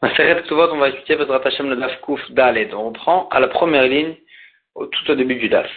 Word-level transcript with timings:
on 0.00 0.78
va 0.78 0.88
étudier 0.90 1.16
votre 1.16 1.34
Hashem 1.46 1.70
le 1.70 1.76
Daf 1.76 2.00
Kouf 2.02 2.20
Dalet. 2.30 2.72
On 2.72 2.88
reprend 2.88 3.28
à 3.30 3.40
la 3.40 3.48
première 3.48 3.84
ligne, 3.84 4.14
tout 4.74 5.10
au 5.10 5.14
début 5.14 5.36
du 5.36 5.48
Daf. 5.48 5.68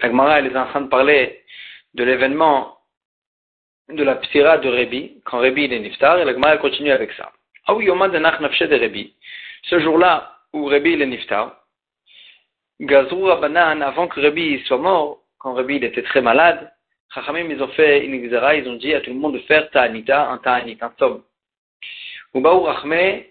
La 0.00 0.08
Gemara, 0.08 0.38
elle 0.38 0.46
est 0.46 0.56
en 0.56 0.66
train 0.66 0.82
de 0.82 0.88
parler 0.88 1.42
de 1.94 2.04
l'événement 2.04 2.78
de 3.88 4.02
la 4.02 4.16
psira 4.16 4.58
de 4.58 4.68
Rebi, 4.68 5.20
quand 5.24 5.38
Rebi 5.40 5.64
est 5.64 5.78
niftar, 5.78 6.18
et 6.18 6.24
la 6.24 6.32
Gemara 6.32 6.56
continue 6.58 6.90
avec 6.90 7.12
ça. 7.12 7.32
Ah 7.66 7.74
oui, 7.74 7.86
Yoma 7.86 8.08
de 8.08 8.18
Nach 8.18 8.40
de 8.40 8.80
Rebi. 8.80 9.14
Ce 9.64 9.78
jour-là 9.80 10.38
où 10.52 10.66
Rebi 10.66 10.92
est 10.92 11.06
niftar, 11.06 11.56
Gazrou 12.80 13.26
Rabbanan, 13.26 13.82
avant 13.82 14.08
que 14.08 14.20
Rebi 14.20 14.62
soit 14.66 14.78
mort, 14.78 15.20
quand 15.38 15.54
Rebi 15.54 15.76
était 15.76 16.02
très 16.02 16.20
malade, 16.20 16.70
Chachamim, 17.12 17.48
ils 17.50 17.62
ont 17.62 17.68
fait 17.68 18.04
une 18.04 18.14
ils 18.14 18.68
ont 18.68 18.74
dit 18.74 18.94
à 18.94 19.00
tout 19.00 19.10
le 19.10 19.16
monde 19.16 19.34
de 19.34 19.38
faire 19.40 19.70
ta'anita, 19.70 20.30
un 20.30 20.38
ta'anit, 20.38 20.78
un 20.80 20.92
somme. 20.98 21.22
Ubaou 22.34 22.62
Rachme, 22.62 23.22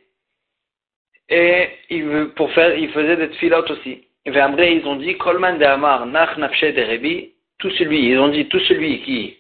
et 1.30 1.70
il, 1.90 2.32
pour 2.36 2.52
faire, 2.52 2.78
il 2.78 2.90
faisait 2.92 3.18
des 3.18 3.30
tfilotes 3.30 3.70
aussi. 3.72 4.06
Et 4.26 4.38
après, 4.38 4.76
ils 4.76 4.86
ont 4.86 4.96
dit, 4.96 5.18
Kolman 5.18 5.58
de 5.58 5.66
Amar, 5.66 6.06
Nach 6.06 6.38
de 6.38 7.30
tout 7.60 7.70
celui, 7.72 8.10
ils 8.10 8.20
ont 8.20 8.30
dit, 8.30 8.48
tout 8.48 8.60
celui 8.62 9.02
qui, 9.02 9.38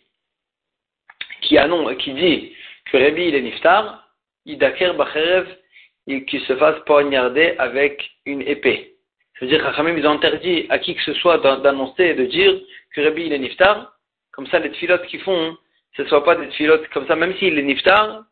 qui, 1.41 1.57
annonce, 1.57 1.95
qui 1.97 2.13
dit 2.13 2.53
que 2.91 2.97
Rebi 2.97 3.27
il 3.27 3.35
est 3.35 3.41
niftar, 3.41 4.07
Idaker 4.45 4.93
Bacherev, 4.93 5.47
et 6.07 6.25
qu'il 6.25 6.41
se 6.41 6.55
fasse 6.57 6.79
poignarder 6.85 7.55
avec 7.59 8.11
une 8.25 8.41
épée. 8.41 8.95
C'est-à-dire 9.37 9.63
qu'Achamim, 9.63 9.97
ils 9.97 10.05
ont 10.05 10.11
interdit 10.11 10.65
à 10.69 10.79
qui 10.79 10.95
que 10.95 11.03
ce 11.03 11.13
soit 11.13 11.37
d'annoncer 11.37 12.03
et 12.03 12.13
de 12.13 12.25
dire 12.25 12.53
que 12.93 13.01
Rebi 13.01 13.25
il 13.25 13.33
est 13.33 13.39
niftar. 13.39 13.93
Comme 14.31 14.47
ça, 14.47 14.59
les 14.59 14.71
tfilotes 14.71 15.05
qu'ils 15.07 15.21
font, 15.21 15.57
ce 15.95 16.01
ne 16.01 16.07
soit 16.07 16.23
pas 16.23 16.35
des 16.35 16.47
tfilotes 16.49 16.87
comme 16.89 17.07
ça, 17.07 17.15
même 17.15 17.35
s'il 17.37 17.57
est 17.57 17.63
niftar, 17.63 18.23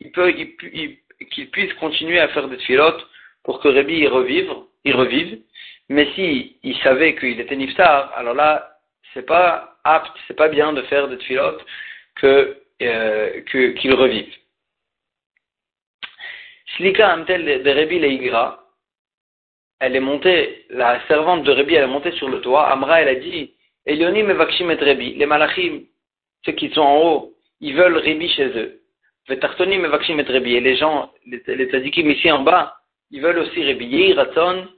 il 0.00 0.10
peut, 0.10 0.32
il, 0.36 0.98
qu'il 1.28 1.50
puisse 1.50 1.72
continuer 1.74 2.18
à 2.18 2.28
faire 2.28 2.48
des 2.48 2.56
tfilotes 2.56 3.06
pour 3.44 3.60
que 3.60 3.68
Rabbi 3.68 3.94
y 3.94 4.06
revive, 4.06 4.52
y 4.84 4.92
revive. 4.92 5.40
Mais 5.88 6.06
si 6.14 6.56
il 6.62 6.76
savait 6.78 7.16
qu'il 7.16 7.40
était 7.40 7.56
niftar, 7.56 8.12
alors 8.16 8.34
là, 8.34 8.78
c'est 9.12 9.26
pas 9.26 9.76
apte, 9.84 10.16
c'est 10.28 10.36
pas 10.36 10.48
bien 10.48 10.72
de 10.72 10.82
faire 10.82 11.08
des 11.08 11.18
tfilotes 11.18 11.64
que, 12.16 12.56
euh, 12.82 13.40
qu'il 13.42 13.94
revive. 13.94 14.32
Slika 16.76 17.12
Amtel 17.14 17.62
de 17.62 17.70
Rabbi 17.70 17.98
Leigra, 17.98 18.64
elle 19.80 19.96
est 19.96 20.00
montée, 20.00 20.66
la 20.70 21.04
servante 21.08 21.42
de 21.42 21.52
Rabbi, 21.52 21.74
elle 21.74 21.84
est 21.84 21.88
montée 21.88 22.12
sur 22.12 22.28
le 22.28 22.40
toit. 22.40 22.70
Amra, 22.70 23.02
elle 23.02 23.08
a 23.08 23.14
dit, 23.16 23.54
Elionim 23.86 24.30
et 24.30 24.34
Rabbi, 24.34 25.14
les 25.14 25.26
malachim, 25.26 25.80
ceux 26.44 26.52
qui 26.52 26.70
sont 26.70 26.82
en 26.82 26.96
haut, 26.98 27.34
ils 27.60 27.74
veulent 27.74 27.96
Rabbi 27.96 28.28
chez 28.28 28.48
eux. 28.56 28.76
Et 29.28 30.60
les 30.60 30.76
gens, 30.76 31.12
les, 31.26 31.42
les 31.46 31.66
tzadikim 31.66 32.10
ici 32.10 32.30
en 32.30 32.42
bas, 32.42 32.79
ils 33.10 33.20
veulent 33.20 33.38
aussi. 33.38 33.60
Yehi 33.60 34.12
ratzon, 34.14 34.68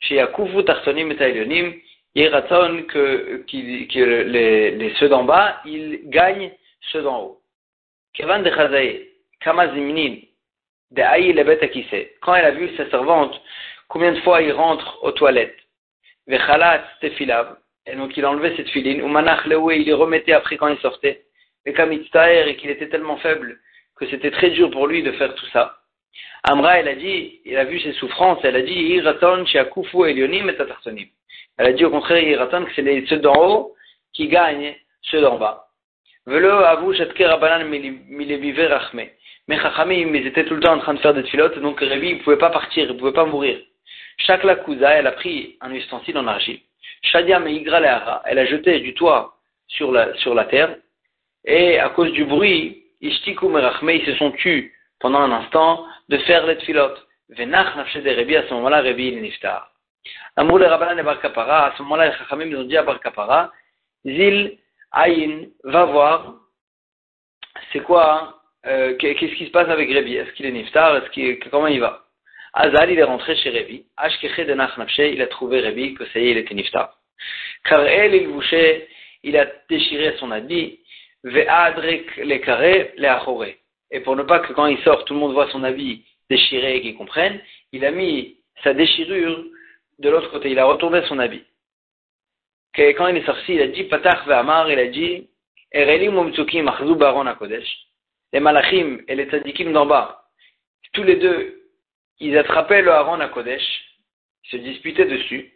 chez 0.00 0.16
Yakufu 0.16 0.64
tartonim 0.64 1.10
et 1.10 1.16
Tailionim, 1.16 1.74
Yehi 2.14 2.28
ratzon 2.28 2.84
que, 2.88 3.44
que, 3.48 4.22
les, 4.24 4.72
les, 4.72 4.94
ceux 4.94 5.08
d'en 5.08 5.24
bas, 5.24 5.60
ils 5.64 6.00
gagnent 6.04 6.52
ceux 6.92 7.02
d'en 7.02 7.22
haut. 7.22 7.40
Kevan 8.14 8.42
de 8.42 8.50
Chazae, 8.50 9.08
Kama 9.40 9.72
Zimnin, 9.74 10.16
de 10.90 11.02
Aïe 11.02 11.32
Bet 11.32 11.60
Quand 12.20 12.34
elle 12.34 12.44
a 12.44 12.50
vu 12.50 12.68
sa 12.76 12.88
servante, 12.90 13.40
combien 13.88 14.12
de 14.12 14.20
fois 14.20 14.42
il 14.42 14.52
rentre 14.52 14.98
aux 15.02 15.12
toilettes, 15.12 15.56
Vechalat 16.26 16.84
et 17.86 17.96
donc 17.96 18.16
il 18.16 18.24
enlevait 18.24 18.54
cette 18.56 18.68
filine, 18.68 19.02
ou 19.02 19.08
Manach 19.08 19.44
il 19.46 19.84
les 19.84 19.92
remettait 19.92 20.32
après 20.32 20.56
quand 20.56 20.68
il 20.68 20.78
sortait, 20.78 21.24
et 21.66 21.74
il 21.74 22.48
et 22.48 22.56
qu'il 22.56 22.70
était 22.70 22.88
tellement 22.88 23.16
faible, 23.16 23.58
que 23.96 24.06
c'était 24.06 24.30
très 24.30 24.50
dur 24.50 24.70
pour 24.70 24.86
lui 24.86 25.02
de 25.02 25.12
faire 25.12 25.34
tout 25.34 25.46
ça. 25.46 25.81
Amra, 26.44 26.78
elle 26.78 26.88
a 26.88 26.94
dit, 26.94 27.40
il 27.44 27.56
a 27.56 27.64
vu 27.64 27.78
ses 27.80 27.92
souffrances, 27.92 28.40
elle 28.42 28.56
a 28.56 28.62
dit, 28.62 28.72
Iraton, 28.72 29.46
Shiakufu, 29.46 30.08
Elionim 30.08 30.48
et 30.48 30.56
Tatartonim. 30.56 31.06
Elle 31.58 31.66
a 31.66 31.72
dit 31.72 31.84
au 31.84 31.90
contraire, 31.90 32.48
que 32.48 32.74
c'est 32.74 33.06
ceux 33.06 33.18
d'en 33.18 33.34
haut 33.34 33.74
qui 34.12 34.28
gagnent 34.28 34.74
ceux 35.02 35.20
d'en 35.20 35.38
bas. 35.38 35.66
Velo 36.26 36.50
avu 36.50 36.94
shatke 36.94 37.18
rabanan 37.18 37.68
milevive 37.68 38.66
rachme. 38.68 39.02
Mais 39.48 39.58
Chachamim, 39.58 40.14
ils 40.14 40.26
étaient 40.26 40.44
tout 40.44 40.54
le 40.54 40.60
temps 40.60 40.74
en 40.74 40.78
train 40.78 40.94
de 40.94 41.00
faire 41.00 41.14
des 41.14 41.24
filotes, 41.24 41.58
donc 41.58 41.80
Révi, 41.80 42.14
ne 42.14 42.18
pouvait 42.20 42.38
pas 42.38 42.50
partir, 42.50 42.84
il 42.84 42.94
ne 42.94 42.98
pouvait 42.98 43.12
pas 43.12 43.24
mourir. 43.24 43.58
Chaque 44.18 44.44
lakuza, 44.44 44.90
elle 44.90 45.08
a 45.08 45.12
pris 45.12 45.56
un 45.60 45.72
ustensile 45.72 46.16
en 46.18 46.26
argile. 46.28 46.60
Shadia 47.02 47.40
meigra 47.40 47.80
leara, 47.80 48.22
elle 48.24 48.38
a 48.38 48.46
jeté 48.46 48.78
du 48.80 48.94
toit 48.94 49.34
sur 49.66 49.90
la, 49.90 50.44
terre, 50.44 50.76
et 51.44 51.78
à 51.78 51.88
cause 51.88 52.12
du 52.12 52.24
bruit, 52.24 52.84
Ishtiku 53.00 53.48
merachme, 53.48 53.90
ils 53.90 54.06
se 54.06 54.14
sont 54.14 54.30
tus 54.30 54.72
pendant 55.02 55.20
un 55.20 55.32
instant 55.32 55.84
de 56.08 56.16
faire 56.18 56.46
les 56.46 56.56
tfilot. 56.56 56.94
Venach 57.28 57.76
nafshe 57.76 57.98
de 57.98 58.10
Rebi, 58.10 58.36
à 58.36 58.48
ce 58.48 58.54
moment-là, 58.54 58.80
Rebi 58.80 59.08
il 59.08 59.20
niftar. 59.20 59.70
Amour 60.36 60.58
le 60.58 60.66
Rabbanan 60.66 60.98
et 60.98 61.02
Bar 61.02 61.18
à 61.24 61.74
ce 61.76 61.82
moment-là, 61.82 62.08
les 62.08 62.16
Chachamim 62.16 62.46
ils 62.46 62.56
ont 62.56 62.64
dit 62.64 62.76
à 62.76 62.82
Bar 62.82 62.98
Zil, 64.04 64.58
Aïn, 64.92 65.46
va 65.64 65.84
voir, 65.84 66.34
c'est 67.72 67.80
quoi, 67.80 68.42
euh, 68.66 68.96
qu'est-ce 68.96 69.34
qui 69.36 69.46
se 69.46 69.50
passe 69.50 69.68
avec 69.68 69.90
Rebi 69.90 70.16
Est-ce 70.16 70.32
qu'il 70.32 70.46
est 70.46 70.52
niftar? 70.52 70.96
Est-ce 70.96 71.10
qu'il, 71.10 71.38
comment 71.50 71.66
il 71.66 71.80
va? 71.80 72.04
Azal, 72.54 72.90
il 72.90 72.98
est 72.98 73.04
rentré 73.04 73.34
chez 73.36 73.50
Rebi. 73.50 73.86
Ashkeche 73.96 74.46
de 74.46 74.54
Nach 74.54 74.72
il 74.98 75.22
a 75.22 75.26
trouvé 75.26 75.60
Rebi 75.60 75.94
que 75.94 76.04
ça 76.06 76.18
y 76.18 76.28
est, 76.28 76.30
il 76.32 76.38
était 76.38 76.54
niftar. 76.54 76.98
Car 77.64 77.82
elle, 77.82 78.14
il 78.14 78.28
bouchait, 78.28 78.88
il 79.22 79.36
a 79.36 79.46
déchiré 79.68 80.16
son 80.18 80.30
habit, 80.30 80.80
Ve'adrek 81.24 82.16
les 82.16 82.40
carrés, 82.40 82.92
les 82.96 83.06
achoré. 83.06 83.61
Et 83.92 84.00
pour 84.00 84.16
ne 84.16 84.22
pas 84.22 84.40
que 84.40 84.54
quand 84.54 84.66
il 84.66 84.78
sort, 84.78 85.04
tout 85.04 85.14
le 85.14 85.20
monde 85.20 85.34
voit 85.34 85.50
son 85.50 85.62
habit 85.62 86.02
déchiré 86.30 86.76
et 86.76 86.80
qu'il 86.80 86.96
comprenne, 86.96 87.38
il 87.72 87.84
a 87.84 87.90
mis 87.90 88.38
sa 88.64 88.72
déchirure 88.72 89.44
de 89.98 90.10
l'autre 90.10 90.30
côté. 90.30 90.50
Il 90.50 90.58
a 90.58 90.64
retourné 90.64 91.02
son 91.02 91.18
habit. 91.18 91.44
Quand 92.74 93.08
il 93.08 93.18
est 93.18 93.26
sorti, 93.26 93.54
il 93.54 93.60
a 93.60 93.66
dit, 93.66 93.84
Patach 93.84 94.26
ve'amar, 94.26 94.70
il 94.70 94.78
a 94.78 94.86
dit. 94.86 95.28
Les 95.74 96.08
malachim 98.40 98.98
et 99.08 99.14
les 99.14 99.26
tzadikim 99.26 99.72
d'en 99.72 99.86
bas, 99.86 100.24
tous 100.92 101.02
les 101.02 101.16
deux, 101.16 101.62
ils 102.20 102.36
attrapaient 102.36 102.82
le 102.82 102.90
Aaron 102.90 103.20
à 103.20 103.28
Kodesh, 103.28 103.62
ils 104.44 104.50
se 104.50 104.56
disputaient 104.58 105.06
dessus, 105.06 105.50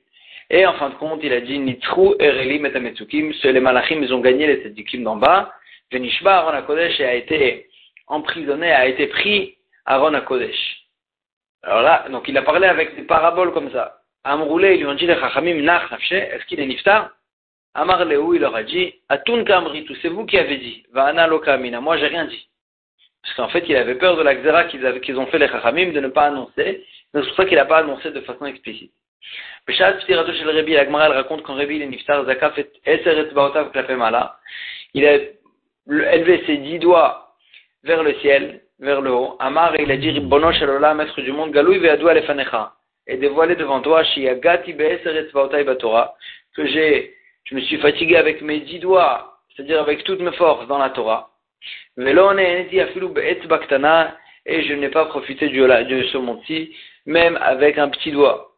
et 0.49 0.65
en 0.65 0.73
fin 0.75 0.89
de 0.89 0.95
compte, 0.95 1.21
il 1.23 1.35
a 1.35 1.43
dit 1.43 1.59
Nitrou 1.59 2.15
Erelim 2.19 2.65
et 2.65 3.53
les 3.53 3.61
malachim, 3.61 4.03
ils 4.03 4.15
ont 4.15 4.21
gagné 4.21 4.47
les 4.47 4.63
tzadikim 4.63 5.03
d'en 5.03 5.17
bas. 5.17 5.53
Venishba 5.93 6.39
Aaron 6.39 6.67
Kodesh 6.67 6.99
a 7.01 7.15
été 7.15 7.69
emprisonné, 8.07 8.73
a 8.73 8.87
été 8.87 9.07
pris 9.09 9.57
Aaron 9.85 10.21
Kodesh. 10.23 10.87
Alors 11.63 11.83
là, 11.83 12.07
donc 12.11 12.29
il 12.29 12.37
a 12.39 12.43
parlé 12.43 12.67
avec 12.67 12.95
des 12.97 13.03
paraboles 13.03 13.53
comme 13.53 13.71
ça. 13.73 14.01
Amroulé, 14.25 14.75
ils 14.75 14.81
lui 14.81 14.87
ont 14.87 14.95
dit 14.95 15.07
est-ce 15.07 16.47
qu'il 16.47 16.61
est 16.61 16.67
niftar? 16.67 17.11
Amar 17.75 18.05
Leou, 18.05 18.35
il 18.35 18.41
leur 18.41 18.57
a 18.57 18.63
dit 18.63 18.95
Atun 19.09 19.45
kamritu, 19.45 19.95
c'est 20.01 20.09
vous 20.09 20.25
qui 20.25 20.39
avez 20.39 20.57
dit. 20.57 20.85
Va'ana 20.93 21.27
lokamina, 21.27 21.81
moi 21.81 21.97
j'ai 21.99 22.07
rien 22.07 22.25
dit. 22.25 22.49
Parce 23.23 23.35
qu'en 23.37 23.49
fait, 23.49 23.65
il 23.69 23.77
avait 23.77 23.97
peur 23.97 24.17
de 24.17 24.23
la 24.23 24.35
xéra 24.35 24.65
qu'ils 24.65 25.19
ont 25.19 25.27
fait 25.27 25.39
les 25.39 25.49
chachamim 25.49 25.93
de 25.93 26.01
ne 26.01 26.09
pas 26.09 26.27
annoncer. 26.27 26.87
C'est 27.13 27.21
pour 27.21 27.35
ça 27.35 27.45
qu'il 27.45 27.57
n'a 27.57 27.65
pas 27.65 27.79
annoncé 27.79 28.11
de 28.11 28.21
façon 28.21 28.47
explicite. 28.47 28.93
Peshat 29.67 29.95
Ptirato 29.95 30.31
raconte 31.13 31.43
quand 31.43 31.55
Rebi 31.55 31.83
est 31.83 31.87
niftar, 31.87 32.25
Zakaf 32.25 32.57
et 32.59 32.71
Eser 32.85 33.25
Baotav 33.35 33.73
Klapemala, 33.73 34.39
il 34.95 35.05
a 35.05 35.17
élevé 35.89 36.45
ses 36.47 36.59
dix 36.59 36.79
doigts 36.79 37.26
vers 37.87 38.03
le 38.03 38.15
ciel, 38.15 38.61
vers 38.81 39.01
le 39.01 39.13
haut. 39.13 39.37
Amar, 39.39 39.79
il 39.81 39.91
a 39.91 39.97
dit, 39.97 40.19
Bono 40.21 40.53
Shalola, 40.53 40.93
maître 40.95 41.21
du 41.21 41.33
monde, 41.33 41.53
Galou 41.53 41.73
Veadou 41.81 42.09
Alefanecha, 42.09 42.73
et 43.07 43.17
dévoilé 43.17 43.55
devant 43.55 43.81
toi, 43.81 44.03
Shiagati 44.05 44.73
Batora, 44.73 46.15
que 46.55 46.67
j'ai, 46.67 47.15
je 47.45 47.55
me 47.55 47.61
suis 47.61 47.79
fatigué 47.79 48.17
avec 48.17 48.43
mes 48.43 48.61
dix 48.61 48.81
doigts, 48.81 49.39
c'est-à-dire 49.55 49.81
avec 49.81 50.03
toutes 50.05 50.21
mes 50.21 50.33
forces 50.33 50.67
dans 50.67 50.79
la 50.79 50.91
Torah. 50.91 51.31
Velone 51.97 52.41
Eneti 52.41 52.81
Afilu 52.81 53.09
Be'etz 53.09 53.47
Baktana, 53.47 54.17
et 54.45 54.63
je 54.65 54.75
n'ai 54.75 54.89
pas 54.89 55.07
profité 55.07 55.49
de 55.49 56.03
ce 56.13 56.19
monti, 56.19 56.77
même 57.07 57.39
avec 57.41 57.79
un 57.79 57.89
petit 57.89 58.11
doigt 58.11 58.53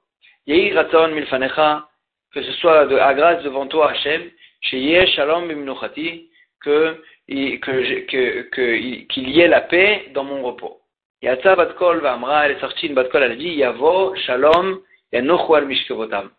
que 2.34 2.42
ce 2.42 2.52
soit 2.52 2.86
de 2.86 2.96
la 2.96 3.14
grâce 3.14 3.42
devant 3.42 3.66
toi, 3.66 3.90
Hachem, 3.90 4.30
chez 4.62 5.06
Shalom 5.08 5.46
Bimnuchati, 5.48 6.30
que 6.62 7.02
qu'il 7.28 9.28
y 9.28 9.40
ait 9.40 9.48
la 9.48 9.60
paix 9.60 10.10
dans 10.14 10.24
mon 10.24 10.42
repos. 10.42 10.80
Yatsa 11.22 11.56
Batkol 11.56 12.00
Vamra, 12.00 12.48
elle 12.48 12.60
sortie 12.60 12.86
une 12.86 12.94
Batkol, 12.94 13.22
elle 13.22 13.38
dit 13.38 13.50
Yavo 13.50 14.14
Shalom 14.16 14.80
Yanochu 15.12 15.54
al 15.54 15.66
Mishkevotam, 15.66 16.30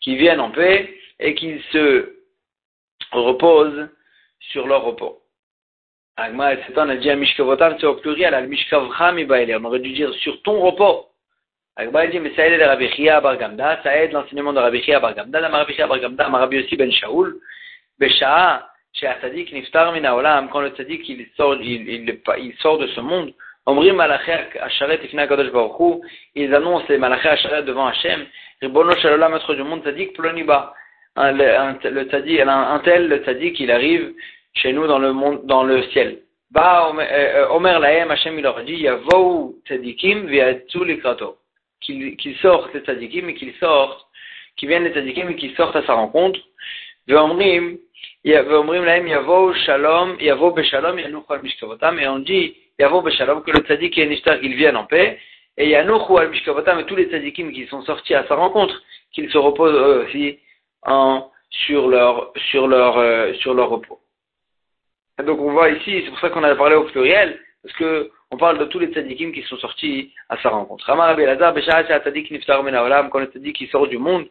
qui 0.00 0.16
viennent 0.16 0.40
en 0.40 0.50
paix 0.50 0.94
et 1.18 1.34
qu'ils 1.34 1.62
se 1.72 2.14
reposent 3.12 3.88
sur 4.38 4.66
leur 4.66 4.84
repos. 4.84 5.22
Agma, 6.16 6.52
elle 6.52 6.64
s'étend, 6.64 6.88
elle 6.88 7.00
dit 7.00 7.14
Mishkevotam, 7.14 7.76
c'est 7.80 7.86
au 7.86 7.96
pluriel, 7.96 8.34
al 8.34 8.48
Mishkavcha 8.48 9.12
on 9.12 9.64
aurait 9.64 9.80
dû 9.80 9.92
dire 9.92 10.12
sur 10.14 10.40
ton 10.42 10.60
repos. 10.60 11.08
Agba 11.78 12.08
dit, 12.08 12.18
mais 12.18 12.34
ça 12.34 12.44
aide 12.44 12.60
Rabbi 12.60 12.88
Chia 12.88 13.20
Bar 13.20 13.38
Gamda, 13.38 13.80
ça 13.84 13.96
aide 13.96 14.10
l'enseignement 14.10 14.52
de 14.52 14.58
Rabbi 14.58 14.82
Chia 14.82 14.98
Bar 14.98 15.14
Gamda, 15.14 15.38
la 15.38 15.48
Rabbi 15.48 15.74
Chia 15.74 15.86
Bar 15.86 16.00
Gamda, 16.00 16.28
Rabbi 16.28 16.58
aussi 16.58 16.76
Ben 16.76 16.90
Shaoul, 16.90 17.38
Beshaa, 18.00 18.67
quand 19.00 20.60
le 20.60 20.70
Tzadik 20.70 21.08
il 21.08 21.26
sort, 21.36 21.54
il, 21.60 21.88
il, 21.88 22.20
il 22.38 22.54
sort 22.58 22.78
de 22.78 22.86
ce 22.88 23.00
monde, 23.00 23.32
ils 26.34 26.54
annoncent 26.54 26.86
les 26.88 26.98
Malaché 26.98 27.28
Asharet 27.28 27.62
devant 27.64 27.86
Hachem, 27.86 28.26
Ribono 28.62 28.94
Shalom, 28.96 29.30
maître 29.30 29.54
du 29.54 29.62
monde, 29.62 29.82
Tzadik 29.82 30.14
Ploniba. 30.14 30.72
Le 31.16 32.04
Tzadik, 32.04 32.40
un 32.40 32.80
tel, 32.80 33.08
le 33.08 33.18
Tzadik, 33.18 33.60
il 33.60 33.70
arrive 33.70 34.14
chez 34.54 34.72
nous 34.72 34.86
dans 34.86 34.98
le 34.98 35.12
monde, 35.12 35.44
dans 35.44 35.64
le 35.64 35.82
ciel. 35.88 36.20
Ba 36.50 36.90
Omer 37.50 37.78
Lahem, 37.78 38.10
Hachem 38.10 38.38
il 38.38 38.42
leur 38.42 38.62
dit, 38.64 38.76
Yavou 38.76 39.56
Tzadikim 39.66 40.26
Viatzu 40.26 40.84
Likrato. 40.84 41.36
Qu'ils 41.80 42.36
sortent 42.40 42.72
les 42.72 42.80
Tzadikim 42.80 43.28
et 43.28 43.34
qu'ils 43.34 43.54
sortent, 43.56 44.06
qu'ils 44.56 44.68
viennent 44.68 44.84
les 44.84 44.92
Tzadikim 44.92 45.28
et 45.28 45.36
qu'ils 45.36 45.54
sortent 45.56 45.76
à 45.76 45.84
sa 45.84 45.92
rencontre. 45.92 46.40
Ve'omrim, 47.06 47.78
et 48.24 48.36
on 52.08 52.18
dit, 52.18 52.56
Yavo 52.78 53.02
Beshalom, 53.02 53.42
que 53.42 53.50
le 53.50 53.60
tzadik 53.60 53.98
et 53.98 54.70
en 54.74 54.84
paix, 54.84 55.18
et 55.56 55.68
Yanouch 55.68 56.08
ou 56.08 56.18
Al-Mishkavotam 56.18 56.80
et 56.80 56.84
tous 56.86 56.96
les 56.96 57.32
qui 57.52 57.66
sont 57.66 57.82
sortis 57.82 58.14
à 58.14 58.26
sa 58.26 58.34
rencontre, 58.36 58.80
qu'ils 59.12 59.30
se 59.30 59.38
reposent 59.38 60.04
aussi 60.04 60.38
en, 60.82 61.30
sur 61.50 61.88
euh, 62.98 63.34
donc 65.24 65.40
on 65.40 65.50
voit 65.52 65.70
ici, 65.70 66.02
c'est 66.04 66.10
pour 66.10 66.20
ça 66.20 66.30
qu'on 66.30 66.44
a 66.44 66.54
parlé 66.54 66.76
au 66.76 66.84
pluriel, 66.84 67.40
parce 67.62 67.76
on 68.30 68.36
parle 68.36 68.58
de 68.58 68.66
tous 68.66 68.78
les 68.78 68.88
tzadikim 68.88 69.32
qui 69.32 69.42
sont 69.42 69.56
sortis 69.56 70.12
à 70.28 70.36
sa 70.38 70.50
rencontre. 70.50 70.84
Qui 73.54 73.66
sort 73.68 73.88
du 73.88 73.98
monde, 73.98 74.26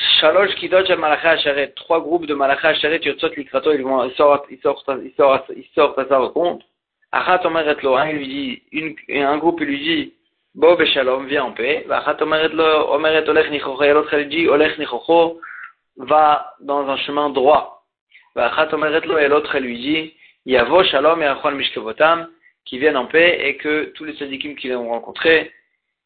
Shalosh 0.00 0.54
Kidot 0.56 0.86
Shal 0.86 0.98
Malacha 0.98 1.30
Asharet, 1.30 1.74
trois 1.76 2.00
groupes 2.00 2.26
de 2.26 2.34
Malacha 2.34 2.68
Asharet, 2.68 3.00
Yotzot 3.04 3.34
Likrato, 3.36 3.72
ils 3.72 3.82
vont, 3.82 4.02
ils 4.04 4.14
sortent, 4.14 4.46
ils 4.50 4.60
sortent, 4.60 4.88
ils 5.04 5.12
sortent, 5.14 5.52
ils 5.54 5.68
sortent 5.74 5.98
à 5.98 6.06
sa 6.06 6.18
rencontre. 6.18 6.64
Achat 7.12 7.44
omeret 7.44 7.82
lo, 7.82 7.96
un 7.96 8.12
lui 8.12 8.28
dit, 8.28 8.62
une, 8.72 8.94
un 9.26 9.36
groupe 9.38 9.60
lui 9.60 9.78
dit, 9.78 10.14
Bo 10.54 10.76
beshalom, 10.76 11.26
viens 11.26 11.44
en 11.44 11.52
paix. 11.52 11.84
Achat 11.90 12.22
omeret 12.22 12.50
lo, 12.50 12.64
omeret 12.94 13.28
olech 13.28 13.50
nichocho, 13.50 13.82
et 13.82 13.92
l'autre 13.92 14.16
lui 14.16 14.26
dit, 14.26 14.48
olech 14.48 14.78
nichocho, 14.78 15.40
va 15.96 16.54
dans 16.60 16.88
un 16.88 16.96
chemin 16.98 17.28
droit. 17.30 17.82
Achat 18.36 18.72
omeret 18.72 19.04
lo, 19.06 19.18
et 19.18 19.28
l'autre 19.28 19.58
lui 19.58 19.76
dit, 19.76 20.14
yavo 20.46 20.84
shalom 20.84 21.20
et 21.20 21.26
achon 21.26 21.50
mishkevotam, 21.52 22.28
qui 22.64 22.78
viennent 22.78 22.96
en 22.96 23.06
paix 23.06 23.48
et 23.48 23.56
que 23.56 23.92
tous 23.96 24.04
les 24.04 24.16
sadikim 24.16 24.54
qu'ils 24.54 24.76
ont 24.76 24.88
rencontrés, 24.88 25.50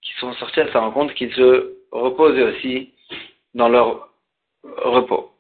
qui 0.03 0.15
sont 0.15 0.33
sortis 0.35 0.61
à 0.61 0.73
sa 0.73 0.81
rencontre, 0.81 1.15
qu'ils 1.15 1.35
se 1.35 1.77
reposent 1.93 2.41
aussi 2.41 2.94
dans 3.55 3.69
leur 3.69 4.09
repos. 4.65 5.31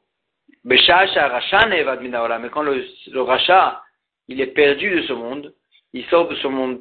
Mais 0.64 0.78
quand 0.86 2.62
le, 2.62 2.84
le 3.12 3.20
rachat, 3.22 3.82
il 4.28 4.40
est 4.40 4.46
perdu 4.46 4.90
de 4.90 5.02
ce 5.02 5.12
monde, 5.12 5.52
il 5.92 6.04
sort 6.06 6.28
de 6.28 6.34
ce 6.36 6.46
monde. 6.48 6.80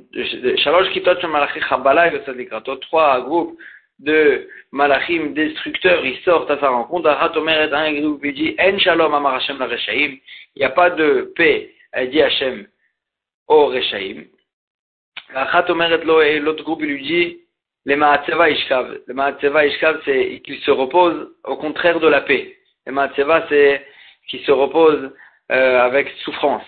Shalosh 0.58 0.90
kitot 0.92 1.16
trois 2.82 3.22
groupes 3.22 3.58
de 4.00 4.48
malachim 4.72 5.34
destructeurs, 5.34 6.06
ils 6.06 6.20
sortent 6.24 6.50
à 6.50 6.60
sa 6.60 6.70
rencontre. 6.70 7.10
Un 7.10 7.94
groupe, 7.94 8.26
il 8.26 8.34
dit, 8.34 8.56
En 8.60 8.78
shalom 8.80 9.14
amar 9.14 9.36
Hashem 9.36 9.60
la. 9.60 9.68
Il 9.96 10.20
n'y 10.58 10.64
a 10.64 10.70
pas 10.70 10.90
de 10.90 11.32
paix, 11.36 11.74
elle 11.92 12.10
dit 12.10 12.22
Hashem 12.22 12.68
au 13.48 13.68
reshaim. 13.68 14.24
L'autre 16.42 16.64
groupe, 16.64 16.82
lui 16.82 17.04
dit, 17.04 17.43
les 17.86 17.96
Maatseva 17.96 18.50
Ishkav. 18.50 19.00
Le 19.08 19.14
Maatseva 19.14 19.66
Ishkav, 19.66 20.02
c'est 20.06 20.42
qu'il 20.46 20.60
se 20.60 20.72
repose 20.72 21.32
au 21.44 21.58
contraire 21.58 22.00
de 22.00 22.08
la 22.08 22.22
paix. 22.22 22.56
Les 22.86 22.92
Maatseva, 22.92 23.46
c'est 23.50 23.86
qu'il 24.30 24.42
se 24.42 24.52
repose 24.52 25.12
euh, 25.52 25.80
avec 25.82 26.10
souffrance. 26.24 26.64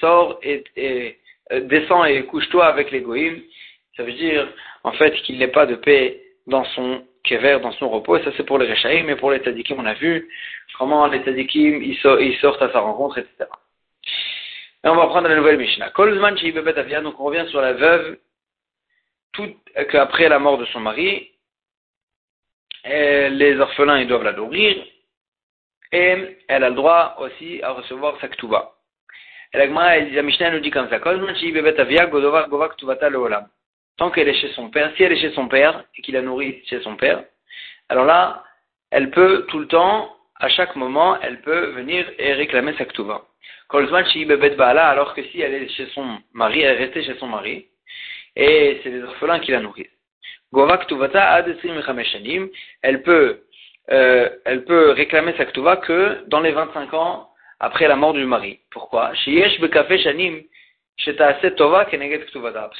Sors 0.00 0.38
et, 0.42 0.64
et 0.76 1.16
euh, 1.52 1.60
descends 1.60 2.04
et 2.04 2.24
couche-toi 2.24 2.66
avec 2.66 2.90
les 2.90 3.00
goïms. 3.00 3.40
Ça 3.96 4.02
veut 4.02 4.12
dire, 4.12 4.46
en 4.84 4.92
fait, 4.92 5.12
qu'il 5.22 5.38
n'ait 5.38 5.48
pas 5.48 5.66
de 5.66 5.74
paix 5.74 6.20
dans 6.46 6.64
son 6.64 7.02
kever, 7.24 7.58
dans 7.62 7.72
son 7.72 7.88
repos. 7.88 8.16
Et 8.16 8.22
ça, 8.24 8.30
c'est 8.36 8.46
pour 8.46 8.58
les 8.58 8.70
rechaïm, 8.70 9.06
mais 9.06 9.16
pour 9.16 9.30
les 9.30 9.40
tadikim, 9.40 9.78
on 9.78 9.86
a 9.86 9.94
vu 9.94 10.28
comment 10.78 11.06
les 11.06 11.22
tadikim, 11.22 11.82
ils, 11.82 11.96
sortent 12.40 12.62
à 12.62 12.72
sa 12.72 12.80
rencontre, 12.80 13.18
etc. 13.18 13.46
Et 14.82 14.88
on 14.88 14.96
va 14.96 15.06
prendre 15.08 15.28
la 15.28 15.36
nouvelle 15.36 15.58
Mishnah. 15.58 15.90
donc 15.90 17.20
on 17.20 17.24
revient 17.24 17.46
sur 17.50 17.60
la 17.60 17.74
veuve, 17.74 18.18
tout, 19.32 19.54
qu'après 19.90 20.28
la 20.28 20.38
mort 20.38 20.58
de 20.58 20.64
son 20.66 20.80
mari, 20.80 21.30
les 22.84 23.58
orphelins, 23.60 23.98
ils 23.98 24.08
doivent 24.08 24.24
la 24.24 24.32
nourrir, 24.32 24.82
et 25.92 26.38
elle 26.48 26.64
a 26.64 26.70
le 26.70 26.74
droit 26.74 27.16
aussi 27.18 27.62
à 27.62 27.72
recevoir 27.72 28.18
sa 28.20 28.28
ktuba. 28.28 28.72
Et 29.52 29.58
la 29.58 29.66
Gemara, 29.66 29.98
Mishnah 30.22 30.50
nous 30.52 30.60
dit 30.60 30.70
comme 30.70 30.88
ça, 30.88 31.00
tant 33.96 34.10
qu'elle 34.10 34.28
est 34.28 34.40
chez 34.40 34.52
son 34.52 34.70
père, 34.70 34.92
si 34.96 35.02
elle 35.02 35.12
est 35.12 35.20
chez 35.20 35.32
son 35.32 35.48
père 35.48 35.84
et 35.96 36.02
qu'il 36.02 36.14
la 36.14 36.22
nourrit 36.22 36.62
chez 36.66 36.80
son 36.80 36.96
père, 36.96 37.24
alors 37.88 38.04
là, 38.04 38.44
elle 38.90 39.10
peut 39.10 39.46
tout 39.48 39.58
le 39.58 39.66
temps, 39.66 40.16
à 40.36 40.48
chaque 40.48 40.76
moment, 40.76 41.20
elle 41.20 41.40
peut 41.42 41.72
venir 41.72 42.10
et 42.18 42.32
réclamer 42.32 42.74
sa 42.78 42.84
ktuba. 42.84 43.22
Alors 43.72 45.14
que 45.14 45.22
si 45.22 45.40
elle 45.40 45.54
est 45.54 45.68
chez 45.68 45.86
son 45.94 46.18
mari, 46.32 46.62
elle 46.62 46.76
est 46.76 46.84
restée 46.84 47.04
chez 47.04 47.16
son 47.18 47.28
mari, 47.28 47.68
et 48.36 48.80
c'est 48.82 48.90
les 48.90 49.02
orphelins 49.02 49.40
qui 49.40 49.52
la 49.52 49.60
nourrissent. 49.60 49.86
Elle 52.82 53.02
peut 53.02 53.42
euh, 53.90 54.28
elle 54.44 54.64
peut 54.64 54.90
réclamer 54.90 55.34
sa 55.36 55.46
ktuva 55.46 55.78
que 55.78 56.24
dans 56.28 56.40
les 56.40 56.52
25 56.52 56.94
ans 56.94 57.30
après 57.58 57.88
la 57.88 57.96
mort 57.96 58.12
du 58.12 58.24
mari. 58.24 58.60
Pourquoi? 58.70 59.08
Parce 59.08 59.24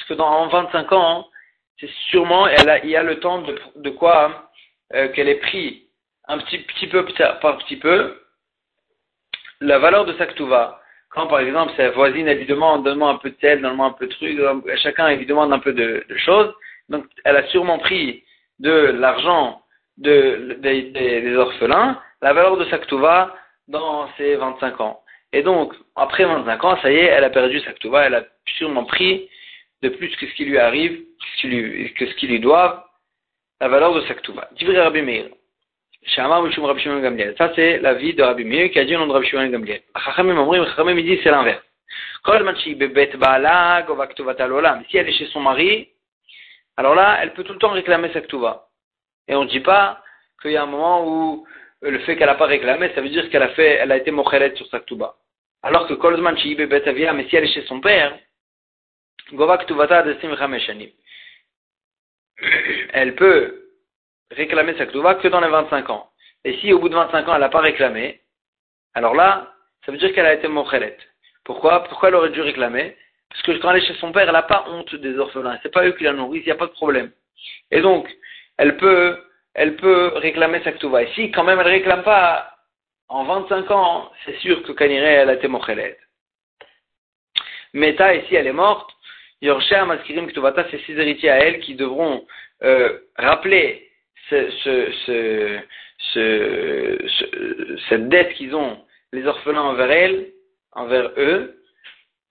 que 0.07 0.13
dans 0.13 0.47
25 0.47 0.91
ans, 0.93 1.27
c'est 1.79 1.89
sûrement, 2.09 2.47
il 2.47 2.89
y 2.89 2.95
a 2.95 3.03
le 3.03 3.19
temps 3.19 3.41
de, 3.41 3.59
de 3.75 3.89
quoi 3.89 4.51
euh, 4.93 5.09
qu'elle 5.09 5.29
ait 5.29 5.35
pris 5.35 5.87
un 6.27 6.37
petit, 6.37 6.59
petit 6.59 6.87
peu 6.87 7.05
par 7.41 7.57
petit 7.57 7.77
peu 7.77 8.21
la 9.59 9.79
valeur 9.79 10.05
de 10.05 10.13
sa 10.13 10.27
ktuva. 10.27 10.80
Quand 11.11 11.27
par 11.27 11.39
exemple 11.39 11.73
sa 11.77 11.89
voisine 11.91 12.27
elle 12.27 12.39
lui 12.39 12.45
demande 12.45 12.83
donne-moi 12.83 13.09
un 13.09 13.17
peu 13.17 13.29
de 13.29 13.37
sel, 13.41 13.61
donne-moi 13.61 13.87
un 13.87 13.91
peu 13.91 14.07
de 14.07 14.13
trucs, 14.13 14.39
chacun 14.77 15.07
elle 15.09 15.19
lui 15.19 15.25
demande 15.25 15.51
un 15.53 15.59
peu 15.59 15.73
de, 15.73 16.05
de 16.07 16.17
choses, 16.17 16.53
donc 16.89 17.05
elle 17.23 17.35
a 17.35 17.47
sûrement 17.47 17.79
pris 17.79 18.23
de 18.59 18.71
l'argent 18.71 19.61
de, 19.97 20.57
des, 20.59 21.35
orphelins 21.35 21.99
la 22.21 22.33
valeur 22.33 22.57
de 22.57 22.65
sa 22.65 22.79
dans 23.67 24.09
ses 24.17 24.35
25 24.35 24.81
ans. 24.81 25.01
Et 25.33 25.43
donc, 25.43 25.73
après 25.95 26.25
25 26.25 26.63
ans, 26.63 26.77
ça 26.81 26.91
y 26.91 26.95
est, 26.95 27.05
elle 27.05 27.23
a 27.23 27.29
perdu 27.29 27.59
sa 27.61 27.71
elle 28.05 28.15
a 28.15 28.23
sûrement 28.57 28.83
pris 28.83 29.29
de 29.81 29.89
plus 29.89 30.15
que 30.17 30.27
ce 30.27 30.33
qui 30.35 30.45
lui 30.45 30.57
arrive, 30.59 31.01
que 31.41 32.05
ce 32.05 32.15
qui 32.15 32.27
lui 32.27 32.39
doit, 32.39 32.89
la 33.59 33.67
valeur 33.67 33.93
de 33.93 34.01
sa 34.01 34.13
ktuva. 34.15 34.49
Rabbi 34.59 35.01
Meir. 35.01 35.29
Ça, 36.07 37.51
c'est 37.55 37.79
la 37.79 37.93
vie 37.93 38.13
de 38.13 38.23
Rabbi 38.23 38.43
Meir 38.43 38.71
qui 38.71 38.79
a 38.79 38.85
dit 38.85 38.95
au 38.95 38.99
nom 38.99 39.07
de 39.07 39.13
Rabbi 39.13 39.27
Shimon 39.27 39.47
Gamliel. 39.47 39.81
Chachamim 40.03 40.95
dit 40.95 41.19
c'est 41.23 41.31
l'inverse. 41.31 41.63
Si 42.25 42.31
elle 44.97 45.09
est 45.09 45.13
chez 45.13 45.25
son 45.27 45.39
mari, 45.39 45.89
alors 46.77 46.95
là, 46.95 47.19
elle 47.21 47.33
peut 47.33 47.43
tout 47.43 47.53
le 47.53 47.59
temps 47.59 47.71
réclamer 47.71 48.09
sa 48.13 48.19
et 49.27 49.35
on 49.35 49.43
ne 49.43 49.49
dit 49.49 49.59
pas 49.59 50.03
qu'il 50.41 50.51
y 50.51 50.57
a 50.57 50.63
un 50.63 50.67
moment 50.67 51.07
où 51.07 51.47
le 51.81 51.99
fait 51.99 52.15
qu'elle 52.15 52.27
n'a 52.27 52.35
pas 52.35 52.45
réclamé, 52.45 52.91
ça 52.93 53.01
veut 53.01 53.09
dire 53.09 53.29
qu'elle 53.29 53.43
a 53.43 53.49
fait, 53.49 53.73
elle 53.75 53.91
a 53.91 53.97
été 53.97 54.11
mochelet 54.11 54.55
sur 54.55 54.67
sa 54.67 54.79
ktuba. 54.79 55.15
Alors 55.63 55.87
que 55.87 55.93
Kolzman 55.93 56.37
Shiibe 56.37 56.63
Betavia, 56.63 57.13
mais 57.13 57.27
si 57.29 57.35
elle 57.35 57.45
est 57.45 57.53
chez 57.53 57.63
son 57.63 57.79
père, 57.79 58.17
Gova 59.33 59.57
de 59.57 60.91
Elle 62.93 63.15
peut 63.15 63.61
réclamer 64.31 64.75
sa 64.77 64.85
ktuba 64.85 65.15
que 65.15 65.27
dans 65.27 65.41
les 65.41 65.49
25 65.49 65.89
ans. 65.89 66.09
Et 66.43 66.57
si 66.57 66.73
au 66.73 66.79
bout 66.79 66.89
de 66.89 66.95
25 66.95 67.27
ans 67.27 67.35
elle 67.35 67.41
n'a 67.41 67.49
pas 67.49 67.61
réclamé, 67.61 68.21
alors 68.93 69.15
là, 69.15 69.53
ça 69.85 69.91
veut 69.91 69.97
dire 69.97 70.13
qu'elle 70.13 70.25
a 70.25 70.33
été 70.33 70.47
mochelet. 70.47 70.97
Pourquoi? 71.43 71.83
Pourquoi 71.85 72.09
elle 72.09 72.15
aurait 72.15 72.29
dû 72.29 72.41
réclamer? 72.41 72.95
Parce 73.29 73.41
que 73.43 73.51
quand 73.53 73.71
elle 73.71 73.81
est 73.81 73.87
chez 73.87 73.95
son 73.95 74.11
père, 74.11 74.27
elle 74.27 74.33
n'a 74.33 74.43
pas 74.43 74.65
honte 74.67 74.93
des 74.95 75.17
orphelins. 75.17 75.57
C'est 75.63 75.71
pas 75.71 75.85
eux 75.85 75.93
qui 75.93 76.03
la 76.03 76.13
nourrissent, 76.13 76.43
il 76.43 76.47
n'y 76.47 76.51
a 76.51 76.55
pas 76.55 76.67
de 76.67 76.71
problème. 76.71 77.11
Et 77.71 77.81
donc, 77.81 78.09
elle 78.57 78.77
peut, 78.77 79.17
elle 79.53 79.75
peut 79.75 80.11
réclamer 80.15 80.61
sa 80.63 80.73
ktuva. 80.73 81.03
Et 81.03 81.11
si 81.15 81.31
quand 81.31 81.43
même 81.43 81.59
elle 81.59 81.67
ne 81.67 81.71
réclame 81.71 82.03
pas 82.03 82.57
en 83.07 83.23
25 83.23 83.71
ans, 83.71 84.11
c'est 84.25 84.37
sûr 84.39 84.63
que 84.63 84.71
Kaniré, 84.73 85.05
elle 85.05 85.29
a 85.29 85.33
été 85.33 85.47
mochelet. 85.47 85.97
Meta, 87.73 88.13
ici, 88.15 88.35
elle 88.35 88.47
est 88.47 88.53
morte. 88.53 88.91
Yorsha, 89.41 89.85
Maskirim, 89.85 90.27
Ktuvata, 90.27 90.65
c'est 90.69 90.79
six 90.81 90.97
héritiers 90.97 91.29
à 91.29 91.39
elle 91.39 91.59
qui 91.61 91.75
devront 91.75 92.25
euh, 92.63 92.99
rappeler 93.17 93.90
ce, 94.29 94.49
ce, 95.05 95.59
ce, 96.13 97.07
cette 97.89 98.09
dette 98.09 98.33
qu'ils 98.33 98.55
ont, 98.55 98.77
les 99.11 99.25
orphelins 99.25 99.61
envers 99.61 99.91
elle, 99.91 100.27
envers 100.73 101.11
eux, 101.17 101.61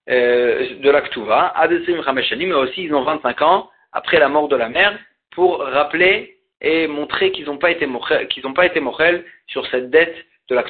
euh, 0.09 0.79
de 0.79 0.89
la 0.89 1.01
Ktuva, 1.01 1.53
mais 1.69 2.53
aussi 2.53 2.83
ils 2.83 2.93
ont 2.93 3.03
25 3.03 3.41
ans 3.43 3.69
après 3.91 4.19
la 4.19 4.29
mort 4.29 4.47
de 4.47 4.55
la 4.55 4.69
mère, 4.69 4.97
pour 5.31 5.59
rappeler 5.59 6.37
et 6.59 6.87
montrer 6.87 7.31
qu'ils 7.31 7.45
n'ont 7.45 7.57
pas 7.57 7.71
été 7.71 7.85
mochel 7.85 9.25
sur 9.47 9.65
cette 9.67 9.89
dette 9.89 10.15
de 10.49 10.55
la 10.55 10.63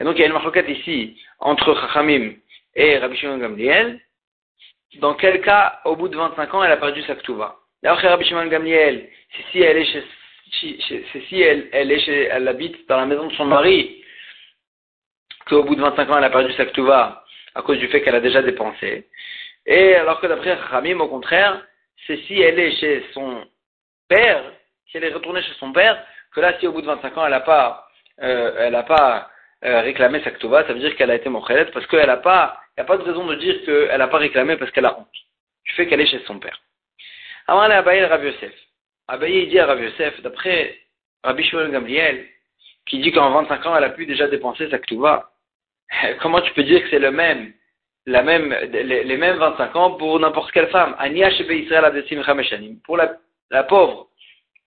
Et 0.00 0.04
donc 0.04 0.16
il 0.16 0.20
y 0.20 0.22
a 0.22 0.26
une 0.26 0.32
marloquette 0.32 0.68
ici 0.68 1.16
entre 1.38 1.74
Chachamim 1.74 2.32
et 2.74 2.98
Rabbi 2.98 3.16
Shimon 3.16 3.38
Gamliel, 3.38 4.00
dans 5.00 5.14
quel 5.14 5.40
cas, 5.40 5.80
au 5.84 5.96
bout 5.96 6.08
de 6.08 6.16
25 6.16 6.54
ans, 6.54 6.64
elle 6.64 6.72
a 6.72 6.76
perdu 6.76 7.02
sa 7.02 7.14
Ktuva 7.14 7.56
D'après 7.82 8.08
Rabbi 8.08 8.24
Shimon 8.24 8.46
Gamliel, 8.46 9.08
c'est 9.34 9.44
si 9.50 9.62
elle 9.62 9.78
est 9.78 9.84
chez, 9.84 10.02
si 10.52 11.40
elle, 11.40 11.68
elle, 11.72 11.90
est 11.90 12.00
chez, 12.00 12.24
elle 12.24 12.46
habite 12.48 12.88
dans 12.88 12.98
la 12.98 13.06
maison 13.06 13.26
de 13.26 13.32
son 13.34 13.44
mari, 13.44 14.02
qu'au 15.46 15.64
bout 15.64 15.74
de 15.74 15.80
25 15.80 16.10
ans, 16.10 16.18
elle 16.18 16.24
a 16.24 16.30
perdu 16.30 16.52
sa 16.54 16.66
Ktuva 16.66 17.24
à 17.54 17.62
cause 17.62 17.78
du 17.78 17.88
fait 17.88 18.02
qu'elle 18.02 18.14
a 18.14 18.20
déjà 18.20 18.42
dépensé. 18.42 19.08
Et 19.66 19.94
alors 19.94 20.20
que 20.20 20.26
d'après 20.26 20.54
Ramim, 20.54 21.00
au 21.00 21.08
contraire, 21.08 21.64
c'est 22.06 22.16
si 22.22 22.40
elle 22.40 22.58
est 22.58 22.76
chez 22.76 23.04
son 23.12 23.44
père, 24.08 24.42
si 24.90 24.96
elle 24.96 25.04
est 25.04 25.12
retournée 25.12 25.42
chez 25.42 25.54
son 25.58 25.72
père, 25.72 26.04
que 26.34 26.40
là, 26.40 26.58
si 26.58 26.66
au 26.66 26.72
bout 26.72 26.80
de 26.80 26.86
25 26.86 27.16
ans, 27.18 27.24
elle 27.26 27.32
n'a 27.32 27.40
pas, 27.40 27.88
euh, 28.22 28.54
elle 28.58 28.72
n'a 28.72 28.82
pas 28.82 29.30
euh, 29.64 29.80
réclamé 29.82 30.22
sa 30.22 30.30
Ktuva, 30.30 30.66
ça 30.66 30.72
veut 30.72 30.80
dire 30.80 30.96
qu'elle 30.96 31.10
a 31.10 31.14
été 31.14 31.28
mochelet, 31.28 31.66
parce 31.66 31.86
qu'elle 31.86 32.06
n'a 32.06 32.16
pas, 32.16 32.58
il 32.70 32.80
n'y 32.80 32.82
a 32.82 32.86
pas 32.86 32.96
de 32.96 33.02
raison 33.02 33.26
de 33.26 33.34
dire 33.36 33.62
qu'elle 33.64 33.98
n'a 33.98 34.08
pas 34.08 34.18
réclamé 34.18 34.56
parce 34.56 34.70
qu'elle 34.70 34.86
a 34.86 34.98
honte. 34.98 35.08
Du 35.64 35.72
fait 35.72 35.86
qu'elle 35.86 36.00
est 36.00 36.06
chez 36.06 36.22
son 36.26 36.38
père. 36.38 36.58
Avant, 37.46 37.64
elle 37.64 37.72
a 37.72 38.18
Yosef. 38.18 38.52
Abaye, 39.08 39.48
dit 39.48 39.58
à 39.58 39.66
Rabbi 39.66 39.84
Yosef, 39.84 40.20
d'après 40.22 40.78
Rabbi 41.24 41.44
Shmuel 41.44 41.70
Gamliel, 41.70 42.26
qui 42.86 42.98
dit 42.98 43.12
qu'en 43.12 43.30
25 43.30 43.66
ans, 43.66 43.76
elle 43.76 43.84
a 43.84 43.90
pu 43.90 44.06
déjà 44.06 44.28
dépenser 44.28 44.68
sa 44.70 44.78
Ktuva, 44.78 45.30
comment 46.20 46.40
tu 46.40 46.52
peux 46.52 46.64
dire 46.64 46.82
que 46.82 46.90
c'est 46.90 46.98
le 46.98 47.10
même, 47.10 47.52
les, 48.06 48.22
mêmes 48.22 49.36
25 49.38 49.76
ans 49.76 49.92
pour 49.92 50.18
n'importe 50.18 50.52
quelle 50.52 50.68
femme? 50.68 50.96
Pour 52.84 52.96
la, 52.96 53.16
la 53.50 53.62
pauvre, 53.64 54.08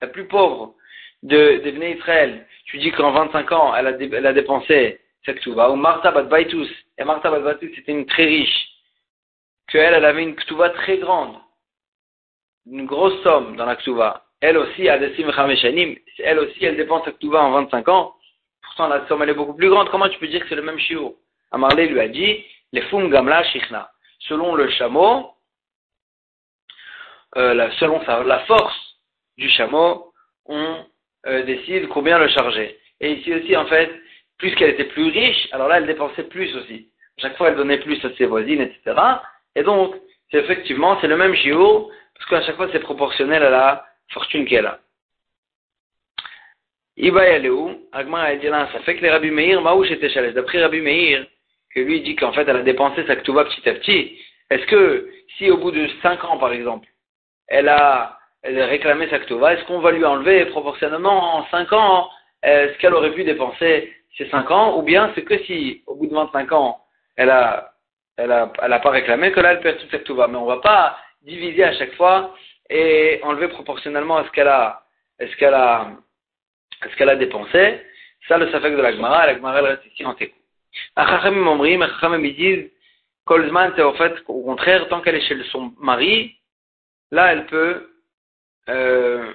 la 0.01 0.08
plus 0.08 0.27
pauvre 0.27 0.75
de, 1.24 1.62
de 1.63 1.96
Israël, 1.98 2.46
tu 2.65 2.77
dis 2.77 2.92
qu'en 2.92 3.12
25 3.12 3.51
ans, 3.51 3.75
elle 3.75 3.88
a, 3.88 4.34
dépensé 4.34 5.00
cette 5.25 5.39
Ktuva, 5.39 5.72
ou 5.72 5.75
Martha 5.75 6.12
Bat 6.12 6.24
Baitus, 6.24 6.70
et 6.98 7.04
Martha 7.04 7.32
Bat 7.32 7.39
Baitus 7.39 7.75
c'était 7.75 7.92
une 7.92 8.06
très 8.06 8.25
riche, 8.25 8.70
qu'elle, 9.68 9.94
elle 9.94 10.06
avait 10.06 10.24
une 10.24 10.36
Ktuva 10.36 10.70
très 10.70 10.98
grande, 10.98 11.38
une 12.68 12.86
grosse 12.86 13.22
somme 13.24 13.56
dans 13.56 13.65
la 13.65 13.75
Ktuva. 13.75 14.25
Elle 14.42 14.58
aussi, 14.58 14.88
a 14.89 14.98
des 14.98 15.13
elle 16.20 16.39
aussi, 16.39 16.65
elle 16.65 16.77
dépense 16.77 17.06
sa 17.06 17.12
Ktuva 17.12 17.42
en 17.42 17.51
25 17.51 17.88
ans, 17.89 18.13
pourtant 18.62 18.88
la 18.88 19.08
somme 19.08 19.24
elle 19.24 19.30
est 19.30 19.34
beaucoup 19.34 19.54
plus 19.54 19.70
grande, 19.70 19.89
comment 19.89 20.10
tu 20.10 20.20
peux 20.20 20.27
dire 20.27 20.42
que 20.42 20.50
c'est 20.50 20.56
le 20.56 20.62
même 20.62 20.80
chiot 20.80 21.18
Amarlé 21.51 21.88
lui 21.88 22.00
a 22.00 22.08
dit, 22.08 22.44
les 22.74 22.82
Fum 22.84 23.10
Gamla 23.10 23.44
Shichna. 23.46 23.89
Selon 24.20 24.56
le 24.56 24.70
chameau, 24.70 25.32
euh, 27.38 27.70
selon 27.80 28.01
la 28.24 28.39
force 28.42 28.98
du 29.38 29.50
chameau, 29.50 30.12
on 30.46 30.86
euh, 31.27 31.44
décide 31.44 31.88
combien 31.89 32.18
le 32.20 32.27
charger. 32.30 32.77
Et 33.00 33.13
ici 33.13 33.34
aussi, 33.34 33.56
en 33.56 33.65
fait, 33.65 33.92
plus 34.38 34.54
qu'elle 34.56 34.72
était 34.72 34.86
plus 34.86 35.10
riche, 35.10 35.48
alors 35.51 35.68
là, 35.68 35.77
elle 35.77 35.88
dépensait 35.88 36.24
plus 36.24 36.56
aussi. 36.56 36.89
Chaque 37.18 37.38
fois, 37.38 37.50
elle 37.50 37.56
donnait 37.56 37.80
plus 37.80 38.04
à 38.04 38.13
ses 38.15 38.25
voisines, 38.25 38.62
etc. 38.62 38.96
Et 39.56 39.63
donc, 39.63 39.96
effectivement, 40.32 40.98
c'est 41.00 41.08
le 41.08 41.18
même 41.18 41.36
chiot, 41.36 41.92
parce 42.15 42.30
qu'à 42.30 42.42
chaque 42.46 42.58
fois, 42.58 42.68
c'est 42.72 42.80
proportionnel 42.80 43.44
à 43.44 43.50
la 43.50 43.86
fortune 44.09 44.45
qu'elle 44.45 44.65
a. 44.65 44.79
Iba 46.97 47.29
Yaleu, 47.29 47.77
Agma 47.91 48.21
a 48.21 48.35
dit 48.35 48.47
là, 48.47 48.69
ça 48.71 48.79
fait 48.79 48.95
que 48.95 49.01
les 49.01 49.09
Rabbi 49.09 49.29
Meir, 49.31 49.62
Maouch 49.62 49.91
était 49.91 50.09
chalès. 50.09 50.33
D'après 50.33 50.62
Rabbi 50.62 50.79
Meir, 50.79 51.25
que 51.74 51.81
lui 51.81 52.01
dit 52.01 52.15
qu'en 52.15 52.31
fait, 52.31 52.47
elle 52.47 52.55
a 52.55 52.62
dépensé 52.62 53.05
sa 53.05 53.17
ktuba 53.17 53.43
petit 53.45 53.67
à 53.69 53.74
petit. 53.74 54.17
Est-ce 54.50 54.65
que, 54.67 55.09
si 55.38 55.51
au 55.51 55.57
bout 55.57 55.71
de 55.71 55.89
5 56.01 56.24
ans, 56.24 56.38
par 56.38 56.53
exemple, 56.53 56.88
elle 57.47 57.67
a 57.67 58.17
elle 58.43 58.62
réclamé 58.62 59.09
sa 59.09 59.19
ktuva, 59.19 59.53
est-ce 59.53 59.65
qu'on 59.65 59.79
va 59.79 59.91
lui 59.91 60.05
enlever 60.05 60.45
proportionnellement 60.45 61.38
en 61.38 61.45
5 61.47 61.74
ans 61.74 62.09
ce 62.43 62.77
qu'elle 62.77 62.93
aurait 62.93 63.13
pu 63.13 63.24
dépenser 63.24 63.91
ces 64.17 64.29
5 64.29 64.51
ans, 64.51 64.77
ou 64.77 64.83
bien 64.83 65.12
c'est 65.15 65.24
que 65.24 65.38
si 65.45 65.81
au 65.88 65.95
bout 65.95 66.05
de 66.05 66.13
25 66.13 66.51
ans 66.51 66.79
elle 67.17 67.31
a 67.31 67.71
elle 68.17 68.31
a, 68.31 68.53
elle 68.62 68.71
a 68.71 68.79
pas 68.79 68.91
réclamé 68.91 69.31
que 69.31 69.39
là 69.41 69.53
elle 69.53 69.62
perd 69.62 69.79
toute 69.79 69.91
sa 69.91 69.97
ktuva. 69.97 70.27
Mais 70.27 70.38
on 70.38 70.45
va 70.45 70.57
pas 70.57 70.97
diviser 71.24 71.63
à 71.63 71.74
chaque 71.74 71.93
fois 71.95 72.35
et 72.69 73.19
enlever 73.24 73.48
proportionnellement 73.48 74.17
à 74.17 74.25
ce 74.25 74.31
qu'elle 74.31 74.48
a 74.48 74.84
qu'elle 75.38 75.53
a 75.53 75.91
qu'elle 76.98 77.10
a 77.10 77.15
dépensé. 77.15 77.81
Ça 78.27 78.38
le 78.38 78.51
safek 78.51 78.75
de 78.75 78.81
la 78.81 78.93
Gemara, 78.93 79.27
la 79.27 79.36
Gemara 79.36 79.60
elle 79.60 79.65
reste 79.65 79.86
ici 79.86 80.05
en 80.05 80.13
téco. 80.15 80.36
Achachamim 80.95 81.48
omrim, 81.48 81.81
Achachamim 81.81 82.24
ils 82.25 82.36
disent 82.36 82.72
Kolzman 83.25 83.74
c'est 83.75 83.84
au 83.84 83.93
fait 83.93 84.13
au 84.27 84.43
contraire 84.43 84.88
tant 84.89 85.01
qu'elle 85.01 85.15
est 85.15 85.27
chez 85.27 85.41
son 85.51 85.74
mari, 85.79 86.36
là 87.12 87.31
elle 87.31 87.45
peut 87.45 87.89
euh, 88.69 89.34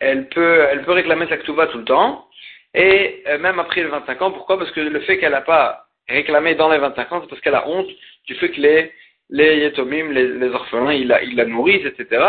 elle 0.00 0.28
peut, 0.28 0.66
elle 0.70 0.82
peut 0.84 0.92
réclamer 0.92 1.28
sa 1.28 1.36
ktuva 1.36 1.66
tout 1.68 1.78
le 1.78 1.84
temps, 1.84 2.28
et 2.74 3.22
euh, 3.26 3.38
même 3.38 3.58
après 3.60 3.82
les 3.82 3.88
25 3.88 4.22
ans, 4.22 4.32
pourquoi? 4.32 4.58
Parce 4.58 4.70
que 4.72 4.80
le 4.80 5.00
fait 5.00 5.18
qu'elle 5.18 5.32
n'a 5.32 5.42
pas 5.42 5.86
réclamé 6.08 6.54
dans 6.54 6.70
les 6.70 6.78
25 6.78 7.12
ans, 7.12 7.20
c'est 7.20 7.28
parce 7.28 7.40
qu'elle 7.42 7.54
a 7.54 7.68
honte 7.68 7.88
du 8.26 8.34
fait 8.36 8.50
que 8.50 8.60
les, 8.60 8.92
les 9.30 9.58
yetomim, 9.58 10.10
les, 10.10 10.28
les 10.28 10.48
orphelins, 10.48 10.92
il 10.92 11.08
la, 11.08 11.22
il 11.22 11.36
la 11.36 11.44
nourrissent, 11.44 11.86
etc. 11.86 12.24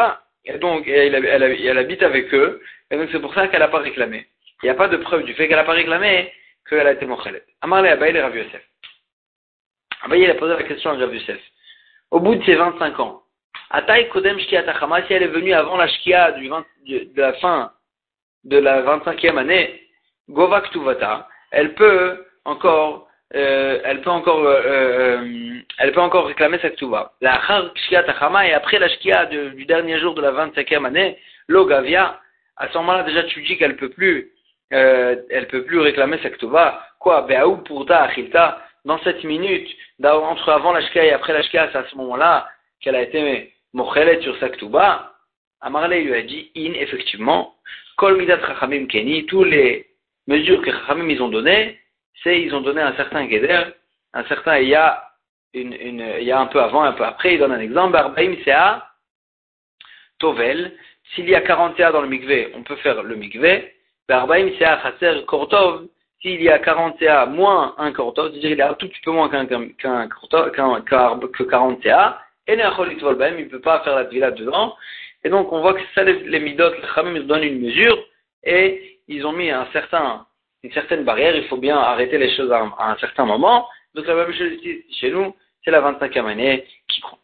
Et 0.46 0.58
donc, 0.58 0.88
elle, 0.88 1.16
elle, 1.16 1.44
elle, 1.44 1.78
habite 1.78 2.04
avec 2.04 2.34
eux, 2.34 2.62
et 2.90 2.98
donc 2.98 3.10
c'est 3.12 3.20
pour 3.20 3.34
ça 3.34 3.48
qu'elle 3.48 3.60
n'a 3.60 3.68
pas 3.68 3.80
réclamé. 3.80 4.28
Il 4.62 4.68
n'y 4.68 4.72
a 4.72 4.76
pas 4.76 4.88
de 4.88 4.98
preuve 4.98 5.24
du 5.24 5.34
fait 5.34 5.48
qu'elle 5.48 5.58
n'a 5.58 5.64
pas 5.64 5.74
réclamé 5.74 6.32
qu'elle 6.70 6.88
a 6.88 6.94
été 6.94 7.06
mochelet. 7.06 7.44
Amarle 7.62 7.88
Abaye 7.88 8.16
et 8.16 8.22
Rav 8.22 8.36
Yosef. 8.36 8.62
Abaye, 10.04 10.30
a 10.30 10.36
posé 10.36 10.54
la 10.54 10.64
question 10.64 10.92
à 10.92 10.94
Rav 10.94 11.14
Yosef. 11.14 11.40
Au 12.12 12.20
bout 12.20 12.36
de 12.36 12.44
ses 12.44 12.56
25 12.56 13.00
ans, 13.00 13.24
Ataï 13.70 14.10
Kodem 14.10 14.40
Shkia 14.40 14.64
Tachama, 14.64 15.06
si 15.08 15.14
elle 15.14 15.24
est 15.24 15.28
venue 15.28 15.54
avant 15.54 15.78
la 15.78 15.88
Shkia 15.88 16.34
du 16.34 16.50
de 16.50 17.22
la 17.22 17.34
fin 17.34 17.72
de 18.44 18.58
la 18.58 18.82
25e 18.82 19.38
année, 19.38 19.82
Govak 20.30 20.72
Tuvata, 20.72 21.28
elle 21.52 21.74
peut 21.76 22.26
encore, 22.46 23.08
euh, 23.36 23.80
elle 23.84 24.02
peut 24.02 24.10
encore, 24.10 24.46
euh, 24.46 24.62
euh, 24.66 25.60
elle 25.78 25.92
peut 25.92 26.02
encore 26.02 26.28
réclamer 26.28 26.60
cette 26.62 26.76
Tuva. 26.76 27.14
La 27.22 27.40
Shkia 27.76 28.04
Tachama, 28.04 28.48
et 28.48 28.54
après 28.54 28.80
la 28.80 28.90
Shkia 28.90 29.26
du 29.26 29.66
dernier 29.66 30.00
jour 30.00 30.14
de 30.14 30.22
la 30.22 30.32
25e 30.32 30.86
année, 30.86 31.18
Logavia, 31.48 32.20
à 32.58 32.68
ce 32.70 32.78
moment-là, 32.80 33.04
déjà, 33.04 33.24
tu 33.24 33.42
dis 33.44 33.58
qu'elle 33.58 33.78
peut 33.78 33.90
plus, 33.90 34.32
euh, 34.74 35.16
elle 35.30 35.48
peut 35.48 35.64
plus 35.64 35.80
réclamer 35.80 36.20
cette 36.22 36.38
Tuva. 36.38 36.86
Quoi? 37.00 37.22
Beaou 37.22 37.58
Purta 37.58 38.04
Achilta, 38.04 38.62
dans 38.86 39.00
cette 39.00 39.24
minute, 39.24 39.70
entre 40.04 40.50
avant 40.50 40.74
la 40.74 40.82
Shkia 40.82 41.06
et 41.06 41.12
après 41.12 41.34
la 41.34 41.42
Shkia, 41.44 41.70
c'est 41.72 41.78
à 41.78 41.86
ce 41.90 41.96
moment-là 41.96 42.48
qu'elle 42.82 42.96
a 42.96 43.02
été 43.02 43.54
Mochelet 43.74 44.22
sur 44.22 44.38
Saktuba, 44.40 45.14
Amarle 45.62 45.94
lui 45.94 46.14
a 46.14 46.22
dit, 46.24 46.52
in, 46.58 46.74
effectivement, 46.74 47.56
Kol 47.96 48.18
Midat 48.18 48.40
Chachamim 48.40 48.88
Keni, 48.88 49.26
tous 49.28 49.44
les 49.44 49.88
mesures 50.28 50.62
que 50.62 50.72
Chachamim 50.72 51.10
ils 51.10 51.22
ont 51.22 51.30
données, 51.30 51.80
c'est 52.24 52.42
ils 52.42 52.54
ont 52.54 52.62
donné 52.62 52.82
un 52.82 52.96
certain 52.96 53.28
Geder, 53.28 53.64
un 54.14 54.24
certain, 54.26 54.58
il 54.58 54.70
y 54.70 54.76
a 54.76 55.04
une, 55.54 55.74
une, 55.74 56.06
il 56.20 56.24
y 56.24 56.32
a 56.32 56.40
un 56.40 56.48
peu 56.48 56.62
avant, 56.62 56.84
un 56.84 56.94
peu 56.94 57.04
après, 57.04 57.34
il 57.34 57.40
donne 57.40 57.52
un 57.52 57.60
exemple, 57.60 57.96
Arbaim 57.96 58.36
Sea, 58.44 58.84
Tovel, 60.20 60.74
s'il 61.14 61.30
y 61.30 61.36
a 61.36 61.42
40 61.42 61.76
Sea 61.76 61.92
dans 61.92 62.02
le 62.02 62.08
mikvé, 62.08 62.52
on 62.56 62.64
peut 62.64 62.76
faire 62.78 63.04
le 63.04 63.16
mikvé, 63.16 63.74
Arbaim 64.10 64.50
Sea 64.58 64.80
Chaser 64.84 65.26
Kortov, 65.26 65.88
s'il 66.22 66.42
y 66.42 66.50
a 66.50 66.60
40 66.60 67.00
Sea 67.00 67.26
moins 67.28 67.76
un 67.78 67.92
Kortov, 67.92 68.32
c'est-à-dire 68.32 68.52
il 68.52 68.58
y 68.58 68.62
a 68.62 68.72
un 68.72 68.74
tout 68.76 68.88
petit 68.88 69.02
peu 69.02 69.12
moins 69.12 69.30
qu'un, 69.30 69.46
qu'un, 69.46 69.68
qu'un, 69.70 70.08
que 70.10 71.44
40 71.44 71.82
Sea, 71.82 72.18
et 72.48 72.54
il 72.54 72.58
ne 72.58 73.50
peut 73.50 73.62
pas 73.62 73.82
faire 73.82 73.96
la 73.96 74.04
villa 74.04 74.32
dedans. 74.32 74.76
Et 75.24 75.30
donc, 75.30 75.52
on 75.52 75.62
voit 75.62 75.74
que 75.74 75.82
ça, 75.94 76.04
les, 76.04 76.20
les 76.24 76.40
midot, 76.40 76.72
les 76.74 76.82
khamim, 76.94 77.16
ils 77.16 77.28
donnent 77.28 77.44
une 77.44 77.62
mesure, 77.62 77.98
et 78.44 79.00
ils 79.08 79.26
ont 79.26 79.32
mis 79.32 79.52
un 79.52 79.68
certain, 79.72 80.26
une 80.64 80.72
certaine 80.74 81.04
barrière, 81.04 81.36
il 81.36 81.48
faut 81.48 81.58
bien 81.58 81.78
arrêter 81.78 82.18
les 82.18 82.36
choses 82.36 82.52
à 82.52 82.62
un, 82.62 82.98
certain 82.98 83.26
moment. 83.26 83.68
Donc, 83.94 84.06
la 84.06 84.16
même 84.16 84.34
chose 84.34 84.54
ici, 84.54 84.86
chez 85.00 85.12
nous, 85.12 85.36
c'est 85.64 85.72
la 85.72 85.82
25e 85.82 86.26
année 86.26 86.66
qui 86.88 87.02
compte. 87.02 87.20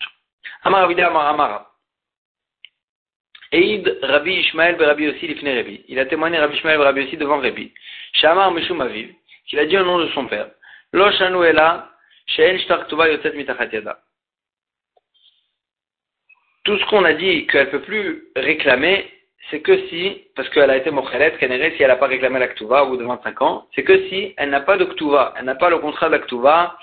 Amar 0.63 0.89
Amar 0.89 1.27
Amara. 1.27 1.71
Eid 3.51 3.99
Rabbi 4.01 4.31
Ishmael 4.31 4.75
Rabbi 4.81 5.07
aussi 5.07 5.27
Rabbi. 5.33 5.85
Il 5.87 5.99
a 5.99 6.05
témoigné 6.05 6.37
Rabbi 6.37 6.55
Ishmael 6.57 6.81
Rabbi 6.81 7.01
aussi 7.05 7.17
devant 7.17 7.39
Rabbi. 7.39 7.71
Shamar 8.13 8.51
Mishum 8.51 8.81
Aviv, 8.81 9.13
qu'il 9.47 9.59
a 9.59 9.65
dit 9.65 9.77
au 9.77 9.83
nom 9.83 9.99
de 9.99 10.09
son 10.09 10.25
père. 10.25 10.49
Lo 10.91 11.09
Shanu 11.11 11.43
Ela, 11.43 11.89
She'en 12.25 12.57
Shtar 12.57 12.87
Tuva 12.87 13.09
Yotzet 13.09 13.33
Mitachat 13.33 13.67
Yada 13.67 13.99
tout 16.67 16.77
ce 16.77 16.85
qu'on 16.87 17.05
a 17.05 17.13
dit 17.13 17.47
qu'elle 17.47 17.67
ne 17.67 17.71
peut 17.71 17.81
plus 17.81 18.25
réclamer, 18.35 19.09
c'est 19.49 19.61
que 19.61 19.87
si, 19.87 20.23
parce 20.35 20.49
qu'elle 20.49 20.69
a 20.69 20.77
été 20.77 20.91
mochelet, 20.91 21.33
qu'elle 21.39 21.73
si 21.75 21.81
elle 21.81 21.87
n'a 21.87 21.95
pas 21.95 22.07
réclamé 22.07 22.39
la 22.39 22.47
Ktuva 22.49 22.83
au 22.83 22.89
bout 22.89 22.97
de 22.97 23.03
25 23.03 23.41
ans, 23.41 23.67
c'est 23.73 23.83
que 23.83 24.07
si 24.09 24.33
elle 24.37 24.49
n'a 24.49 24.61
pas 24.61 24.77
de 24.77 24.85
Ktuva, 24.85 25.33
elle 25.37 25.45
n'a 25.45 25.55
pas 25.55 25.69
le 25.69 25.79
contrat 25.79 26.09
de 26.09 26.17
la 26.17 26.77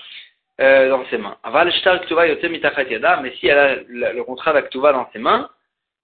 euh, 0.60 0.88
dans 0.88 1.04
ses 1.06 1.18
mains. 1.18 1.36
Aval 1.42 1.70
shtar 1.72 2.00
Ktuva 2.02 2.26
mitachat 2.26 2.84
yada, 2.84 3.20
mais 3.22 3.32
si 3.32 3.48
elle 3.48 3.58
a 3.58 3.76
le, 3.86 4.22
contrat 4.24 4.52
de 4.52 4.60
la 4.60 4.92
dans 4.92 5.10
ses 5.12 5.18
mains, 5.18 5.50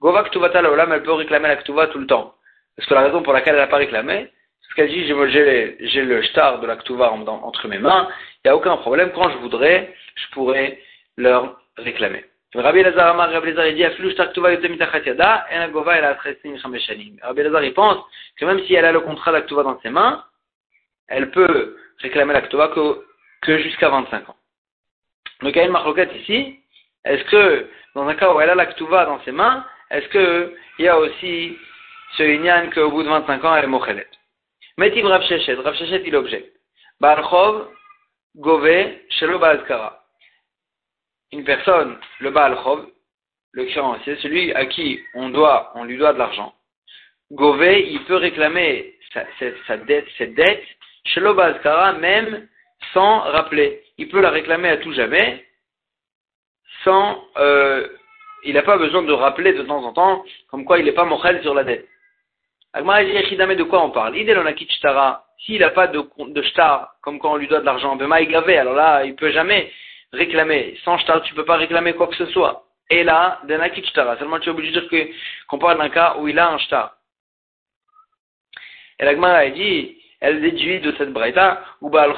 Gova 0.00 0.25
Ktuvata 0.25 0.62
laolam, 0.62 0.93
elle 0.93 1.02
peut 1.02 1.12
réclamer 1.12 1.49
la 1.49 1.57
Ktuva 1.57 1.87
tout 1.88 1.99
le 1.99 2.07
temps. 2.07 2.35
Parce 2.76 2.88
que 2.88 2.95
la 2.95 3.02
raison 3.02 3.23
pour 3.23 3.33
laquelle 3.33 3.55
elle 3.55 3.61
n'a 3.61 3.67
pas 3.67 3.76
réclamé, 3.76 4.29
c'est 4.62 4.75
qu'elle 4.75 4.88
dit, 4.88 5.07
j'ai 5.07 6.02
le 6.02 6.23
shtar 6.23 6.61
de 6.61 6.67
la 6.67 6.76
Ktuva 6.76 7.11
entre 7.11 7.69
mes 7.69 7.79
mains, 7.79 8.09
il 8.45 8.49
n'y 8.49 8.50
a 8.50 8.57
aucun 8.57 8.76
problème, 8.79 9.12
quand 9.14 9.31
je 9.31 9.37
voudrais, 9.38 9.95
je 10.14 10.35
pourrais 10.35 10.79
leur 11.17 11.61
réclamer. 11.76 12.25
Rabbi 12.54 12.83
Lazar 12.83 13.09
Amar, 13.09 13.30
Rabbi 13.30 13.49
Lazar, 13.49 13.66
il 13.69 13.76
dit, 13.76 13.85
Afilou 13.85 14.11
Shtaktuva 14.11 14.52
yotem 14.52 14.75
yada, 14.75 15.47
en 15.50 15.61
agova 15.61 15.97
el 15.97 16.04
atresim 16.04 16.59
chameshanim. 16.59 17.19
Rabbi 17.23 17.42
Lazar, 17.42 17.62
il 17.64 17.73
pense 17.75 18.04
que 18.37 18.45
même 18.45 18.64
si 18.66 18.75
elle 18.75 18.85
a 18.85 18.92
le 18.92 19.00
contrat 19.00 19.33
d'Aktuva 19.33 19.62
dans 19.62 19.80
ses 19.80 19.90
mains, 19.90 20.25
elle 21.11 21.30
peut 21.30 21.76
réclamer 21.99 22.33
la 22.33 22.42
Ktuva 22.42 22.69
que, 22.69 23.04
que 23.42 23.59
jusqu'à 23.59 23.88
25 23.88 24.28
ans. 24.28 24.37
Donc 25.42 25.54
il 25.54 25.59
y 25.59 25.61
a 25.61 25.64
une 25.64 25.73
marloquette 25.73 26.14
ici. 26.14 26.59
Est-ce 27.04 27.25
que, 27.25 27.69
dans 27.95 28.07
un 28.07 28.14
cas 28.14 28.33
où 28.33 28.40
elle 28.40 28.50
a 28.50 28.54
la 28.54 28.66
Ktuva 28.66 29.07
dans 29.07 29.21
ses 29.25 29.33
mains, 29.33 29.64
est-ce 29.90 30.09
qu'il 30.09 30.85
y 30.85 30.88
a 30.88 30.99
aussi 30.99 31.59
ce 32.16 32.23
Inyan 32.23 32.71
qu'au 32.71 32.90
bout 32.90 33.02
de 33.02 33.09
25 33.09 33.45
ans, 33.45 33.57
elle 33.57 33.64
est 33.64 33.69
mochelet? 33.69 34.09
Metiv 34.78 35.07
Rav 35.07 35.23
Shechet, 35.23 35.54
Rav 35.54 35.75
Shechet 35.75 36.02
il 36.07 36.16
objecte. 36.16 36.52
Baalchov, 37.00 37.69
Gove, 38.37 38.99
Shelo 39.11 39.38
Baalkara. 39.38 40.00
Une 41.32 41.44
personne, 41.44 41.99
le 42.18 42.30
Baalchov, 42.30 42.87
le 43.52 43.64
créancier, 43.66 44.16
celui 44.16 44.52
à 44.52 44.66
qui 44.66 45.00
on 45.14 45.30
doit, 45.30 45.72
on 45.75 45.84
lui 45.84 45.96
doit 45.96 46.12
de 46.12 46.18
l'argent. 46.18 46.54
Gove, 47.32 47.64
il 47.64 48.04
peut 48.04 48.16
réclamer 48.16 48.94
cette 49.38 49.87
dette, 49.87 50.64
Shelo 51.04 51.34
Baalkara, 51.34 51.92
même 51.94 52.49
sans 52.92 53.20
rappeler. 53.20 53.82
Il 53.99 54.08
peut 54.08 54.20
la 54.20 54.30
réclamer 54.30 54.68
à 54.68 54.76
tout 54.78 54.92
jamais, 54.92 55.44
sans, 56.84 57.22
euh, 57.37 57.87
il 58.44 58.54
n'a 58.54 58.62
pas 58.62 58.78
besoin 58.78 59.02
de 59.02 59.12
rappeler 59.12 59.52
de 59.52 59.62
temps 59.62 59.84
en 59.84 59.92
temps, 59.92 60.25
comme 60.50 60.64
quoi 60.64 60.78
il 60.78 60.84
n'est 60.84 60.92
pas 60.92 61.04
mochel 61.04 61.42
sur 61.42 61.54
la 61.54 61.64
dette. 61.64 61.87
Agmara 62.72 63.02
de 63.02 63.62
quoi 63.64 63.82
on 63.84 63.90
parle? 63.90 64.14
S'il 64.14 65.60
n'a 65.60 65.70
pas 65.70 65.87
de, 65.88 65.99
de 65.99 67.00
comme 67.02 67.18
quand 67.18 67.32
on 67.32 67.37
lui 67.37 67.49
doit 67.49 67.60
de 67.60 67.64
l'argent, 67.64 67.99
alors 67.99 68.75
là, 68.75 69.04
il 69.04 69.14
peut 69.16 69.30
jamais 69.30 69.72
réclamer. 70.12 70.79
Sans 70.85 70.99
shtar, 70.99 71.23
tu 71.23 71.35
peux 71.35 71.45
pas 71.45 71.57
réclamer 71.57 71.95
quoi 71.95 72.09
que 72.09 72.17
ce 72.17 72.26
soit. 72.26 72.64
Et 72.90 73.05
là, 73.05 73.40
de 73.45 73.57
shtara. 73.85 74.19
Seulement, 74.19 74.40
tu 74.40 74.49
es 74.49 74.52
obligé 74.52 74.73
de 74.73 74.81
dire 74.81 74.88
que, 74.88 75.11
qu'on 75.49 75.59
parle 75.59 75.79
d'un 75.79 75.90
cas 75.90 76.17
où 76.19 76.29
il 76.29 76.38
a 76.38 76.50
un 76.50 76.59
shtar. 76.59 76.97
Et 78.99 79.05
l'Agmara, 79.05 79.45
elle 79.45 79.55
dit, 79.55 79.97
elle 80.21 80.40
déduit 80.40 80.81
de 80.81 80.93
cette 80.99 81.12
braïta, 81.12 81.64
ou 81.81 81.88
Baal 81.88 82.14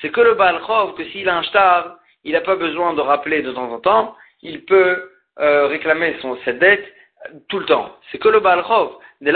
c'est 0.00 0.10
que 0.10 0.20
le 0.20 0.34
Baal 0.34 0.60
que 0.96 1.04
s'il 1.10 1.28
a 1.28 1.38
un 1.38 1.42
shtar, 1.42 1.98
il 2.24 2.32
n'a 2.32 2.40
pas 2.40 2.56
besoin 2.56 2.94
de 2.94 3.00
rappeler 3.00 3.42
de 3.42 3.52
temps 3.52 3.70
en 3.70 3.78
temps, 3.78 4.16
il 4.42 4.64
peut 4.64 5.10
euh, 5.38 5.66
réclamer 5.66 6.16
son, 6.20 6.36
cette 6.44 6.58
dette 6.58 6.84
tout 7.48 7.60
le 7.60 7.66
temps. 7.66 7.96
C'est 8.10 8.18
que 8.18 8.28
le 8.28 8.40
Baal 8.40 8.64
de 9.20 9.32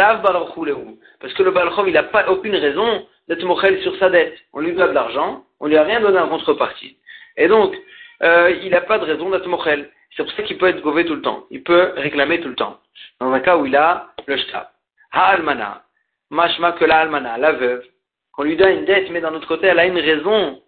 parce 1.21 1.33
que 1.35 1.43
le 1.45 1.53
Baal 1.53 1.71
il 1.87 1.93
n'a 1.93 2.03
pas 2.03 2.29
aucune 2.29 2.57
raison 2.57 3.07
d'être 3.29 3.45
mochel 3.45 3.81
sur 3.83 3.97
sa 3.99 4.11
dette. 4.11 4.37
On 4.53 4.61
lui 4.61 4.73
doit 4.73 4.89
de 4.89 4.93
l'argent, 4.93 5.45
on 5.61 5.67
lui 5.67 5.77
a 5.77 5.85
rien 5.85 6.01
donné 6.01 6.19
en 6.19 6.29
contrepartie. 6.29 6.97
Et 7.37 7.49
donc, 7.49 7.77
euh, 8.23 8.51
il 8.63 8.71
n'a 8.71 8.81
pas 8.81 8.99
de 8.99 9.05
raison 9.05 9.31
d'être 9.31 9.47
mochel. 9.47 9.91
C'est 10.17 10.23
pour 10.23 10.33
ça 10.33 10.43
qu'il 10.43 10.59
peut 10.59 10.69
être 10.69 10.81
gové 10.81 11.05
tout 11.05 11.15
le 11.15 11.23
temps. 11.23 11.45
Il 11.51 11.63
peut 11.63 11.93
réclamer 11.97 12.41
tout 12.41 12.49
le 12.49 12.55
temps. 12.55 12.81
Dans 13.21 13.33
un 13.33 13.41
cas 13.41 13.57
où 13.57 13.67
il 13.67 13.77
a 13.77 14.13
le 14.27 14.37
shtar. 14.37 14.71
Ha-almana, 15.13 15.85
mashma 16.31 16.73
que 16.73 16.85
la 16.85 17.01
almana, 17.01 17.37
la 17.39 17.53
veuve, 17.53 17.85
qu'on 18.33 18.45
lui 18.45 18.57
donne 18.57 18.79
une 18.79 18.85
dette, 18.85 19.11
mais 19.11 19.21
d'un 19.21 19.35
autre 19.35 19.49
côté, 19.49 19.67
elle 19.67 19.79
a 19.79 19.87
une 19.87 19.99
raison 19.99 20.63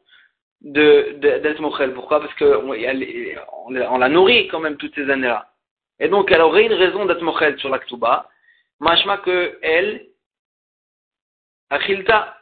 de, 0.61 1.17
d'être 1.21 1.61
mochel. 1.61 1.95
Pourquoi? 1.95 2.21
Parce 2.21 2.35
qu'on 2.35 2.71
on, 2.71 3.99
l'a 3.99 4.09
nourri 4.09 4.49
quand 4.49 4.61
même 4.61 4.77
toutes 4.77 4.95
ces 4.95 5.09
années-là. 5.09 5.51
Et 6.01 6.09
donc, 6.09 6.31
elle 6.31 6.43
aurait 6.43 6.67
une 6.67 6.75
raison 6.75 7.07
d'être 7.07 7.23
mochel 7.23 7.59
sur 7.59 7.71
l'aktuba. 7.71 8.29
Machma 8.81 9.19
que 9.19 9.59
elle, 9.63 10.07
achilta, 11.71 12.37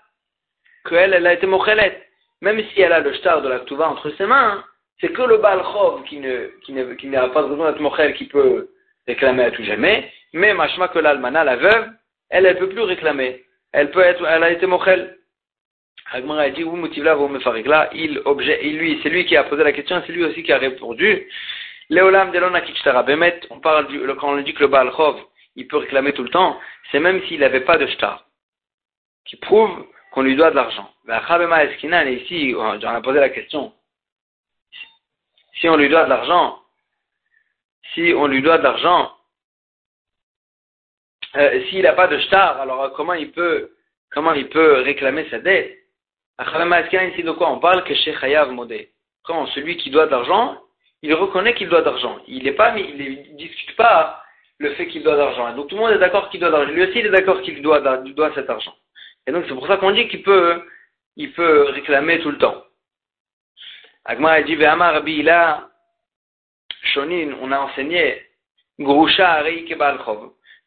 que 0.85 0.95
elle, 0.95 1.15
elle 1.15 1.27
a 1.27 1.35
été 1.35 1.47
mochelet. 1.47 2.06
Même 2.47 2.63
si 2.69 2.81
elle 2.81 2.93
a 2.93 3.01
le 3.01 3.13
shtar 3.13 3.43
de 3.43 3.49
l'aktuba 3.49 3.89
entre 3.89 4.09
ses 4.11 4.25
mains, 4.25 4.63
c'est 5.01 5.13
que 5.13 5.23
le 5.23 5.39
balchov 5.39 6.05
qui 6.05 6.21
ne, 6.21 6.47
qui 6.61 7.09
n'a 7.09 7.29
pas 7.31 7.43
de 7.43 7.49
raison 7.49 7.65
d'être 7.65 7.81
mochel 7.81 8.15
qui 8.15 8.27
peut 8.27 8.71
réclamer 9.09 9.47
à 9.47 9.51
tout 9.51 9.65
jamais. 9.65 10.13
Mais 10.33 10.55
machma 10.55 10.87
que 10.87 11.01
l'almana, 11.01 11.43
la 11.43 11.57
veuve, 11.57 11.89
elle, 12.31 12.47
elle 12.47 12.57
peut 12.57 12.69
plus 12.69 12.83
réclamer. 12.83 13.43
Elle 13.73 13.91
peut 13.91 14.01
être, 14.01 14.25
elle 14.25 14.45
a 14.45 14.53
été 14.53 14.65
mochel. 14.65 15.19
Agmara 16.13 16.43
a 16.43 16.51
dit, 16.51 16.63
vous 16.63 16.77
motivez 16.77 17.15
vous 17.15 17.27
me 17.27 17.41
il 17.95 18.23
objet, 18.27 18.61
il 18.63 18.79
lui, 18.79 19.01
c'est 19.03 19.09
lui 19.09 19.27
qui 19.27 19.37
a 19.37 19.43
posé 19.43 19.65
la 19.65 19.73
question, 19.73 20.01
c'est 20.07 20.13
lui 20.13 20.25
aussi 20.25 20.45
qui 20.45 20.53
a 20.53 20.59
répondu. 20.59 21.29
Léolam 21.91 22.31
delona 22.31 22.63
Bemet, 23.03 23.41
on 23.51 23.59
parle 23.59 23.89
du, 23.89 23.99
quand 24.21 24.29
on 24.29 24.41
dit 24.41 24.55
que 24.55 24.61
le 24.61 24.69
Baal 24.69 24.93
Chov, 24.97 25.17
il 25.57 25.67
peut 25.67 25.79
réclamer 25.79 26.13
tout 26.13 26.23
le 26.23 26.29
temps, 26.29 26.61
c'est 26.93 27.01
même 27.01 27.21
s'il 27.23 27.41
n'avait 27.41 27.63
pas 27.63 27.77
de 27.77 27.89
shtar, 27.89 28.25
qui 29.25 29.35
prouve 29.35 29.85
qu'on 30.17 30.23
lui 30.23 30.35
doit 30.35 30.51
de 30.51 30.57
l'argent. 30.57 30.91
Et 31.07 32.13
ici, 32.15 32.55
on 32.57 32.83
a 32.83 33.01
posé 33.03 33.21
la 33.21 33.29
question. 33.29 33.75
Si 35.61 35.69
on 35.69 35.77
lui 35.77 35.91
doit 35.91 36.05
de 36.05 36.09
l'argent, 36.09 36.59
si 37.93 38.15
on 38.17 38.27
lui 38.27 38.41
doit 38.41 38.57
de 38.57 38.63
l'argent, 38.63 39.13
euh, 41.37 41.63
s'il 41.67 41.83
n'a 41.83 41.93
pas 41.93 42.07
de 42.07 42.19
shtar, 42.21 42.59
alors 42.63 42.95
comment 42.95 43.13
il 43.13 43.31
peut, 43.31 43.73
comment 44.11 44.33
il 44.33 44.49
peut 44.49 44.81
réclamer 44.81 45.29
sa 45.29 45.39
dette? 45.39 45.77
Ici 46.41 47.23
de 47.23 47.33
quoi 47.33 47.51
on 47.51 47.59
parle? 47.59 47.85
Que 47.85 47.95
chez 47.95 48.15
Chayav 48.15 48.51
Modé. 48.53 48.93
Quand 49.23 49.45
celui 49.49 49.77
qui 49.77 49.91
doit 49.91 50.07
de 50.07 50.13
l'argent, 50.13 50.57
il 51.03 51.13
reconnaît 51.13 51.53
qu'il 51.53 51.69
doit 51.69 51.83
d'argent. 51.83 52.17
Il 52.27 52.43
ne 52.43 52.53
pas, 52.53 52.75
il 52.79 52.97
ne 52.97 53.37
discute 53.37 53.77
pas 53.77 54.23
le 54.57 54.73
fait 54.77 54.87
qu'il 54.87 55.03
doit 55.03 55.17
d'argent. 55.17 55.55
Donc 55.55 55.69
tout 55.69 55.75
le 55.75 55.83
monde 55.83 55.93
est 55.93 55.99
d'accord 55.99 56.31
qu'il 56.31 56.41
doit 56.41 56.51
d'argent. 56.51 56.73
Lui 56.73 56.85
aussi 56.85 57.01
il 57.01 57.07
est 57.07 57.11
d'accord 57.11 57.43
qu'il 57.43 57.61
doit, 57.61 57.81
doit 57.81 58.35
cet 58.35 58.49
argent. 58.49 58.75
Et 59.27 59.33
donc 59.33 59.45
c'est 59.49 59.55
pour 59.55 59.67
ça 59.67 59.77
qu'on 59.77 59.93
dit 59.93 60.09
qu'il 60.09 60.23
peut, 60.23 60.63
il 61.17 61.33
peut 61.33 61.71
réclamer 61.71 62.21
tout 62.21 62.31
le 62.31 62.39
temps. 62.39 62.65
Agma 64.05 64.43
dit 64.43 64.57
Rabbi 64.57 65.17
Ila 65.21 65.69
Shonin, 66.83 67.37
on 67.41 67.51
a 67.53 67.59
enseigné 67.59 68.23
Grusha 68.79 69.43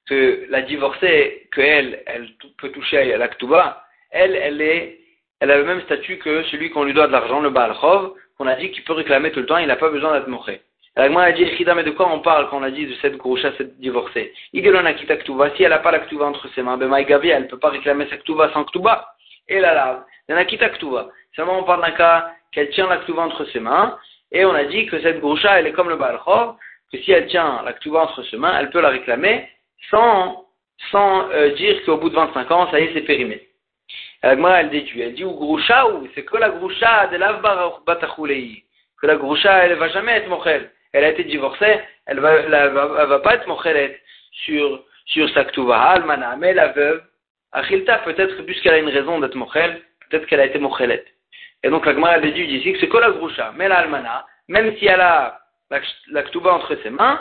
que 0.08 0.46
la 0.50 0.62
divorcée, 0.64 1.48
que 1.52 1.62
elle, 1.62 2.04
elle 2.08 2.30
peut 2.58 2.72
toucher 2.72 3.14
à 3.14 3.18
l'Aktuba, 3.18 3.86
elle, 4.10 4.36
elle 4.36 4.62
est 4.62 5.00
elle 5.40 5.52
a 5.52 5.58
le 5.58 5.64
même 5.64 5.82
statut 5.84 6.18
que 6.18 6.44
celui 6.44 6.70
qu'on 6.70 6.84
lui 6.84 6.94
doit 6.94 7.08
de 7.08 7.14
l'argent, 7.14 7.40
le 7.40 7.50
Baal 7.50 7.74
Chov, 7.80 8.14
qu'on 8.38 8.48
a 8.48 8.56
dit 8.56 8.72
qu'il 8.72 8.84
peut 8.84 8.94
réclamer 8.94 9.32
tout 9.32 9.40
le 9.40 9.46
temps, 9.46 9.58
il 9.58 9.68
n'a 9.68 9.78
pas 9.78 9.90
besoin 9.90 10.14
d'être 10.14 10.28
moché. 10.28 10.62
Elle 10.96 11.16
a 11.18 11.32
dit, 11.32 11.46
mais 11.76 11.84
de 11.84 11.92
quoi 11.92 12.12
on 12.12 12.20
parle 12.20 12.50
quand 12.50 12.58
on 12.58 12.64
a 12.64 12.72
dit 12.72 12.86
de 12.86 12.94
cette 12.96 13.16
groucha, 13.16 13.52
cette 13.58 13.80
divorcée 13.80 14.34
Igelon 14.54 14.86
a 14.86 14.94
quitté 14.94 15.18
si 15.56 15.64
elle 15.64 15.70
n'a 15.70 15.80
pas 15.80 15.92
la 15.92 16.00
ktuva 16.00 16.26
entre 16.26 16.50
ses 16.50 16.62
mains, 16.62 16.78
ben 16.78 16.90
Gavi, 17.04 17.30
elle 17.30 17.44
ne 17.44 17.48
peut 17.48 17.60
pas 17.60 17.70
réclamer 17.70 18.08
sa 18.10 18.18
ktuva 18.18 18.52
sans 18.52 18.66
ktuva. 18.66 19.08
Et 19.48 19.60
la 19.60 19.74
lave, 19.74 20.04
elle 20.28 20.38
a 20.38 20.46
quitté 20.46 20.66
Seulement 21.36 21.60
on 21.60 21.64
parle 21.64 21.82
d'un 21.82 21.92
cas 21.92 22.32
qu'elle 22.52 22.70
tient 22.72 22.88
la 22.88 22.98
ktuva 22.98 23.22
entre 23.22 23.46
ses 23.46 23.60
mains, 23.60 23.98
et 24.32 24.46
on 24.46 24.54
a 24.54 24.66
dit 24.66 24.88
que 24.88 25.00
cette 25.02 25.20
groucha, 25.20 25.60
elle 25.60 25.68
est 25.68 25.74
comme 25.74 25.90
le 25.90 25.96
Baal 25.96 26.20
Chov, 26.26 26.56
que 26.92 26.98
si 27.00 27.12
elle 27.12 27.28
tient 27.28 27.62
la 27.64 27.74
ktuva 27.74 28.02
entre 28.02 28.24
ses 28.24 28.38
mains, 28.38 28.58
elle 28.60 28.70
peut 28.70 28.82
la 28.82 28.90
réclamer 28.90 29.48
sans, 29.90 30.46
sans 30.92 31.30
euh, 31.30 31.54
dire 31.54 31.84
qu'au 31.86 31.98
bout 31.98 32.10
de 32.10 32.16
25 32.16 32.52
ans, 32.52 32.70
ça 32.72 32.80
y 32.80 32.86
est, 32.86 32.94
c'est 32.94 33.02
périmé. 33.02 33.48
Agma, 34.22 34.62
elle 34.62 34.70
déduit. 34.70 35.02
Elle 35.02 35.14
dit, 35.14 35.24
ou 35.24 35.34
groucha, 35.34 35.88
ou 35.90 36.08
c'est 36.14 36.26
que 36.26 36.38
la 36.38 36.50
groucha 36.50 37.08
de 37.08 37.18
l'avbar 37.18 37.82
batachulei. 37.86 38.64
Que 39.02 39.08
la 39.08 39.16
groucha, 39.16 39.66
elle 39.66 39.78
va 39.78 39.88
jamais 39.90 40.14
être 40.14 40.28
mochel. 40.28 40.72
Elle 40.92 41.04
a 41.04 41.10
été 41.10 41.24
divorcée, 41.24 41.80
elle 42.06 42.20
va, 42.20 42.34
elle 42.34 42.52
va, 42.52 43.06
va 43.06 43.20
pas 43.20 43.36
être 43.36 43.48
mochelet 43.48 44.02
sur, 44.32 44.84
sur 45.06 45.30
sa 45.30 45.46
ktuva. 45.46 45.80
Almana, 45.80 46.36
mais 46.36 46.54
la 46.54 46.70
veuve, 46.70 47.04
achilta, 47.52 48.00
peut-être, 48.00 48.42
puisqu'elle 48.44 48.74
a 48.74 48.80
une 48.80 48.90
raison 48.90 49.20
d'être 49.20 49.36
mochel, 49.36 49.82
peut-être 50.10 50.26
qu'elle 50.26 50.40
a 50.40 50.46
été 50.46 50.58
mochelet. 50.60 51.06
Et 51.64 51.70
donc, 51.70 51.86
l'agma, 51.86 52.16
elle 52.16 52.22
déduit 52.22 52.48
ici 52.48 52.74
que 52.74 52.80
c'est 52.80 52.90
que 52.90 52.98
la 52.98 53.12
groucha, 53.12 53.54
mais 53.56 53.68
la 53.68 53.80
almana, 53.80 54.26
même 54.48 54.76
si 54.78 54.88
elle 54.88 55.02
a 55.02 55.40
la, 55.70 55.82
la 56.08 56.24
entre 56.54 56.76
ses 56.82 56.90
mains, 56.90 57.20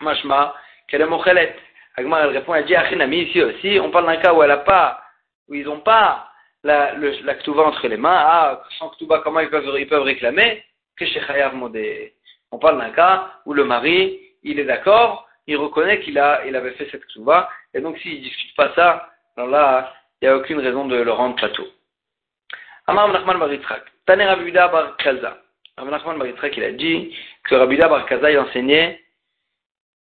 machma, 0.00 0.54
qu'elle 0.88 1.02
est 1.02 1.06
mochelet. 1.06 1.56
Agma, 1.96 2.20
elle 2.22 2.30
répond, 2.30 2.54
elle 2.54 2.66
dit, 2.66 2.76
achinami, 2.76 3.22
ici 3.22 3.42
aussi, 3.42 3.78
on 3.80 3.90
parle 3.90 4.06
d'un 4.06 4.16
cas 4.16 4.32
où 4.32 4.42
elle 4.42 4.50
n'a 4.50 4.58
pas 4.58 5.02
où 5.48 5.54
ils 5.54 5.64
n'ont 5.64 5.80
pas 5.80 6.28
la, 6.62 6.94
le, 6.94 7.10
la 7.24 7.34
entre 7.66 7.88
les 7.88 7.96
mains, 7.96 8.16
ah, 8.16 8.62
sans 8.78 8.90
ktuva, 8.90 9.20
comment 9.20 9.40
ils 9.40 9.50
peuvent, 9.50 9.74
ils 9.78 9.88
peuvent 9.88 10.02
réclamer? 10.02 10.62
Que 10.96 11.06
chez 11.06 11.20
Chayav 11.20 11.54
Modé. 11.54 12.14
On 12.52 12.58
parle 12.58 12.78
d'un 12.78 12.90
cas 12.90 13.30
où 13.46 13.54
le 13.54 13.64
mari, 13.64 14.20
il 14.42 14.58
est 14.58 14.64
d'accord, 14.64 15.28
il 15.46 15.56
reconnaît 15.56 16.00
qu'il 16.00 16.18
a, 16.18 16.46
il 16.46 16.56
avait 16.56 16.72
fait 16.72 16.88
cette 16.90 17.04
ktuva, 17.06 17.48
et 17.74 17.80
donc 17.80 17.98
s'il 17.98 18.18
ne 18.18 18.24
discute 18.24 18.54
pas 18.56 18.72
ça, 18.74 19.10
alors 19.36 19.50
là, 19.50 19.92
il 20.20 20.28
n'y 20.28 20.34
a 20.34 20.36
aucune 20.36 20.60
raison 20.60 20.86
de 20.86 20.96
le 20.96 21.12
rendre 21.12 21.36
plateau. 21.36 21.66
Amar 22.86 23.08
Nachman 23.08 23.38
Baritzrak. 23.38 23.84
Tane 24.06 24.22
Rabida 24.22 24.68
Bar 24.68 24.96
Kaza. 24.96 25.38
Nachman 25.78 26.18
Baritzrak, 26.18 26.56
il 26.56 26.64
a 26.64 26.72
dit 26.72 27.16
que 27.44 27.54
Rabida 27.54 27.88
Bar 27.88 28.06
Kaza, 28.06 28.30
il 28.30 28.38
enseignait 28.38 29.00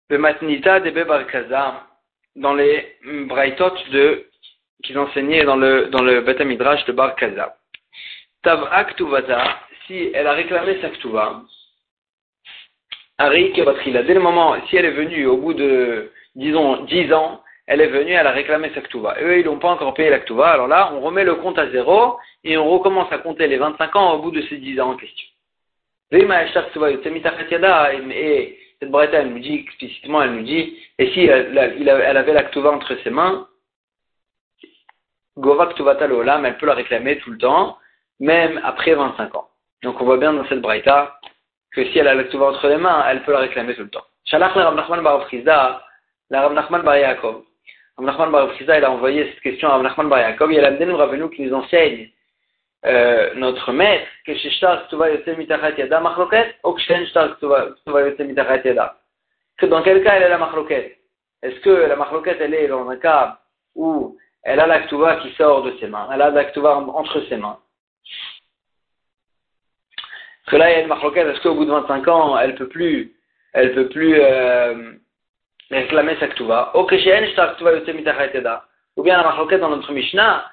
le 0.09 0.17
matnita 0.17 0.79
de 0.79 0.91
Bar 1.03 1.27
Kaza 1.27 1.87
dans 2.35 2.53
les 2.53 2.97
braïtot 3.03 3.73
de 3.91 4.27
qu'ils 4.83 4.97
enseignaient 4.99 5.43
dans 5.43 5.55
le, 5.55 5.87
dans 5.87 6.03
le 6.03 6.21
Beth 6.21 6.39
Midrash 6.41 6.85
de 6.85 6.91
Bar 6.91 7.15
Kaza. 7.15 7.57
Tav 8.43 8.67
Aktuvata, 8.71 9.59
si 9.87 10.11
elle 10.13 10.27
a 10.27 10.33
réclamé 10.33 10.79
sa 10.81 10.89
Ktuva, 10.89 11.41
dès 13.19 14.13
le 14.13 14.19
moment, 14.19 14.55
si 14.67 14.77
elle 14.77 14.85
est 14.85 14.91
venue 14.91 15.25
au 15.25 15.37
bout 15.37 15.53
de, 15.53 16.11
disons, 16.35 16.83
10 16.83 17.13
ans, 17.13 17.41
elle 17.65 17.81
est 17.81 17.87
venue, 17.87 18.11
elle 18.11 18.27
a 18.27 18.31
réclamé 18.31 18.71
sa 18.73 18.81
Ktuva. 18.81 19.15
Eux, 19.21 19.39
ils 19.39 19.45
n'ont 19.45 19.59
pas 19.59 19.69
encore 19.69 19.93
payé 19.93 20.09
la 20.09 20.19
Ktuva, 20.19 20.49
alors 20.49 20.67
là, 20.67 20.91
on 20.93 21.01
remet 21.01 21.23
le 21.23 21.35
compte 21.35 21.59
à 21.59 21.69
zéro 21.69 22.17
et 22.43 22.57
on 22.57 22.69
recommence 22.69 23.11
à 23.11 23.17
compter 23.17 23.47
les 23.47 23.57
25 23.57 23.95
ans 23.95 24.13
au 24.13 24.19
bout 24.19 24.31
de 24.31 24.41
ces 24.43 24.57
10 24.57 24.79
ans 24.79 24.91
en 24.91 24.95
question. 24.95 25.27
Et 26.11 26.25
cette 28.79 28.91
bretta, 28.91 29.17
elle 29.19 29.29
nous 29.29 29.39
dit 29.39 29.55
explicitement, 29.55 30.21
elle 30.21 30.35
nous 30.35 30.43
dit, 30.43 30.77
et 30.99 31.11
si 31.11 31.25
elle, 31.25 31.57
elle 31.57 32.17
avait 32.17 32.33
la 32.33 32.43
Ktuva 32.43 32.71
entre 32.71 32.95
ses 33.03 33.09
mains, 33.09 33.47
Gova 35.37 35.67
Ktuvata 35.67 36.07
Olam, 36.07 36.45
elle 36.45 36.57
peut 36.57 36.65
la 36.65 36.73
réclamer 36.73 37.17
tout 37.19 37.31
le 37.31 37.37
temps, 37.37 37.77
même 38.19 38.59
après 38.63 38.95
25 38.95 39.35
ans. 39.35 39.49
Donc 39.83 40.01
on 40.01 40.05
voit 40.05 40.17
bien 40.17 40.33
dans 40.33 40.47
cette 40.47 40.61
braïta 40.61 41.19
que 41.73 41.85
si 41.85 41.99
elle 41.99 42.07
a 42.07 42.15
la 42.15 42.23
Ktuva 42.23 42.47
entre 42.47 42.67
les 42.67 42.77
mains, 42.77 43.05
elle 43.09 43.23
peut 43.23 43.31
la 43.31 43.39
réclamer 43.39 43.75
tout 43.75 43.83
le 43.83 43.89
temps. 43.89 44.05
Shalach 44.25 44.55
le 44.55 44.63
Rav 44.63 44.75
Nachman 44.75 45.01
Bar 45.01 45.27
la 46.29 46.41
Rav 46.41 46.53
Nachman 46.53 46.81
Bar 46.81 46.97
Yaakov. 46.97 47.43
Rav 47.97 48.05
Nachman 48.05 48.31
Bar 48.31 48.49
il 48.59 48.71
a 48.71 48.91
envoyé 48.91 49.31
cette 49.31 49.41
question 49.41 49.69
à 49.69 49.73
Rav 49.73 49.83
Nachman 49.83 50.09
Bar 50.09 50.19
Yaakov, 50.19 50.51
a 50.51 50.61
l'Amdenu 50.61 50.93
Ravenu 50.93 51.29
qui 51.29 51.43
nous 51.43 51.53
enseigne 51.53 52.09
euh, 52.85 53.33
notre 53.35 53.71
maître, 53.71 54.07
que 54.25 54.35
chez 54.35 54.49
Shtar 54.51 54.87
Ktuva 54.87 55.09
Yotze 55.11 55.37
Mitachat 55.37 55.77
Yada 55.77 55.99
Machloket, 55.99 56.55
ou 56.63 56.73
que 56.73 56.81
chez 56.81 57.05
Shtar 57.07 57.37
Ktuva 57.37 57.71
Yotze 57.87 58.19
Mitachat 58.19 58.61
Yada. 58.63 58.97
Que 59.57 59.65
dans 59.65 59.81
quel 59.81 60.03
cas 60.03 60.15
elle 60.15 60.23
est 60.23 60.29
la 60.29 60.37
Machloket? 60.37 60.97
Est-ce 61.41 61.59
que 61.61 61.69
la 61.69 61.95
Machloket 61.95 62.37
elle 62.39 62.53
est 62.53 62.67
dans 62.67 62.87
un 62.89 62.97
cas 62.97 63.39
où 63.75 64.17
elle 64.43 64.59
a 64.59 64.67
la 64.67 64.81
Ktuva 64.81 65.17
qui 65.17 65.31
sort 65.33 65.63
de 65.63 65.75
ses 65.79 65.87
mains, 65.87 66.07
elle 66.13 66.21
a 66.21 66.29
la 66.29 66.45
Ktuva 66.45 66.75
entre 66.77 67.21
ses 67.27 67.37
mains? 67.37 67.59
Parce 70.47 70.55
que 70.55 70.63
là, 70.63 70.69
il 70.69 70.73
y 70.75 70.77
a 70.77 70.81
une 70.83 70.87
marloquette, 70.87 71.27
est-ce 71.27 71.41
qu'au 71.41 71.55
bout 71.55 71.65
de 71.65 71.71
25 71.71 72.07
ans, 72.07 72.39
elle 72.39 72.55
peut 72.55 72.69
plus, 72.69 73.13
elle 73.51 73.73
peut 73.73 73.89
plus 73.89 74.15
euh, 74.17 74.93
réclamer 75.69 76.15
sa 76.21 76.27
ktuva 76.29 76.71
Ou 78.95 79.03
bien 79.03 79.17
la 79.17 79.23
marloquette 79.23 79.59
dans 79.59 79.67
notre 79.67 79.91
Mishnah, 79.91 80.49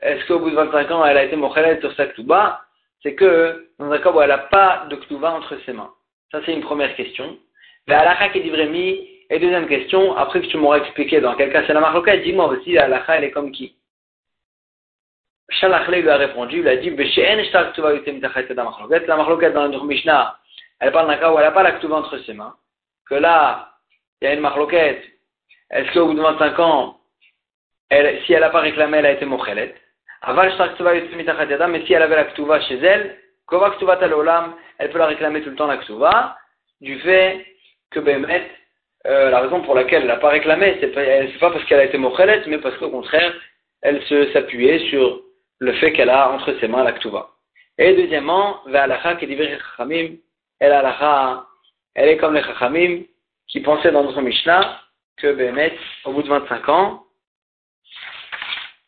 est-ce 0.00 0.24
qu'au 0.26 0.38
bout 0.38 0.48
de 0.48 0.54
25 0.54 0.90
ans, 0.90 1.04
elle 1.04 1.18
a 1.18 1.24
été 1.24 1.36
mochelet 1.36 1.78
sur 1.80 1.92
sa 1.96 2.06
ktuva 2.06 2.62
C'est 3.02 3.14
que, 3.14 3.68
dans 3.78 3.90
un 3.92 3.98
cas 3.98 4.10
où 4.10 4.22
elle 4.22 4.30
n'a 4.30 4.38
pas 4.38 4.86
de 4.88 4.96
ktuva 4.96 5.32
entre 5.32 5.54
ses 5.66 5.74
mains. 5.74 5.92
Ça, 6.32 6.40
c'est 6.46 6.54
une 6.54 6.62
première 6.62 6.96
question. 6.96 7.36
La 7.88 8.16
qui 8.30 8.38
est 8.38 9.10
et 9.32 9.38
deuxième 9.38 9.68
question, 9.68 10.16
après 10.16 10.40
que 10.40 10.46
tu 10.46 10.56
m'auras 10.56 10.78
expliqué 10.78 11.20
dans 11.20 11.34
quel 11.34 11.52
cas 11.52 11.64
c'est 11.66 11.74
la 11.74 11.80
marloquette, 11.80 12.22
dis-moi 12.22 12.46
aussi, 12.46 12.72
la 12.72 12.84
halakha, 12.84 13.18
elle 13.18 13.24
est 13.24 13.30
comme 13.32 13.52
qui? 13.52 13.76
Shalachle 15.50 16.00
lui 16.00 16.08
a 16.08 16.16
répondu, 16.16 16.60
il 16.60 16.68
a 16.68 16.76
dit, 16.76 16.90
la 16.90 19.16
marloquette 19.16 19.52
dans 19.52 19.66
le 19.66 19.86
Mishnah, 19.86 20.36
elle 20.80 20.92
parle 20.92 21.08
d'un 21.08 21.16
cas 21.16 21.32
où 21.32 21.38
elle 21.38 21.44
n'a 21.44 21.50
pas 21.50 21.62
la 21.62 21.96
entre 21.96 22.18
ses 22.18 22.32
mains, 22.32 22.54
que 23.08 23.16
là, 23.16 23.72
il 24.20 24.26
y 24.26 24.28
a 24.28 24.34
une 24.34 24.40
marloquette, 24.40 25.02
est-ce 25.70 25.92
qu'au 25.92 26.06
bout 26.06 26.14
de 26.14 26.22
25 26.22 26.58
ans, 26.60 26.96
si 27.90 28.32
elle 28.32 28.40
n'a 28.40 28.50
pas 28.50 28.60
réclamé, 28.60 28.98
elle 28.98 29.06
a 29.06 29.12
été 29.12 29.24
mochelet. 29.24 29.74
Mais 30.26 31.86
si 31.86 31.92
elle 31.92 32.02
avait 32.02 32.16
la 32.16 32.24
ktuva 32.24 32.60
chez 32.60 32.78
elle, 32.78 33.16
kova 33.46 33.70
ktuva 33.70 33.96
talolam, 33.96 34.54
elle 34.78 34.90
peut 34.90 34.98
la 34.98 35.06
réclamer 35.06 35.42
tout 35.42 35.50
le 35.50 35.56
temps 35.56 35.66
la 35.66 35.78
ktuva, 35.78 36.36
du 36.80 36.98
fait 37.00 37.44
que 37.90 38.00
euh, 39.06 39.30
la 39.30 39.40
raison 39.40 39.62
pour 39.62 39.74
laquelle 39.74 40.02
elle 40.02 40.08
n'a 40.08 40.16
pas 40.16 40.28
réclamé, 40.28 40.76
c'est 40.80 40.88
pas, 40.88 41.02
pas 41.40 41.52
parce 41.52 41.64
qu'elle 41.64 41.80
a 41.80 41.84
été 41.84 41.98
mochelet, 41.98 42.42
mais 42.46 42.58
parce 42.58 42.76
qu'au 42.76 42.90
contraire, 42.90 43.32
elle 43.82 44.02
s'appuyait 44.32 44.90
sur 44.90 45.22
le 45.60 45.72
fait 45.74 45.92
qu'elle 45.92 46.10
a 46.10 46.30
entre 46.30 46.58
ses 46.58 46.68
mains 46.68 46.82
la 46.82 46.94
Et 47.78 47.94
deuxièmement, 47.94 48.60
qui 49.18 49.26
dit 49.26 49.36
elle 50.58 50.94
elle 51.94 52.08
est 52.08 52.16
comme 52.16 52.34
les 52.34 52.42
chachamim 52.42 53.02
qui 53.48 53.60
pensaient 53.60 53.92
dans 53.92 54.04
notre 54.04 54.20
Mishnah 54.20 54.80
que 55.16 55.32
Behemet, 55.32 55.76
au 56.04 56.12
bout 56.12 56.22
de 56.22 56.28
25 56.28 56.68
ans, 56.68 57.04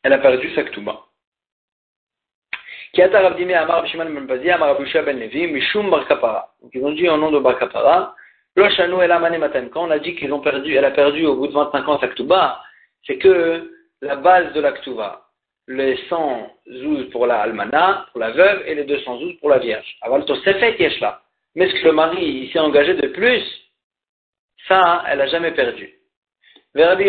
elle 0.02 0.12
a 0.12 0.18
perdu 0.18 0.54
sa 0.54 0.62
ktuba. 0.64 1.00
Ben 2.94 3.10
Ben 3.10 3.20
Donc 6.60 6.70
ils 6.72 6.84
ont 6.84 6.92
dit 6.92 7.08
au 7.08 7.16
nom 7.16 7.30
de 7.30 7.38
Bar 7.38 7.58
Kapara, 7.58 8.14
Loshanu 8.56 9.00
El 9.00 9.12
Amane 9.12 9.70
Quand 9.70 9.86
on 9.86 9.90
a 9.90 9.98
dit 9.98 10.14
qu'ils 10.14 10.32
ont 10.32 10.40
perdu, 10.40 10.74
elle 10.74 10.84
a 10.84 10.90
perdu 10.90 11.24
au 11.26 11.36
bout 11.36 11.48
de 11.48 11.52
25 11.52 11.88
ans 11.88 11.98
sa 12.00 12.08
ktuba, 12.08 12.62
c'est 13.06 13.18
que 13.18 13.70
la 14.00 14.16
base 14.16 14.52
de 14.52 14.60
la 14.60 14.72
ktuba, 14.72 15.26
les 15.72 15.96
100 16.08 16.50
zouz 16.68 17.10
pour 17.10 17.26
la 17.26 17.40
almana, 17.40 18.06
pour 18.12 18.20
la 18.20 18.30
veuve, 18.30 18.62
et 18.66 18.74
les 18.74 18.84
200 18.84 19.18
zouz 19.18 19.34
pour 19.40 19.50
la 19.50 19.58
vierge. 19.58 19.96
Aval 20.02 20.24
tosefet 20.24 20.76
là. 21.00 21.20
Mais 21.54 21.68
ce 21.68 21.74
que 21.74 21.86
le 21.86 21.92
mari 21.92 22.50
s'est 22.52 22.58
engagé 22.58 22.94
de 22.94 23.08
plus, 23.08 23.42
ça, 24.68 25.04
elle 25.08 25.18
n'a 25.18 25.26
jamais 25.26 25.52
perdu. 25.52 25.92
Même, 26.74 27.00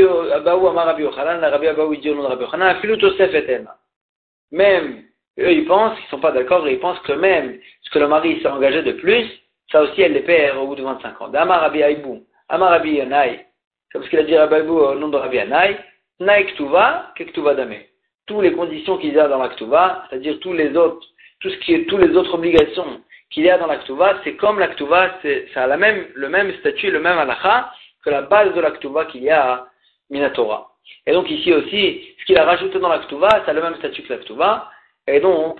eux, 5.39 5.51
ils 5.51 5.65
pensent, 5.65 5.97
ils 5.99 6.09
sont 6.09 6.19
pas 6.19 6.31
d'accord, 6.31 6.67
ils 6.67 6.79
pensent 6.79 6.99
que 6.99 7.13
même 7.13 7.59
ce 7.81 7.89
que 7.89 7.99
le 7.99 8.07
mari 8.07 8.41
s'est 8.41 8.49
engagé 8.49 8.83
de 8.83 8.91
plus, 8.93 9.25
ça 9.71 9.81
aussi, 9.81 10.01
elle 10.01 10.13
les 10.13 10.21
perd 10.21 10.57
au 10.57 10.67
bout 10.67 10.75
de 10.75 10.83
25 10.83 11.21
ans. 11.21 11.33
Amar 11.33 11.61
Rabbi 11.61 11.79
Aibou, 11.79 12.25
Amar 12.49 12.71
Rabbi 12.71 12.95
Yanai, 12.95 13.45
c'est 13.91 13.99
parce 13.99 14.09
qu'il 14.09 14.19
a 14.19 14.23
dit 14.23 14.37
Rabbi 14.37 14.55
Aibou 14.55 14.79
au 14.79 14.95
nom 14.95 15.07
de 15.07 15.17
Rabbi 15.17 15.37
Yanai, 15.37 15.77
Naik 16.19 16.55
Tuva, 16.55 17.13
Kektuva 17.15 17.55
Dame 17.55 17.77
toutes 18.25 18.43
les 18.43 18.53
conditions 18.53 18.97
qu'il 18.97 19.13
y 19.13 19.19
a 19.19 19.27
dans 19.27 19.41
l'Aktuva, 19.41 20.05
c'est-à-dire 20.09 20.39
tous 20.39 20.53
les 20.53 20.75
autres, 20.75 21.05
tout 21.39 21.49
ce 21.49 21.57
qui 21.57 21.73
est, 21.73 21.85
toutes 21.85 22.01
les 22.01 22.15
autres 22.15 22.33
obligations 22.33 23.01
qu'il 23.29 23.43
y 23.43 23.49
a 23.49 23.57
dans 23.57 23.67
l'Aktuva, 23.67 24.19
c'est 24.23 24.35
comme 24.35 24.59
l'Aktuva, 24.59 25.19
ça 25.53 25.63
a 25.63 25.67
la 25.67 25.77
même, 25.77 26.05
le 26.13 26.29
même 26.29 26.53
statut, 26.59 26.91
le 26.91 26.99
même 26.99 27.17
halacha 27.17 27.71
que 28.03 28.09
la 28.09 28.21
base 28.21 28.53
de 28.53 28.61
l'Aktuva 28.61 29.05
qu'il 29.05 29.23
y 29.23 29.29
a 29.29 29.53
à 29.53 29.67
Minatora. 30.09 30.69
Et 31.05 31.13
donc 31.13 31.29
ici 31.29 31.53
aussi, 31.53 32.15
ce 32.19 32.25
qu'il 32.25 32.37
a 32.37 32.45
rajouté 32.45 32.79
dans 32.79 32.89
l'Aktuva, 32.89 33.29
ça 33.29 33.51
a 33.51 33.53
le 33.53 33.61
même 33.61 33.75
statut 33.75 34.03
que 34.03 34.13
l'Aktuva, 34.13 34.69
et 35.07 35.19
donc 35.19 35.59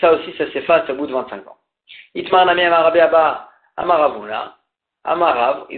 ça 0.00 0.12
aussi, 0.12 0.32
ça 0.36 0.50
s'efface 0.52 0.88
au 0.90 0.94
bout 0.94 1.06
de 1.06 1.12
25 1.12 1.46
ans. 1.48 1.56
Ils 2.14 2.32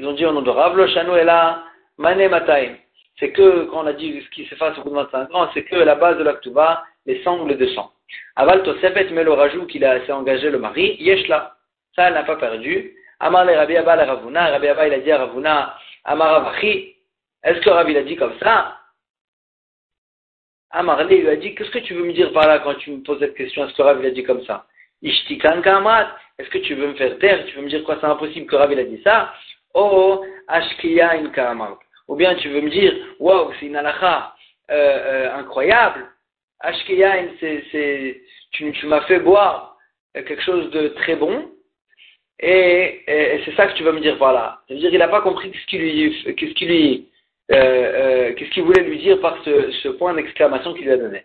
ont 0.07 0.13
dit 0.13 0.27
au 0.27 0.33
nom 0.33 0.43
de 0.43 0.51
Rav, 0.51 0.77
Lo 0.77 0.87
Shanu 0.89 1.13
Ela 1.13 1.63
Mane 1.99 2.29
Mataim 2.29 2.77
c'est 3.21 3.31
que, 3.31 3.65
quand 3.67 3.85
on 3.85 3.87
a 3.87 3.93
dit 3.93 4.21
ce 4.23 4.31
qui 4.31 4.47
s'efface 4.47 4.77
au 4.79 4.83
bout 4.83 4.91
de 4.91 4.95
25 4.97 5.35
ans, 5.35 5.49
c'est 5.55 5.63
que 5.63 5.77
la 5.77 5.95
base 5.95 6.19
de 6.19 6.25
l'Aktuba, 6.25 6.85
les 7.07 7.23
sangles 7.23 7.57
de 7.57 7.67
sang. 7.69 7.93
Aval 8.35 8.63
Tosefet, 8.63 9.11
mais 9.13 9.23
le 9.23 9.33
rajout 9.33 9.67
qu'il 9.67 9.85
a 9.85 10.05
s'est 10.05 10.13
engagé 10.13 10.51
le 10.51 10.59
mari, 10.59 10.97
Yeshla. 10.99 11.55
Ça, 11.95 12.09
elle 12.09 12.15
n'a 12.15 12.25
pas 12.25 12.37
perdu. 12.37 12.95
Amar 13.21 13.45
le 13.45 13.55
Rabbi 13.55 13.77
Abba 13.77 13.97
Ravuna, 13.97 14.51
Rabbi 14.51 14.69
Abba 14.69 14.89
il 14.89 14.95
a 14.95 14.99
dit 14.99 15.13
à 15.13 15.19
Ravuna, 15.19 15.77
Amar 16.05 16.55
est-ce 17.43 17.61
que 17.61 17.71
Rabbi 17.71 17.95
l'a 17.95 18.03
dit 18.03 18.17
comme 18.17 18.39
ça? 18.39 18.77
Amar 20.71 21.05
lui 21.05 21.29
a 21.29 21.37
dit, 21.37 21.55
qu'est-ce 21.55 21.71
que 21.71 21.79
tu 21.79 21.95
veux 21.95 22.05
me 22.05 22.13
dire 22.13 22.33
par 22.33 22.47
là 22.47 22.61
quand 22.61 22.75
tu 22.75 22.91
me 22.91 23.03
poses 23.03 23.19
cette 23.19 23.35
question, 23.35 23.67
est-ce 23.67 23.75
que 23.75 23.83
Rabbi 23.83 24.03
l'a 24.03 24.11
dit 24.11 24.25
comme 24.25 24.45
ça? 24.45 24.67
Ishtikan 25.03 25.63
Kamat, 25.63 26.15
est-ce 26.39 26.51
que 26.51 26.59
tu 26.59 26.75
veux 26.75 26.89
me 26.89 26.95
faire 26.95 27.19
taire? 27.19 27.45
Tu 27.47 27.57
veux 27.57 27.63
me 27.63 27.69
dire 27.69 27.83
quoi? 27.85 27.97
C'est 28.01 28.07
impossible 28.07 28.47
que 28.47 28.57
Rabbi 28.57 28.75
l'a 28.75 28.85
dit 28.85 29.01
ça 29.03 29.33
Oh, 29.75 30.25
Ashkiya 30.49 31.13
in 31.13 31.31
Kamat. 31.31 31.79
Ou 32.11 32.17
bien 32.17 32.35
tu 32.35 32.49
veux 32.49 32.61
me 32.61 32.71
dire, 32.71 32.93
waouh, 33.21 33.53
c'est 33.61 33.67
une 33.67 33.77
halakha 33.77 34.35
euh, 34.69 34.75
euh, 34.75 35.35
incroyable. 35.37 36.09
Ashkeyain, 36.59 37.29
tu, 38.51 38.87
m'as 38.87 39.03
fait 39.03 39.21
boire 39.21 39.77
quelque 40.13 40.43
chose 40.43 40.71
de 40.73 40.89
très 40.89 41.15
bon. 41.15 41.49
Et, 42.41 43.03
c'est 43.45 43.55
ça 43.55 43.69
que 43.69 43.77
tu 43.77 43.85
vas 43.85 43.93
me 43.93 44.01
dire 44.01 44.17
voilà. 44.17 44.61
cest 44.67 44.79
à 44.79 44.81
dire 44.81 44.93
il 44.93 44.99
n'a 44.99 45.07
pas 45.07 45.21
compris 45.21 45.53
qu'est-ce 45.53 45.67
qu'il 46.55 46.69
lui, 46.69 47.09
euh, 47.53 47.55
euh, 47.55 48.35
qu'est-ce 48.35 48.51
qu'il 48.51 48.65
voulait 48.65 48.83
lui 48.83 48.99
dire 48.99 49.21
par 49.21 49.39
ce, 49.45 49.89
point 49.91 50.13
d'exclamation 50.13 50.75
qu'il 50.75 50.87
lui 50.87 50.93
a 50.93 50.97
donné. 50.97 51.23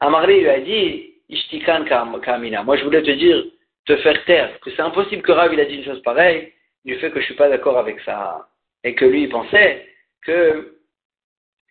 Amarli 0.00 0.40
lui 0.40 0.48
a 0.48 0.60
dit, 0.60 1.12
Ishtikan 1.28 1.84
Kamina. 2.22 2.62
Moi, 2.62 2.78
je 2.78 2.84
voulais 2.84 3.02
te 3.02 3.10
dire, 3.10 3.44
te 3.84 3.94
faire 3.98 4.24
taire, 4.24 4.58
que 4.60 4.70
c'est 4.70 4.80
impossible 4.80 5.20
que 5.20 5.32
Rav 5.32 5.52
il 5.52 5.60
a 5.60 5.66
dit 5.66 5.76
une 5.76 5.84
chose 5.84 6.00
pareille, 6.00 6.54
du 6.86 6.96
fait 6.96 7.10
que 7.10 7.20
je 7.20 7.26
suis 7.26 7.34
pas 7.34 7.50
d'accord 7.50 7.76
avec 7.76 8.00
ça. 8.00 8.48
Et 8.84 8.94
que 8.94 9.04
lui, 9.04 9.24
il 9.24 9.28
pensait 9.28 9.86
que 10.24 10.78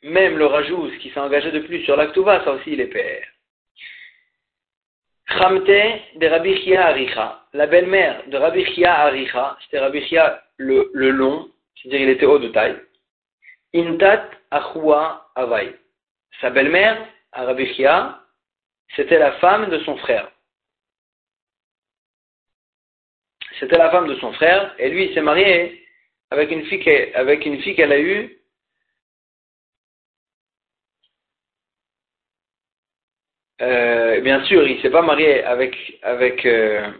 même 0.03 0.37
le 0.37 0.45
rajout, 0.45 0.89
ce 0.91 0.97
qui 0.97 1.09
s'est 1.09 1.19
engagé 1.19 1.51
de 1.51 1.59
plus 1.59 1.83
sur 1.83 1.95
l'Aktuva, 1.95 2.43
ça 2.43 2.51
aussi 2.53 2.73
il 2.73 2.81
est 2.81 2.87
père. 2.87 3.27
Chamte 5.27 5.65
de 5.65 6.27
Rabbi 6.27 6.55
Chia 6.57 6.87
Aricha, 6.87 7.45
la 7.53 7.65
belle-mère 7.67 8.27
de 8.27 8.37
Rabbi 8.37 8.65
Chia 8.73 8.93
Aricha, 8.93 9.57
c'était 9.63 9.79
Rabbi 9.79 10.05
Chia 10.07 10.43
le, 10.57 10.91
le 10.93 11.09
long, 11.09 11.49
c'est-à-dire 11.75 12.01
il 12.01 12.09
était 12.09 12.25
haut 12.25 12.39
de 12.39 12.49
taille. 12.49 12.79
Intat 13.73 14.29
Achua 14.51 15.31
Avai. 15.35 15.75
Sa 16.41 16.49
belle-mère, 16.49 17.07
Rabbi 17.31 17.73
Chia, 17.73 18.19
c'était 18.95 19.17
la 19.17 19.31
femme 19.33 19.69
de 19.69 19.79
son 19.79 19.97
frère. 19.97 20.29
C'était 23.59 23.77
la 23.77 23.89
femme 23.89 24.07
de 24.07 24.15
son 24.15 24.33
frère, 24.33 24.75
et 24.77 24.89
lui 24.89 25.05
il 25.05 25.13
s'est 25.13 25.21
marié 25.21 25.85
avec 26.29 26.51
une 26.51 26.65
fille 26.65 26.79
qu'elle 27.75 27.91
a 27.91 27.99
eue 27.99 28.42
Euh, 33.61 34.21
bien 34.21 34.43
sûr, 34.45 34.67
il 34.67 34.81
s'est 34.81 34.89
pas 34.89 35.01
marié 35.01 35.43
avec, 35.43 35.75
avec 36.01 36.45
euh, 36.45 36.91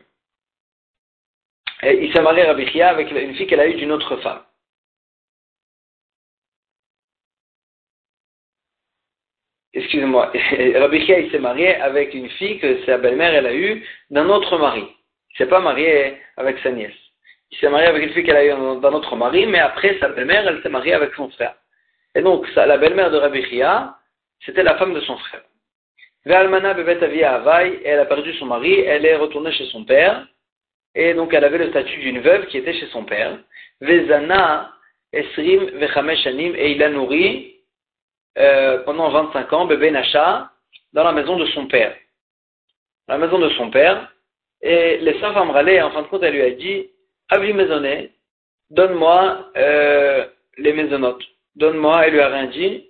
il 1.83 2.13
s'est 2.13 2.21
marié 2.21 2.43
Chia 2.67 2.89
avec 2.89 3.11
une 3.11 3.35
fille 3.35 3.47
qu'elle 3.47 3.59
a 3.59 3.67
eue 3.67 3.73
d'une 3.75 3.91
autre 3.91 4.17
femme. 4.17 4.43
Excusez-moi, 9.73 10.31
Rabbi 10.75 11.05
Chia 11.05 11.19
il 11.19 11.31
s'est 11.31 11.39
marié 11.39 11.75
avec 11.75 12.13
une 12.13 12.29
fille 12.29 12.59
que 12.59 12.85
sa 12.85 12.97
belle-mère 12.99 13.33
elle 13.33 13.47
a 13.47 13.55
eue 13.55 13.83
d'un 14.11 14.29
autre 14.29 14.57
mari. 14.59 14.85
Il 15.31 15.37
s'est 15.37 15.47
pas 15.47 15.59
marié 15.59 16.17
avec 16.37 16.59
sa 16.59 16.71
nièce. 16.71 16.93
Il 17.51 17.57
s'est 17.57 17.69
marié 17.69 17.87
avec 17.87 18.03
une 18.03 18.13
fille 18.13 18.23
qu'elle 18.23 18.37
a 18.37 18.45
eue 18.45 18.79
d'un 18.79 18.93
autre 18.93 19.15
mari, 19.15 19.47
mais 19.47 19.59
après 19.59 19.97
sa 19.99 20.09
belle-mère 20.09 20.47
elle 20.47 20.61
s'est 20.61 20.69
mariée 20.69 20.93
avec 20.93 21.15
son 21.15 21.29
frère. 21.31 21.55
Et 22.15 22.21
donc 22.21 22.47
la 22.55 22.77
belle-mère 22.77 23.09
de 23.09 23.17
Rabbi 23.17 23.43
Chia, 23.45 23.97
c'était 24.45 24.63
la 24.63 24.77
femme 24.77 24.93
de 24.93 25.01
son 25.01 25.17
frère. 25.17 25.41
Ve'almana 25.41 25.41
bebet 25.41 25.41
avia 25.41 25.41
avai, 25.41 26.12
elle 26.25 27.99
a 27.99 28.05
perdu 28.05 28.33
son 28.35 28.45
mari, 28.45 28.79
elle 28.79 29.05
est 29.05 29.15
retournée 29.15 29.51
chez 29.51 29.65
son 29.65 29.83
père, 29.83 30.27
et 30.95 31.13
donc 31.13 31.33
elle 31.33 31.43
avait 31.43 31.57
le 31.57 31.69
statut 31.69 31.99
d'une 31.99 32.21
veuve 32.21 32.47
qui 32.47 32.57
était 32.57 32.73
chez 32.73 32.87
son 32.87 33.03
père. 33.03 33.37
Vezana 33.81 34.71
esrim 35.11 35.65
vechameshanim, 35.79 36.55
et 36.55 36.71
il 36.71 36.83
a 36.83 36.89
nourri 36.89 37.55
euh, 38.37 38.79
pendant 38.79 39.09
25 39.09 39.53
ans 39.53 39.65
bébé 39.65 39.91
Nacha 39.91 40.49
dans 40.93 41.03
la 41.03 41.11
maison 41.11 41.37
de 41.37 41.45
son 41.47 41.67
père. 41.67 41.95
La 43.07 43.17
maison 43.17 43.37
de 43.39 43.49
son 43.49 43.69
père, 43.69 44.13
et 44.61 44.97
les 44.99 45.15
femmes 45.15 45.51
râlaient, 45.51 45.81
en 45.81 45.91
fin 45.91 46.03
de 46.03 46.07
compte, 46.07 46.23
elle 46.23 46.33
lui 46.33 46.41
a 46.41 46.51
dit, 46.51 46.89
Avis 47.29 47.53
maisonné, 47.53 48.11
donne-moi 48.69 49.49
euh, 49.57 50.25
les 50.57 50.71
maisonnotes. 50.71 51.23
Donne-moi, 51.55 52.05
elle 52.05 52.13
lui 52.13 52.21
a 52.21 52.29
rien 52.29 52.45
dit. 52.45 52.89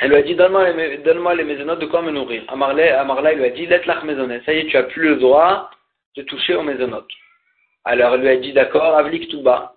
Elle 0.00 0.10
lui 0.10 0.16
a 0.16 0.22
dit, 0.22 0.34
donne-moi 0.34 0.70
les, 0.72 0.98
donne 0.98 1.22
maisonnotes 1.44 1.78
de 1.78 1.86
quoi 1.86 2.02
me 2.02 2.10
nourrir. 2.10 2.42
Amarla, 2.48 3.00
Amarla 3.00 3.32
lui 3.32 3.44
a 3.44 3.50
dit, 3.50 3.66
let 3.66 3.84
lach 3.86 4.02
maisonnet. 4.02 4.42
Ça 4.44 4.52
y 4.52 4.58
est, 4.58 4.66
tu 4.66 4.76
as 4.76 4.82
plus 4.84 5.08
le 5.08 5.16
droit 5.16 5.70
de 6.16 6.22
toucher 6.22 6.54
aux 6.54 6.62
maisonnotes. 6.62 7.10
Alors 7.84 8.14
elle 8.14 8.22
lui 8.22 8.28
a 8.28 8.36
dit, 8.36 8.52
d'accord, 8.52 8.96
avlik 8.96 9.28
tuba. 9.28 9.74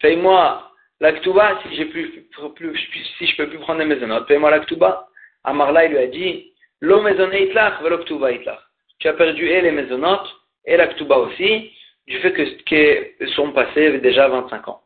Paye-moi 0.00 0.64
plus, 1.00 2.24
plus, 2.54 3.04
si 3.18 3.26
je 3.26 3.36
peux 3.36 3.48
plus 3.48 3.58
prendre 3.58 3.80
les 3.80 3.86
maisonnotes. 3.86 4.26
Paye-moi 4.26 4.50
l'actuba. 4.50 5.06
Amarla 5.44 5.86
lui 5.86 5.98
a 5.98 6.06
dit, 6.06 6.52
lo 6.80 7.02
maisonnet 7.02 7.44
itlach, 7.44 7.82
velo 7.82 8.00
itlach. 8.28 8.60
Tu 8.98 9.08
as 9.08 9.12
perdu 9.12 9.46
et 9.48 9.60
les 9.60 9.70
maisonnotes 9.70 10.28
et 10.64 10.76
l'actuba 10.76 11.18
aussi 11.18 11.72
du 12.06 12.18
fait 12.20 12.32
que, 12.32 13.14
que 13.18 13.26
sont 13.32 13.52
passés 13.52 13.98
déjà 13.98 14.28
25 14.28 14.68
ans. 14.68 14.80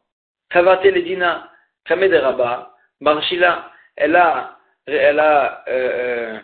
Kavate 0.50 0.84
Ledina, 0.84 1.48
Kamed 1.86 2.12
Rabba, 2.12 2.74
Barshila, 3.00 3.70
elle 3.96 4.16
a, 4.16 4.58
elle 4.86 5.20
a, 5.20 5.64
euh, 5.68 6.38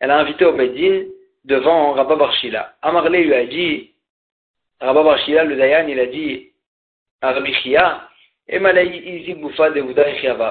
elle 0.00 0.10
a 0.10 0.18
invité 0.18 0.44
Obedin 0.44 1.04
devant 1.44 1.92
Rabba 1.92 2.16
Barshila. 2.16 2.74
Amarle 2.82 3.16
lui 3.16 3.34
a 3.34 3.46
dit, 3.46 3.92
Rabba 4.80 5.02
Barshila, 5.02 5.44
le 5.44 5.56
Dayan, 5.56 5.86
il 5.88 6.00
a 6.00 6.06
dit 6.06 6.50
à 7.20 7.32
Rabbi 7.32 7.54
Chia, 7.54 8.08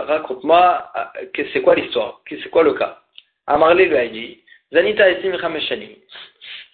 raconte-moi, 0.08 0.92
c'est 1.36 1.62
quoi 1.62 1.76
l'histoire, 1.76 2.22
c'est 2.30 2.50
quoi 2.50 2.64
le 2.64 2.74
cas. 2.74 3.00
Amarle 3.48 3.82
lui 3.82 3.98
a 3.98 4.08
dit, 4.08 4.40
Zanita 4.72 5.12
Esim 5.12 5.38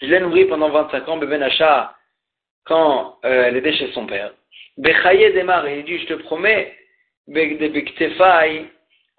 Je 0.02 0.06
l'ai 0.06 0.20
nourri 0.20 0.46
pendant 0.46 0.70
25 0.70 1.08
ans, 1.10 1.18
Beben 1.18 1.40
Benacha, 1.40 1.96
quand 2.66 3.18
euh, 3.26 3.46
elle 3.48 3.58
était 3.58 3.74
chez 3.74 3.92
son 3.92 4.06
père. 4.06 4.32
Bechaye 4.78 5.34
démarre, 5.34 5.68
il 5.68 5.84
dit, 5.84 6.00
je 6.00 6.06
te 6.06 6.14
promets, 6.14 6.74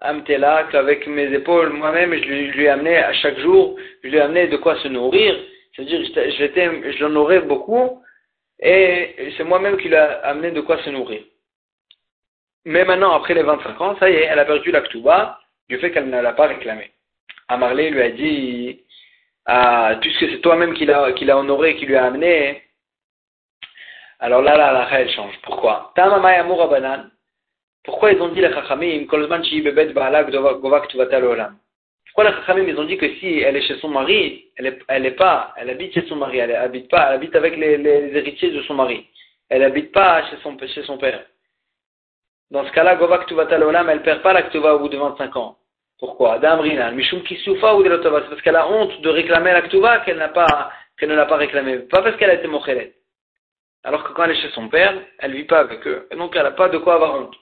amtela, 0.00 0.68
qu'avec 0.70 1.06
mes 1.06 1.32
épaules, 1.32 1.70
moi-même, 1.70 2.14
je, 2.14 2.52
lui 2.52 2.64
ai 2.64 2.68
amené 2.68 2.96
à 2.96 3.12
chaque 3.12 3.38
jour, 3.38 3.76
je 4.02 4.08
lui 4.08 4.16
ai 4.16 4.20
amené 4.20 4.48
de 4.48 4.56
quoi 4.56 4.76
se 4.76 4.88
nourrir, 4.88 5.36
c'est-à-dire, 5.74 6.02
je, 6.04 6.92
je 6.92 7.04
l'en 7.04 7.40
beaucoup, 7.46 8.02
et 8.58 9.32
c'est 9.36 9.44
moi-même 9.44 9.76
qui 9.78 9.88
lui 9.88 9.94
ai 9.94 9.98
amené 9.98 10.50
de 10.50 10.60
quoi 10.60 10.82
se 10.82 10.90
nourrir. 10.90 11.22
Mais 12.64 12.84
maintenant, 12.84 13.12
après 13.12 13.34
les 13.34 13.42
25 13.42 13.80
ans, 13.80 13.96
ça 13.98 14.10
y 14.10 14.14
est, 14.14 14.24
elle 14.24 14.38
a 14.38 14.44
perdu 14.44 14.70
la 14.70 14.82
ktuba 14.82 15.38
du 15.68 15.78
fait 15.78 15.90
qu'elle 15.90 16.10
ne 16.10 16.20
l'a 16.20 16.32
pas 16.32 16.46
réclamé. 16.46 16.90
Amarlé 17.48 17.90
lui 17.90 18.02
a 18.02 18.10
dit, 18.10 18.82
ah, 19.46 19.96
puisque 20.00 20.30
c'est 20.30 20.40
toi-même 20.40 20.74
qui 20.74 20.84
l'a, 20.84 21.12
qui 21.12 21.24
l'a 21.24 21.38
honoré, 21.38 21.76
qui 21.76 21.86
lui 21.86 21.96
a 21.96 22.04
amené, 22.04 22.62
alors 24.18 24.42
là, 24.42 24.56
là, 24.56 24.72
la 24.72 25.00
elle 25.00 25.10
change. 25.10 25.34
Pourquoi? 25.42 25.92
Pourquoi 27.84 28.12
ils 28.12 28.20
ont 28.20 28.28
dit 28.28 28.40
les 28.40 28.52
Chachamim, 28.52 29.06
Pourquoi 29.06 29.22
les 29.22 29.28
Chachamim, 32.36 32.68
ils 32.68 32.78
ont 32.78 32.84
dit 32.84 32.98
que 32.98 33.08
si 33.16 33.40
elle 33.40 33.56
est 33.56 33.62
chez 33.62 33.78
son 33.78 33.88
mari, 33.88 34.44
elle 34.56 34.66
est, 34.66 34.78
elle 34.88 35.06
est 35.06 35.12
pas, 35.12 35.54
elle 35.56 35.70
habite 35.70 35.94
chez 35.94 36.06
son 36.06 36.16
mari, 36.16 36.38
elle 36.38 36.54
habite 36.54 36.90
pas, 36.90 37.08
elle 37.08 37.14
habite 37.14 37.34
avec 37.34 37.56
les, 37.56 38.16
héritiers 38.16 38.50
de 38.50 38.60
son 38.62 38.74
mari. 38.74 39.06
Elle 39.48 39.62
habite 39.62 39.92
pas 39.92 40.28
chez 40.28 40.36
son, 40.42 40.58
chez 40.58 40.82
son 40.82 40.98
père? 40.98 41.24
Dans 42.50 42.66
ce 42.66 42.72
cas-là, 42.72 42.96
Govak 42.96 43.26
Tuvatal 43.26 43.62
Olam, 43.62 43.88
elle 43.88 44.02
perd 44.02 44.22
pas 44.22 44.32
l'Aktuva 44.32 44.74
au 44.74 44.80
bout 44.80 44.88
de 44.88 44.98
25 44.98 45.36
ans. 45.36 45.56
Pourquoi? 45.98 46.38
Mishum 46.92 47.22
Kisufa 47.22 47.76
ou 47.76 47.84
C'est 47.84 48.10
parce 48.10 48.42
qu'elle 48.42 48.56
a 48.56 48.68
honte 48.68 49.00
de 49.02 49.08
réclamer 49.08 49.52
l'Aktuva 49.52 50.00
qu'elle 50.00 50.18
n'a 50.18 50.28
pas, 50.28 50.72
qu'elle 50.98 51.10
ne 51.10 51.14
l'a 51.14 51.26
pas 51.26 51.36
réclamé. 51.36 51.78
Pas 51.78 52.02
parce 52.02 52.16
qu'elle 52.16 52.30
a 52.30 52.34
été 52.34 52.48
mochelet. 52.48 52.94
Alors 53.84 54.04
que 54.04 54.12
quand 54.12 54.24
elle 54.24 54.32
est 54.32 54.42
chez 54.42 54.50
son 54.50 54.68
père, 54.68 54.94
elle 55.20 55.32
vit 55.32 55.44
pas 55.44 55.60
avec 55.60 55.86
eux. 55.86 56.08
Et 56.10 56.16
donc 56.16 56.34
elle 56.36 56.42
n'a 56.42 56.50
pas 56.50 56.68
de 56.68 56.78
quoi 56.78 56.94
avoir 56.94 57.14
honte. 57.14 57.36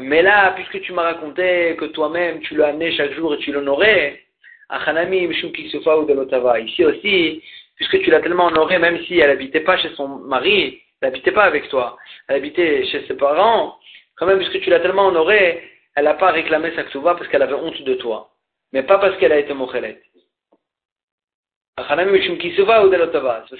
Mais 0.00 0.22
là, 0.22 0.52
puisque 0.52 0.80
tu 0.82 0.92
m'as 0.92 1.02
raconté 1.02 1.76
que 1.76 1.84
toi-même 1.86 2.40
tu 2.40 2.56
l'as 2.56 2.68
amené 2.68 2.92
chaque 2.92 3.12
jour 3.12 3.34
et 3.34 3.38
tu 3.38 3.52
l'honorais, 3.52 4.20
Ici 6.60 6.84
aussi, 6.84 7.42
puisque 7.76 8.00
tu 8.00 8.10
l'as 8.10 8.20
tellement 8.20 8.46
honoré, 8.46 8.78
même 8.78 8.98
si 9.04 9.18
elle 9.18 9.28
n'habitait 9.28 9.60
pas 9.60 9.76
chez 9.76 9.90
son 9.90 10.08
mari, 10.08 10.80
elle 11.00 11.08
n'habitait 11.08 11.32
pas 11.32 11.44
avec 11.44 11.68
toi, 11.68 11.96
elle 12.28 12.36
habitait 12.36 12.84
chez 12.86 13.06
ses 13.06 13.14
parents, 13.14 13.78
quand 14.16 14.26
même, 14.26 14.38
puisque 14.38 14.60
tu 14.60 14.70
l'as 14.70 14.80
tellement 14.80 15.08
honoré, 15.08 15.62
elle 15.96 16.04
n'a 16.04 16.14
pas 16.14 16.30
réclamé 16.30 16.72
sa 16.74 16.84
ksuva 16.84 17.14
parce 17.14 17.28
qu'elle 17.28 17.42
avait 17.42 17.54
honte 17.54 17.82
de 17.82 17.94
toi. 17.94 18.30
Mais 18.72 18.82
pas 18.82 18.98
parce 18.98 19.16
qu'elle 19.18 19.32
a 19.32 19.38
été 19.38 19.52
mochelet. 19.54 20.00
Parce 21.76 21.88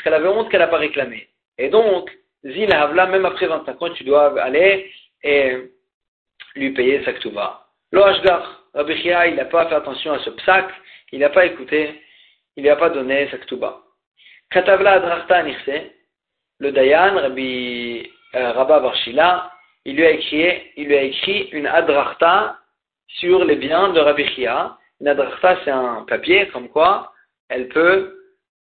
qu'elle 0.02 0.14
avait 0.14 0.28
honte 0.28 0.50
qu'elle 0.50 0.60
n'a 0.60 0.68
pas 0.68 0.78
réclamé. 0.78 1.28
Et 1.58 1.68
donc, 1.68 2.10
Zil 2.44 2.72
Havla, 2.72 3.06
même 3.06 3.24
après 3.24 3.46
25 3.46 3.82
ans, 3.82 3.90
tu 3.90 4.04
dois 4.04 4.40
aller 4.40 4.90
et 5.22 5.56
lui 6.54 6.70
payer 6.70 7.04
sa 7.04 7.12
ktuva. 7.12 7.66
Lo 7.92 8.02
Ashgar, 8.04 8.64
Rabbi 8.74 8.96
Chia, 9.02 9.26
il 9.28 9.36
n'a 9.36 9.44
pas 9.44 9.66
fait 9.68 9.74
attention 9.74 10.12
à 10.12 10.18
ce 10.20 10.30
psak, 10.30 10.68
il 11.12 11.20
n'a 11.20 11.30
pas 11.30 11.46
écouté, 11.46 12.00
il 12.56 12.64
n'a 12.64 12.76
pas 12.76 12.90
donné 12.90 13.28
sa 13.30 13.38
ktuva. 13.38 13.80
Katavla 14.50 14.92
Adrachta 14.92 15.42
Nirse, 15.42 15.90
le 16.60 16.72
Dayan, 16.72 17.14
Rabbi 17.16 18.08
euh, 18.34 18.52
Rabba 18.52 18.80
Barshila, 18.80 19.50
il 19.84 19.96
lui 19.96 20.06
a 20.06 20.10
écrit, 20.10 20.72
il 20.76 20.86
lui 20.86 20.96
a 20.96 21.02
écrit 21.02 21.48
une 21.52 21.66
Adrachta 21.66 22.58
sur 23.06 23.44
les 23.44 23.56
biens 23.56 23.90
de 23.90 24.00
Rabbi 24.00 24.26
Chia. 24.28 24.76
Une 25.00 25.08
Adrachta, 25.08 25.58
c'est 25.64 25.70
un 25.70 26.04
papier 26.08 26.48
comme 26.48 26.68
quoi 26.68 27.12
elle 27.48 27.68
peut, 27.68 28.16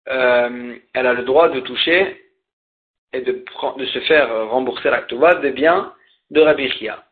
euh, 0.08 0.76
elle 0.94 1.06
a 1.06 1.12
le 1.12 1.22
droit 1.24 1.48
de 1.50 1.60
toucher 1.60 2.24
et 3.12 3.20
de, 3.20 3.44
se 3.92 4.00
faire 4.00 4.48
rembourser 4.48 4.90
l'actuva 4.90 5.34
des 5.36 5.50
biens 5.50 5.92
de 6.30 6.40
Rabbi 6.40 6.70
Chia. 6.70 7.04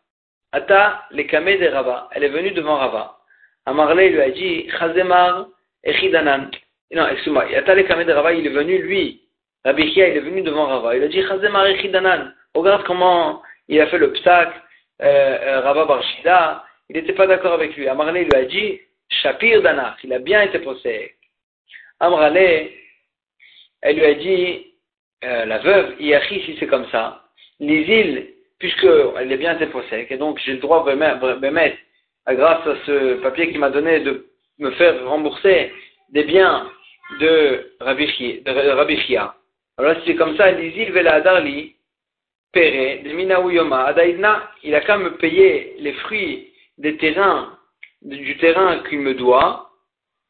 Ata, 0.53 1.05
les 1.11 1.27
kamé 1.27 1.59
de 1.59 1.69
Rava, 1.69 2.09
elle 2.13 2.25
est 2.25 2.29
venue 2.29 2.53
devant 2.53 2.77
Rava. 2.77 3.19
Amarle 3.67 4.01
lui 4.01 4.21
a 4.21 4.31
dit, 4.31 4.69
Chazemar 4.79 5.47
echidanan. 5.85 6.51
Non, 6.91 7.07
excuse-moi, 7.09 7.45
Ata 7.55 7.75
les 7.75 7.85
kamé 7.85 8.05
de 8.05 8.13
Rava, 8.13 8.33
il 8.33 8.47
est 8.47 8.51
venu, 8.51 8.79
lui, 8.83 9.23
Rabbi 9.65 9.93
Chia, 9.93 10.09
il 10.09 10.17
est 10.17 10.21
venu 10.21 10.43
devant 10.43 10.67
Rava. 10.67 10.97
Il 10.97 11.03
a 11.03 11.09
dit, 11.09 11.23
Chazemar 11.23 11.67
echidanan. 11.67 12.33
Regarde 12.55 12.85
comment 12.85 13.43
il 13.69 13.81
a 13.81 13.87
fait 13.89 13.99
le 13.99 14.13
psak, 14.13 14.55
euh, 15.03 15.05
euh, 15.07 15.61
Rava 15.61 15.85
Barshida, 15.85 16.65
il 16.89 16.97
n'était 16.97 17.13
pas 17.13 17.27
d'accord 17.27 17.53
avec 17.53 17.77
lui. 17.77 17.87
Amarle 17.89 18.17
lui 18.17 18.35
a 18.35 18.45
dit, 18.45 18.81
Shapir 19.09 19.63
Danach, 19.63 19.97
il 20.05 20.13
a 20.13 20.19
bien 20.19 20.43
été 20.43 20.59
posé. 20.59 21.15
Amrale, 22.01 22.71
elle 23.83 23.97
lui 23.97 24.05
a 24.05 24.15
dit, 24.15 24.67
euh, 25.25 25.45
la 25.47 25.59
veuve, 25.59 26.01
Iachi, 26.01 26.43
si 26.45 26.57
c'est 26.59 26.67
comme 26.67 26.89
ça, 26.91 27.25
les 27.59 27.83
îles, 27.83 28.35
puisqu'elle 28.59 29.33
est 29.33 29.37
bien 29.37 29.55
déposée, 29.55 30.07
et 30.11 30.17
donc 30.17 30.39
j'ai 30.45 30.53
le 30.53 30.59
droit 30.59 30.85
de 30.85 32.35
grâce 32.35 32.67
à 32.67 32.77
ce 32.87 33.15
papier 33.23 33.51
qui 33.51 33.59
m'a 33.59 33.71
donné 33.71 34.01
de 34.01 34.27
me 34.59 34.71
faire 34.73 35.09
rembourser 35.09 35.73
des 36.11 36.25
biens 36.25 36.71
de 37.21 37.73
Rabbi 37.81 39.17
Alors 39.79 39.95
si 39.97 40.01
c'est 40.07 40.17
comme 40.17 40.37
ça, 40.37 40.53
Vela 40.53 41.15
Adarli, 41.15 41.75
Pere, 42.53 43.03
de 43.05 43.13
Minaouyoma, 43.13 43.85
Adaïdna, 43.85 44.51
il 44.63 44.75
a 44.75 44.81
qu'à 44.81 44.99
me 44.99 45.17
payer 45.17 45.75
les 45.79 45.93
fruits 45.93 46.53
des 46.79 46.97
terrains, 46.97 47.57
du 48.03 48.37
terrain 48.39 48.83
qu'il 48.89 49.01
me 49.01 49.15
doit, 49.15 49.71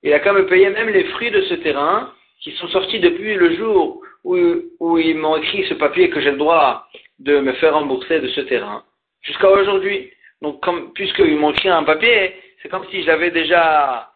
il 0.03 0.13
a 0.13 0.21
qu'à 0.21 0.33
me 0.33 0.47
payer 0.47 0.71
même 0.71 0.89
les 0.89 1.05
fruits 1.05 1.31
de 1.31 1.43
ce 1.43 1.55
terrain 1.55 2.13
qui 2.41 2.53
sont 2.53 2.69
sortis 2.69 3.01
depuis 3.01 3.35
le 3.35 3.57
jour 3.57 4.03
où, 4.25 4.99
ils 4.99 5.17
m'ont 5.17 5.37
écrit 5.37 5.67
ce 5.69 5.75
papier 5.75 6.11
que 6.11 6.21
j'ai 6.21 6.31
le 6.31 6.37
droit 6.37 6.89
de 7.19 7.41
me 7.41 7.53
faire 7.55 7.75
rembourser 7.75 8.21
de 8.21 8.29
ce 8.29 8.41
terrain. 8.43 8.85
Jusqu'à 9.23 9.51
aujourd'hui. 9.51 10.11
Donc, 10.41 10.63
comme, 10.63 10.93
puisqu'ils 10.93 11.37
m'ont 11.37 11.51
écrit 11.51 11.69
un 11.69 11.83
papier, 11.83 12.35
c'est 12.63 12.69
comme 12.69 12.87
si 12.91 13.03
j'avais 13.03 13.31
déjà 13.31 14.13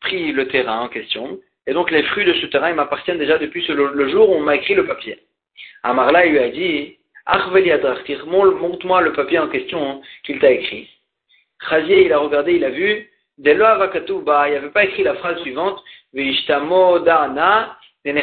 pris 0.00 0.32
le 0.32 0.48
terrain 0.48 0.80
en 0.80 0.88
question. 0.88 1.38
Et 1.66 1.72
donc, 1.72 1.90
les 1.90 2.02
fruits 2.04 2.24
de 2.24 2.32
ce 2.34 2.46
terrain, 2.46 2.70
ils 2.70 2.74
m'appartiennent 2.74 3.18
déjà 3.18 3.38
depuis 3.38 3.64
le, 3.68 4.08
jour 4.08 4.30
où 4.30 4.34
on 4.34 4.40
m'a 4.40 4.56
écrit 4.56 4.74
le 4.74 4.86
papier. 4.86 5.18
Amarla 5.82 6.26
lui 6.26 6.38
a 6.38 6.48
dit, 6.48 6.96
montre-moi 8.26 9.02
le 9.02 9.12
papier 9.12 9.38
en 9.38 9.48
question 9.48 10.02
qu'il 10.24 10.40
t'a 10.40 10.50
écrit. 10.50 10.88
Khazier, 11.68 12.06
il 12.06 12.12
a 12.12 12.18
regardé, 12.18 12.54
il 12.54 12.64
a 12.64 12.70
vu, 12.70 13.08
il 13.38 13.44
n'y 13.44 13.62
avait 13.62 14.70
pas 14.70 14.84
écrit 14.84 15.02
la 15.02 15.14
phrase 15.14 15.40
suivante, 15.40 15.82
et 18.04 18.14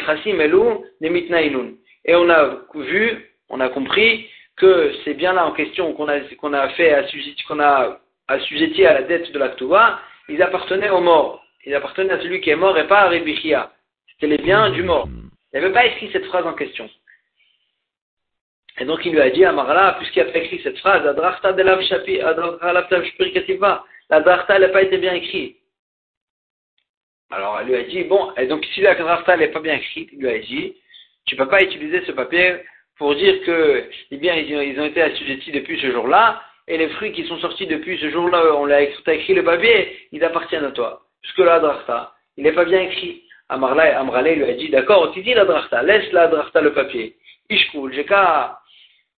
on 2.14 2.30
a 2.30 2.60
vu, 2.74 3.30
on 3.48 3.60
a 3.60 3.68
compris 3.68 4.28
que 4.56 4.92
c'est 5.04 5.14
bien 5.14 5.32
là 5.32 5.46
en 5.46 5.52
question 5.52 5.92
qu'on 5.92 6.08
a, 6.08 6.20
qu'on 6.20 6.52
a 6.52 6.68
fait, 6.70 7.06
qu'on 7.46 7.60
a 7.60 8.00
à 8.28 8.36
la 8.36 9.02
dette 9.02 9.30
de 9.32 9.38
l'Aktuva, 9.38 10.00
ils 10.28 10.42
appartenaient 10.42 10.90
aux 10.90 11.00
morts. 11.00 11.44
Ils 11.64 11.74
appartenaient 11.74 12.14
à 12.14 12.20
celui 12.20 12.40
qui 12.40 12.50
est 12.50 12.56
mort 12.56 12.76
et 12.78 12.86
pas 12.88 13.02
à 13.02 13.08
Rebichia. 13.08 13.70
C'était 14.10 14.26
les 14.26 14.38
biens 14.38 14.70
du 14.70 14.82
mort. 14.82 15.08
Il 15.52 15.60
n'avait 15.60 15.72
pas 15.72 15.86
écrit 15.86 16.10
cette 16.12 16.26
phrase 16.26 16.46
en 16.46 16.54
question. 16.54 16.90
Et 18.80 18.84
donc 18.84 19.04
il 19.04 19.12
lui 19.12 19.20
a 19.20 19.30
dit 19.30 19.44
à 19.44 19.52
Marla, 19.52 19.96
puisqu'il 19.98 20.22
a 20.22 20.26
pas 20.26 20.38
écrit 20.38 20.60
cette 20.62 20.78
phrase, 20.78 21.04
la 21.04 21.12
Drachta 21.14 21.52
n'a 24.58 24.68
pas 24.68 24.82
été 24.82 24.98
bien 24.98 25.14
écrite. 25.14 25.57
Alors 27.30 27.60
elle 27.60 27.66
lui 27.66 27.74
a 27.76 27.82
dit, 27.82 28.04
bon, 28.04 28.32
et 28.36 28.46
donc 28.46 28.64
si 28.74 28.80
la 28.80 28.94
Drachta 28.94 29.36
n'est 29.36 29.48
pas 29.48 29.60
bien 29.60 29.74
écrite, 29.74 30.08
il 30.12 30.20
lui 30.20 30.28
a 30.28 30.38
dit, 30.38 30.74
tu 31.26 31.36
peux 31.36 31.48
pas 31.48 31.62
utiliser 31.62 32.02
ce 32.06 32.12
papier 32.12 32.56
pour 32.96 33.14
dire 33.14 33.42
que 33.44 33.84
eh 34.10 34.16
bien, 34.16 34.34
ils 34.34 34.80
ont, 34.80 34.84
été 34.84 35.02
assujettis 35.02 35.52
depuis 35.52 35.80
ce 35.80 35.92
jour-là, 35.92 36.42
et 36.66 36.76
les 36.78 36.88
fruits 36.90 37.12
qui 37.12 37.24
sont 37.26 37.38
sortis 37.38 37.66
depuis 37.66 37.98
ce 37.98 38.10
jour-là, 38.10 38.54
on 38.56 38.64
l'a 38.64 38.82
écrit, 38.82 39.34
le 39.34 39.44
papier, 39.44 40.08
ils 40.12 40.24
appartiennent 40.24 40.64
à 40.64 40.72
toi. 40.72 41.02
Puisque 41.22 41.38
la 41.38 41.60
drachta, 41.60 42.14
il 42.36 42.44
n'est 42.44 42.52
pas 42.52 42.64
bien 42.64 42.80
écrit. 42.80 43.22
Amarla, 43.48 43.98
Amrale 43.98 44.34
lui 44.34 44.44
a 44.44 44.52
dit, 44.52 44.68
d'accord, 44.68 45.12
tu 45.12 45.22
dis 45.22 45.32
la 45.32 45.44
drachta, 45.44 45.82
laisse 45.82 46.12
la 46.12 46.28
drachta 46.28 46.60
le 46.60 46.74
papier. 46.74 47.16
Ishkul, 47.48 47.94
j'ai 47.94 48.04
qu'à, 48.04 48.58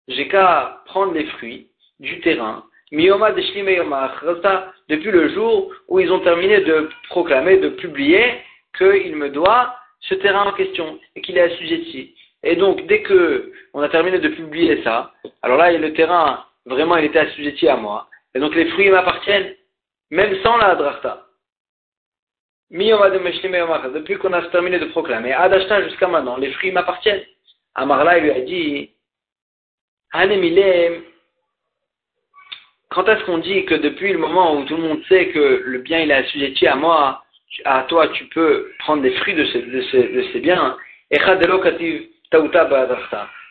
j'ai 0.07 0.29
qu'à 0.29 0.83
prendre 0.87 1.15
les 1.15 1.25
fruits 1.27 1.69
du 1.99 2.21
terrain. 2.21 2.65
Miyoma 2.93 3.33
depuis 3.33 5.11
le 5.11 5.29
jour 5.33 5.73
où 5.89 6.01
ils 6.01 6.13
ont 6.13 6.21
terminé 6.21 6.61
de 6.61 6.89
proclamer, 7.09 7.59
de 7.59 7.69
publier 7.69 8.41
qu'il 8.77 9.17
me 9.17 9.31
doit 9.31 9.75
ce 10.01 10.15
terrain 10.15 10.47
en 10.47 10.53
question 10.53 10.99
et 11.15 11.21
qu'il 11.21 11.39
est 11.39 11.53
assujetti. 11.53 12.15
Et 12.43 12.57
donc, 12.57 12.87
dès 12.87 13.03
que 13.03 13.53
on 13.75 13.83
a 13.83 13.89
terminé 13.89 14.19
de 14.19 14.29
publier 14.29 14.83
ça, 14.83 15.13
alors 15.43 15.59
là, 15.59 15.71
le 15.73 15.93
terrain, 15.93 16.45
vraiment, 16.67 16.97
il 16.97 17.05
était 17.05 17.21
assujetti 17.21 17.69
à 17.69 17.77
moi. 17.77 18.09
Et 18.35 18.41
donc, 18.41 18.55
les 18.55 18.67
fruits 18.71 18.91
m'appartiennent, 18.91 19.55
même 20.11 20.37
sans 20.43 20.57
la 20.57 20.75
drachta. 20.75 21.27
Depuis 22.71 24.17
qu'on 24.19 24.33
a 24.33 24.43
terminé 24.49 24.79
de 24.79 24.87
proclamer, 24.87 25.33
Adashta 25.33 25.83
jusqu'à 25.89 26.07
maintenant, 26.09 26.37
les 26.37 26.53
fruits 26.53 26.73
m'appartiennent. 26.73 27.23
Amarla, 27.75 28.19
il 28.19 28.25
lui 28.25 28.31
a 28.31 28.41
dit, 28.41 28.91
quand 32.91 33.09
est-ce 33.09 33.25
qu'on 33.25 33.39
dit 33.39 33.65
que 33.65 33.75
depuis 33.75 34.13
le 34.13 34.19
moment 34.19 34.57
où 34.57 34.65
tout 34.65 34.77
le 34.77 34.83
monde 34.83 35.03
sait 35.09 35.29
que 35.29 35.63
le 35.65 35.79
bien 35.79 36.01
il 36.01 36.11
est 36.11 36.15
assujetti 36.15 36.67
à 36.67 36.75
moi, 36.75 37.23
à 37.65 37.85
toi 37.85 38.09
tu 38.09 38.25
peux 38.27 38.73
prendre 38.81 39.03
des 39.03 39.13
fruits 39.13 39.35
de 39.35 39.45
ces, 39.47 39.63
de 39.63 39.81
ces, 39.83 40.09
de 40.09 40.23
ces 40.33 40.41
biens, 40.41 40.77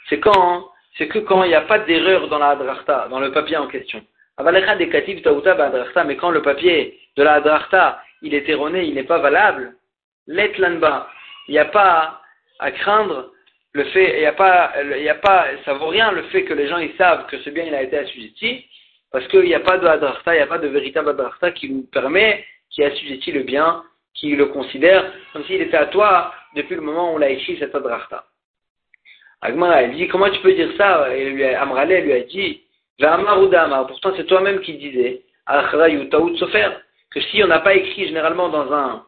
c'est 0.09 0.19
quand 0.19 0.69
C'est 0.97 1.07
que 1.07 1.19
quand 1.19 1.43
il 1.43 1.49
n'y 1.49 1.55
a 1.55 1.61
pas 1.61 1.79
d'erreur 1.79 2.27
dans 2.27 2.39
la 2.39 2.49
adrachta, 2.49 3.07
dans 3.09 3.19
le 3.19 3.31
papier 3.31 3.57
en 3.57 3.67
question. 3.67 4.01
Mais 4.39 6.15
quand 6.15 6.31
le 6.31 6.41
papier 6.41 6.99
de 7.17 7.23
la 7.23 7.33
adrachta, 7.33 8.01
il 8.21 8.33
est 8.33 8.47
erroné, 8.47 8.85
il 8.85 8.93
n'est 8.95 9.03
pas 9.03 9.19
valable, 9.19 9.75
l'etlanba, 10.27 11.09
il 11.47 11.51
n'y 11.53 11.59
a 11.59 11.65
pas 11.65 12.21
à 12.59 12.71
craindre 12.71 13.31
le 13.73 13.83
fait, 13.85 14.17
il 14.17 14.19
n'y 14.19 14.25
a 14.25 14.33
pas, 14.33 14.73
il 14.97 15.03
y 15.03 15.09
a 15.09 15.15
pas, 15.15 15.45
ça 15.65 15.73
vaut 15.73 15.87
rien 15.87 16.11
le 16.11 16.23
fait 16.23 16.43
que 16.43 16.53
les 16.53 16.67
gens 16.67 16.77
ils 16.77 16.95
savent 16.97 17.25
que 17.27 17.37
ce 17.39 17.49
bien 17.49 17.65
il 17.65 17.75
a 17.75 17.83
été 17.83 17.97
assujetti, 17.97 18.65
parce 19.11 19.27
qu'il 19.27 19.43
n'y 19.43 19.55
a 19.55 19.59
pas 19.59 19.77
de 19.77 19.87
adrachta, 19.87 20.33
il 20.33 20.37
n'y 20.37 20.43
a 20.43 20.47
pas 20.47 20.59
de 20.59 20.67
véritable 20.67 21.09
adrachta 21.09 21.51
qui 21.51 21.69
nous 21.69 21.83
permet, 21.83 22.45
qui 22.69 22.83
assujettit 22.83 23.31
le 23.31 23.43
bien, 23.43 23.83
qui 24.13 24.35
le 24.35 24.47
considère 24.47 25.11
comme 25.33 25.43
s'il 25.45 25.61
était 25.61 25.77
à 25.77 25.87
toi 25.87 26.33
depuis 26.55 26.75
le 26.75 26.81
moment 26.81 27.11
où 27.11 27.15
on 27.15 27.17
l'a 27.17 27.29
écrit 27.29 27.57
cette 27.57 27.73
adrachta. 27.75 28.25
Agmara, 29.41 29.83
elle 29.83 29.95
dit, 29.95 30.07
comment 30.07 30.29
tu 30.29 30.41
peux 30.41 30.53
dire 30.53 30.71
ça? 30.77 31.15
Et 31.15 31.29
lui, 31.29 31.43
Amrale 31.45 32.01
lui 32.03 32.11
a 32.13 32.21
dit, 32.21 32.61
pourtant 32.99 34.13
c'est 34.15 34.25
toi-même 34.25 34.59
qui 34.61 34.73
disais, 34.73 35.21
que 37.11 37.21
si 37.21 37.43
on 37.43 37.47
n'a 37.47 37.59
pas 37.59 37.73
écrit 37.73 38.07
généralement 38.07 38.49
dans 38.49 38.71
un, 38.73 39.05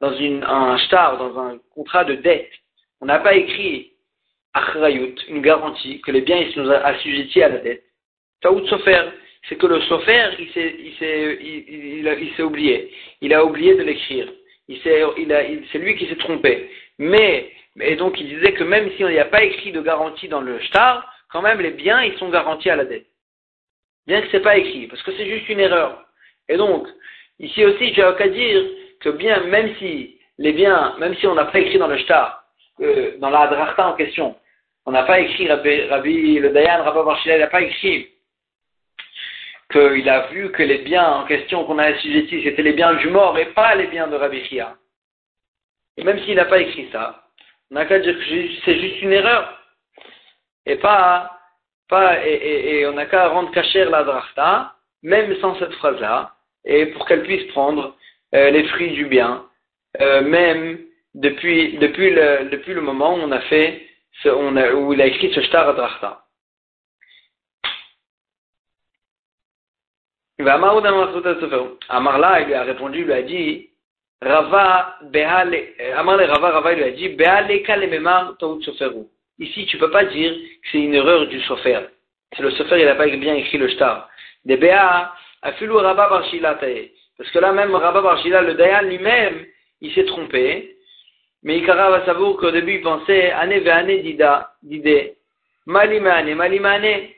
dans 0.00 0.12
une, 0.14 0.44
un 0.44 0.76
shtar, 0.78 1.16
dans 1.16 1.38
un 1.40 1.58
contrat 1.74 2.04
de 2.04 2.14
dette, 2.14 2.50
on 3.00 3.06
n'a 3.06 3.18
pas 3.18 3.34
écrit 3.34 3.92
achrayut, 4.52 5.16
une 5.28 5.42
garantie 5.42 6.00
que 6.02 6.10
les 6.10 6.20
biens 6.20 6.38
ils 6.38 6.52
sont 6.52 6.68
assujettis 6.68 7.42
à 7.42 7.48
la 7.48 7.58
dette. 7.58 7.84
Taout 8.42 8.66
sofer, 8.66 9.10
c'est 9.48 9.56
que 9.56 9.66
le 9.66 9.80
sofer, 9.82 10.30
il 10.38 10.50
s'est, 10.50 10.76
il 10.78 10.94
s'est, 10.94 11.38
il, 11.40 12.18
il, 12.20 12.34
s'est 12.36 12.42
oublié. 12.42 12.92
Il 13.20 13.32
a 13.32 13.44
oublié 13.44 13.74
de 13.74 13.82
l'écrire. 13.82 14.28
Il 14.68 14.80
s'est, 14.80 15.02
il 15.18 15.32
a, 15.32 15.42
c'est 15.72 15.78
lui 15.78 15.96
qui 15.96 16.06
s'est 16.06 16.16
trompé. 16.16 16.70
Mais 16.98 17.50
et 17.80 17.96
donc 17.96 18.20
il 18.20 18.28
disait 18.28 18.52
que 18.52 18.64
même 18.64 18.90
si 18.96 19.04
on 19.04 19.08
n'y 19.08 19.18
a 19.18 19.24
pas 19.24 19.42
écrit 19.42 19.72
de 19.72 19.80
garantie 19.80 20.28
dans 20.28 20.40
le 20.40 20.58
shtar, 20.60 21.10
quand 21.30 21.42
même 21.42 21.60
les 21.60 21.70
biens 21.70 22.02
ils 22.02 22.16
sont 22.18 22.28
garantis 22.28 22.70
à 22.70 22.76
la 22.76 22.84
dette. 22.84 23.06
Bien 24.06 24.20
que 24.22 24.28
c'est 24.30 24.40
pas 24.40 24.56
écrit, 24.56 24.86
parce 24.86 25.02
que 25.02 25.12
c'est 25.12 25.26
juste 25.26 25.48
une 25.48 25.60
erreur. 25.60 26.04
Et 26.48 26.56
donc, 26.56 26.86
ici 27.38 27.64
aussi, 27.64 28.00
as 28.00 28.12
qu'à 28.14 28.28
dire 28.28 28.64
que 29.00 29.10
bien, 29.10 29.40
même 29.44 29.74
si 29.78 30.18
les 30.38 30.52
biens, 30.52 30.96
même 30.98 31.14
si 31.16 31.26
on 31.26 31.34
n'a 31.34 31.44
pas 31.44 31.60
écrit 31.60 31.78
dans 31.78 31.86
le 31.86 31.98
shtar, 31.98 32.44
euh, 32.80 33.16
dans 33.18 33.30
la 33.30 33.46
drachta 33.46 33.88
en 33.88 33.94
question, 33.94 34.36
on 34.86 34.92
n'a 34.92 35.04
pas 35.04 35.20
écrit, 35.20 35.48
Rabbi, 35.48 36.38
le 36.38 36.50
Dayan, 36.50 36.82
Rabbi 36.82 37.04
Barshila, 37.04 37.36
il 37.36 37.40
n'a 37.40 37.46
pas 37.46 37.62
écrit 37.62 38.08
qu'il 39.70 40.08
a 40.08 40.26
vu 40.28 40.50
que 40.50 40.62
les 40.62 40.78
biens 40.78 41.08
en 41.12 41.24
question 41.24 41.64
qu'on 41.64 41.78
a 41.78 41.84
assujettis, 41.84 42.42
c'était 42.42 42.62
les 42.62 42.72
biens 42.72 42.94
du 42.94 43.08
mort 43.08 43.38
et 43.38 43.46
pas 43.46 43.74
les 43.74 43.86
biens 43.86 44.08
de 44.08 44.16
Rabbi 44.16 44.44
Chia. 44.44 44.76
Et 45.96 46.04
même 46.04 46.18
s'il 46.20 46.36
n'a 46.36 46.44
pas 46.44 46.58
écrit 46.58 46.88
ça, 46.92 47.24
on 47.70 47.74
n'a 47.74 47.86
qu'à 47.86 47.98
dire 47.98 48.16
que 48.18 48.24
c'est 48.64 48.80
juste 48.80 49.02
une 49.02 49.12
erreur. 49.12 49.58
Et 50.66 50.76
pas, 50.76 51.30
pas, 51.88 52.26
et, 52.26 52.86
on 52.86 52.92
n'a 52.92 53.06
qu'à 53.06 53.28
rendre 53.28 53.50
cachère 53.52 53.90
la 53.90 54.04
drachta, 54.04 54.74
même 55.02 55.36
sans 55.40 55.58
cette 55.58 55.74
phrase-là, 55.74 56.34
et 56.64 56.86
pour 56.86 57.06
qu'elle 57.06 57.22
puisse 57.22 57.46
prendre 57.52 57.96
euh, 58.34 58.50
les 58.50 58.64
fruits 58.64 58.92
du 58.92 59.06
bien, 59.06 59.44
euh, 60.00 60.22
même 60.22 60.78
depuis, 61.14 61.78
depuis, 61.78 62.10
le, 62.10 62.48
depuis 62.50 62.74
le 62.74 62.80
moment 62.80 63.14
où 63.14 63.18
on 63.18 63.32
a 63.32 63.40
fait, 63.42 63.86
où 64.24 64.92
il 64.92 65.00
a 65.00 65.06
écrit 65.06 65.32
ce 65.32 65.40
shtar 65.42 65.74
drachta. 65.74 66.24
Amarla, 71.88 72.40
il 72.40 72.46
lui 72.46 72.54
a 72.54 72.62
répondu, 72.62 73.00
il 73.00 73.04
lui 73.04 73.12
a 73.12 73.22
dit, 73.22 73.70
Rava, 74.22 74.96
Behale, 75.02 75.56
Amar 75.96 76.18
Rava, 76.18 76.50
Rava 76.50 76.74
lui 76.74 76.84
a 76.84 76.90
dit, 76.90 77.08
Behale 77.10 77.62
kalememar 77.62 78.36
taut 78.38 78.60
soferu. 78.62 79.06
Ici, 79.38 79.64
tu 79.66 79.78
peux 79.78 79.90
pas 79.90 80.04
dire 80.04 80.32
que 80.32 80.68
c'est 80.70 80.78
une 80.78 80.94
erreur 80.94 81.26
du 81.26 81.40
sofer. 81.42 81.80
C'est 82.36 82.42
le 82.42 82.50
sofer, 82.50 82.80
il 82.80 82.84
n'a 82.84 82.94
pas 82.94 83.06
bien 83.06 83.34
écrit 83.34 83.56
le 83.56 83.68
shtar. 83.68 84.08
De 84.44 84.56
Beha, 84.56 85.14
Afilu 85.42 85.72
Rabba 85.72 86.08
Barshila 86.08 86.58
Parce 87.16 87.30
que 87.30 87.38
là 87.38 87.52
même, 87.52 87.74
Rabba 87.74 88.02
Barshila, 88.02 88.42
le 88.42 88.54
Dayan 88.54 88.82
lui-même, 88.82 89.46
il 89.80 89.92
s'est 89.94 90.04
trompé. 90.04 90.76
Mais 91.42 91.58
Ikara 91.58 91.90
va 91.90 92.04
savoir 92.04 92.36
qu'au 92.36 92.50
début, 92.50 92.74
il 92.74 92.82
pensait, 92.82 93.32
Ane 93.32 93.58
ve'ane 93.60 94.02
dida, 94.02 94.52
dide. 94.62 95.14
Malimane, 95.64 96.34
malimane. 96.34 97.08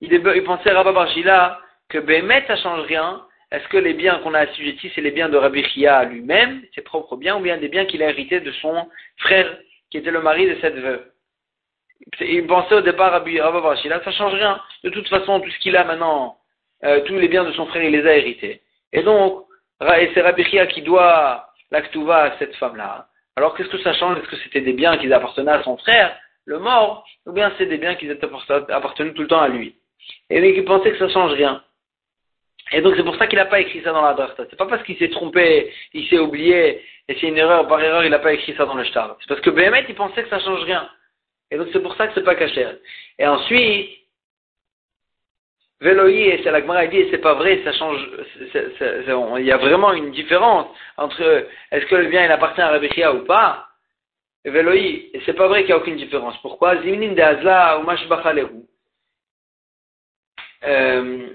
Il, 0.00 0.12
il 0.12 0.44
pensait, 0.44 0.70
Rabba 0.70 0.92
Barshila, 0.92 1.58
que 1.92 1.98
Behemet, 1.98 2.44
ça 2.46 2.56
change 2.56 2.86
rien, 2.86 3.22
est-ce 3.52 3.68
que 3.68 3.76
les 3.76 3.92
biens 3.92 4.18
qu'on 4.20 4.34
a 4.34 4.40
assujettis, 4.40 4.90
c'est 4.94 5.02
les 5.02 5.10
biens 5.10 5.28
de 5.28 5.36
Rabbi 5.36 5.62
Chia 5.62 6.04
lui-même, 6.04 6.62
ses 6.74 6.80
propres 6.80 7.16
biens, 7.16 7.36
ou 7.36 7.40
bien 7.40 7.58
des 7.58 7.68
biens 7.68 7.84
qu'il 7.84 8.02
a 8.02 8.08
hérités 8.08 8.40
de 8.40 8.50
son 8.52 8.88
frère, 9.18 9.58
qui 9.90 9.98
était 9.98 10.10
le 10.10 10.22
mari 10.22 10.46
de 10.46 10.56
cette 10.60 10.76
veuve? 10.76 11.04
Il 12.20 12.46
pensait 12.46 12.76
au 12.76 12.80
départ 12.80 13.12
Rabbi 13.12 13.36
Chia, 13.36 14.02
ça 14.02 14.10
change 14.12 14.34
rien. 14.34 14.60
De 14.82 14.90
toute 14.90 15.06
façon, 15.08 15.38
tout 15.40 15.50
ce 15.50 15.58
qu'il 15.58 15.76
a 15.76 15.84
maintenant, 15.84 16.38
euh, 16.84 17.00
tous 17.02 17.14
les 17.14 17.28
biens 17.28 17.44
de 17.44 17.52
son 17.52 17.66
frère, 17.66 17.84
il 17.84 17.92
les 17.92 18.06
a 18.06 18.16
hérités. 18.16 18.62
Et 18.92 19.02
donc, 19.02 19.44
c'est 19.80 20.20
Rabbi 20.22 20.44
Chia 20.44 20.66
qui 20.66 20.82
doit 20.82 21.46
l'actuva 21.70 22.22
à 22.24 22.38
cette 22.38 22.56
femme-là. 22.56 23.08
Alors 23.36 23.54
qu'est-ce 23.54 23.68
que 23.68 23.82
ça 23.82 23.92
change? 23.94 24.18
Est-ce 24.18 24.28
que 24.28 24.36
c'était 24.36 24.60
des 24.60 24.72
biens 24.72 24.96
qui 24.98 25.12
appartenaient 25.12 25.52
à 25.52 25.62
son 25.62 25.76
frère, 25.76 26.16
le 26.44 26.58
mort, 26.58 27.04
ou 27.26 27.32
bien 27.32 27.52
c'est 27.56 27.66
des 27.66 27.78
biens 27.78 27.94
qui 27.94 28.10
appartenaient 28.10 29.12
tout 29.12 29.22
le 29.22 29.28
temps 29.28 29.40
à 29.40 29.48
lui? 29.48 29.76
Et 30.30 30.40
donc 30.40 30.52
il 30.56 30.64
pensait 30.64 30.92
que 30.92 30.98
ça 30.98 31.08
change 31.08 31.32
rien. 31.32 31.62
Et 32.72 32.80
donc 32.80 32.94
c'est 32.96 33.04
pour 33.04 33.16
ça 33.16 33.26
qu'il 33.26 33.38
n'a 33.38 33.46
pas 33.46 33.60
écrit 33.60 33.82
ça 33.82 33.92
dans 33.92 34.02
la 34.02 34.16
Ce 34.36 34.44
C'est 34.48 34.56
pas 34.56 34.66
parce 34.66 34.82
qu'il 34.84 34.96
s'est 34.96 35.10
trompé, 35.10 35.72
il 35.92 36.08
s'est 36.08 36.18
oublié, 36.18 36.82
et 37.08 37.14
c'est 37.20 37.28
une 37.28 37.36
erreur, 37.36 37.68
par 37.68 37.82
erreur, 37.82 38.04
il 38.04 38.10
n'a 38.10 38.18
pas 38.18 38.32
écrit 38.32 38.54
ça 38.56 38.64
dans 38.64 38.74
le 38.74 38.84
shtar. 38.84 39.16
C'est 39.20 39.28
parce 39.28 39.40
que 39.40 39.50
Béhémet, 39.50 39.84
il 39.88 39.94
pensait 39.94 40.22
que 40.22 40.28
ça 40.28 40.40
change 40.40 40.62
rien. 40.64 40.88
Et 41.50 41.58
donc 41.58 41.68
c'est 41.72 41.82
pour 41.82 41.94
ça 41.96 42.08
que 42.08 42.14
c'est 42.14 42.24
pas 42.24 42.34
caché. 42.34 42.66
Et 43.18 43.26
ensuite, 43.26 43.90
Veloï, 45.80 46.28
et 46.28 46.40
c'est 46.42 46.50
la 46.50 46.60
Gemara 46.60 46.86
dit, 46.86 47.08
c'est 47.10 47.18
pas 47.18 47.34
vrai, 47.34 47.60
ça 47.64 47.72
change, 47.72 48.00
il 49.38 49.44
y 49.44 49.52
a 49.52 49.56
vraiment 49.56 49.92
une 49.92 50.12
différence 50.12 50.68
entre 50.96 51.46
est-ce 51.72 51.86
que 51.86 51.96
le 51.96 52.06
bien 52.06 52.24
il 52.24 52.30
appartient 52.30 52.60
à 52.60 52.68
Rabbi 52.68 52.88
ou 53.14 53.24
pas? 53.24 53.68
Veloï, 54.44 55.10
et 55.12 55.20
c'est 55.26 55.34
pas 55.34 55.48
vrai 55.48 55.60
qu'il 55.60 55.68
n'y 55.68 55.72
a 55.72 55.78
aucune 55.78 55.96
différence. 55.96 56.40
Pourquoi? 56.40 56.80
Zimnin 56.82 57.12
de 57.12 57.20
Azla 57.20 57.78
ou 57.78 57.82
Mashbachalehu. 57.82 58.62
Euh, 60.64 61.28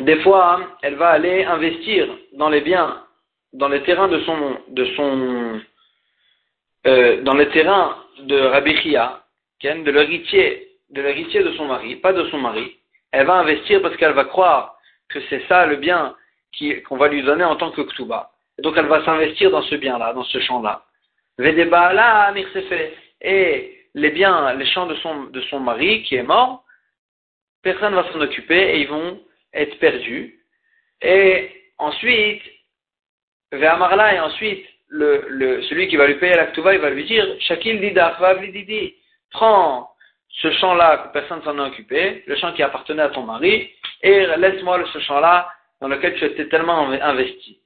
Des 0.00 0.20
fois, 0.20 0.60
elle 0.82 0.96
va 0.96 1.10
aller 1.10 1.44
investir 1.44 2.08
dans 2.32 2.48
les 2.48 2.60
biens, 2.60 3.02
dans 3.52 3.68
les 3.68 3.82
terrains 3.82 4.08
de 4.08 4.20
son, 4.20 4.58
de 4.68 4.84
son, 4.96 5.60
euh, 6.86 7.22
dans 7.22 7.34
les 7.34 7.48
terrains 7.50 7.96
de 8.20 8.38
Rabbi 8.38 8.76
Chia, 8.76 9.20
de 9.62 9.90
l'héritier 9.90 10.68
de 10.90 11.02
l'héritier 11.02 11.42
de 11.42 11.52
son 11.52 11.66
mari, 11.66 11.96
pas 11.96 12.12
de 12.12 12.24
son 12.30 12.38
mari. 12.38 12.76
Elle 13.10 13.26
va 13.26 13.34
investir 13.34 13.82
parce 13.82 13.96
qu'elle 13.96 14.12
va 14.12 14.24
croire 14.24 14.76
que 15.08 15.20
c'est 15.28 15.46
ça 15.48 15.66
le 15.66 15.76
bien 15.76 16.14
qu'on 16.86 16.96
va 16.96 17.08
lui 17.08 17.22
donner 17.22 17.44
en 17.44 17.56
tant 17.56 17.72
que 17.72 17.82
ktuba. 17.82 18.30
Donc 18.58 18.76
elle 18.76 18.86
va 18.86 19.04
s'investir 19.04 19.50
dans 19.50 19.62
ce 19.62 19.74
bien-là, 19.74 20.12
dans 20.12 20.22
ce 20.22 20.38
champ-là. 20.40 20.84
Et 23.20 23.86
les 23.94 24.10
biens, 24.10 24.54
les 24.54 24.66
champs 24.66 24.86
de 24.86 24.94
son, 24.96 25.24
de 25.24 25.40
son 25.42 25.60
mari 25.60 26.02
qui 26.04 26.14
est 26.14 26.22
mort, 26.22 26.64
personne 27.62 27.92
ne 27.92 28.00
va 28.00 28.12
s'en 28.12 28.20
occuper 28.20 28.76
et 28.76 28.80
ils 28.82 28.88
vont 28.88 29.20
être 29.54 29.78
perdus. 29.78 30.38
Et 31.02 31.50
ensuite, 31.78 32.42
vers 33.52 33.78
Marla, 33.78 34.14
et 34.14 34.20
ensuite, 34.20 34.66
le, 34.88 35.62
celui 35.68 35.88
qui 35.88 35.96
va 35.96 36.06
lui 36.06 36.14
payer 36.16 36.34
la 36.34 36.50
il 36.54 36.80
va 36.80 36.90
lui 36.90 37.04
dire, 37.04 37.26
Shakil 37.40 37.80
Didach, 37.80 38.18
Didi, 38.40 38.94
prends 39.30 39.90
ce 40.28 40.50
champ-là 40.52 40.98
que 40.98 41.12
personne 41.12 41.38
ne 41.38 41.44
s'en 41.44 41.58
a 41.58 41.68
occupé, 41.68 42.24
le 42.26 42.36
champ 42.36 42.52
qui 42.52 42.62
appartenait 42.62 43.02
à 43.02 43.08
ton 43.08 43.22
mari, 43.22 43.70
et 44.02 44.26
laisse-moi 44.36 44.84
ce 44.92 44.98
champ-là 45.00 45.48
dans 45.80 45.88
lequel 45.88 46.14
tu 46.14 46.24
étais 46.24 46.48
tellement 46.48 46.90
investi. 46.90 47.60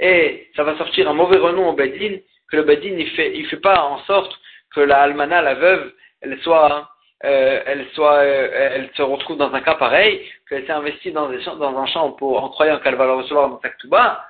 Et 0.00 0.48
ça 0.54 0.64
va 0.64 0.76
sortir 0.76 1.08
un 1.08 1.14
mauvais 1.14 1.38
renom 1.38 1.68
au 1.68 1.72
Bedin, 1.72 2.18
que 2.50 2.56
le 2.56 2.62
Bedin 2.62 2.96
il 2.96 3.10
fait, 3.10 3.36
il 3.36 3.46
fait 3.46 3.60
pas 3.60 3.84
en 3.84 3.98
sorte 4.04 4.38
que 4.74 4.80
la 4.80 5.02
almana, 5.02 5.42
la 5.42 5.54
veuve, 5.54 5.92
elle 6.20 6.38
soit, 6.40 6.88
euh, 7.24 7.60
euh, 7.66 8.70
elle 8.74 8.90
se 8.94 9.02
retrouve 9.02 9.36
dans 9.38 9.52
un 9.52 9.60
cas 9.60 9.74
pareil, 9.74 10.20
qu'elle 10.48 10.66
s'est 10.66 10.72
investie 10.72 11.12
dans, 11.12 11.28
un 11.28 11.86
champ 11.86 12.12
pour, 12.12 12.42
en 12.42 12.48
croyant 12.50 12.78
qu'elle 12.80 12.96
va 12.96 13.06
le 13.06 13.14
recevoir 13.14 13.48
dans 13.48 13.56
Taktouba, 13.56 14.24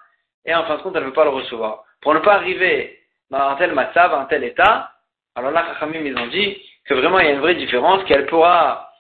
et 0.45 0.55
en 0.55 0.65
fin 0.65 0.77
de 0.77 0.83
compte, 0.83 0.95
elle 0.97 1.03
ne 1.03 1.09
veut 1.09 1.13
pas 1.13 1.25
le 1.25 1.31
recevoir. 1.31 1.85
Pour 2.01 2.15
ne 2.15 2.21
pas 2.21 2.35
arriver 2.35 2.99
dans 3.31 3.41
un 3.41 3.57
tel 3.57 3.73
matzav, 3.73 4.15
un 4.15 4.27
tel 4.27 4.45
état, 4.45 4.93
alors 5.35 5.51
là, 5.51 5.63
Kachamim, 5.63 6.05
ils 6.05 6.17
ont 6.17 6.29
dit 6.29 6.57
que 6.87 6.95
vraiment 6.95 7.19
il 7.19 7.27
y 7.27 7.29
a 7.29 7.33
une 7.33 7.41
vraie 7.41 7.57
différence, 7.57 8.05
qu'elle 8.05 8.27
pourra 8.27 8.91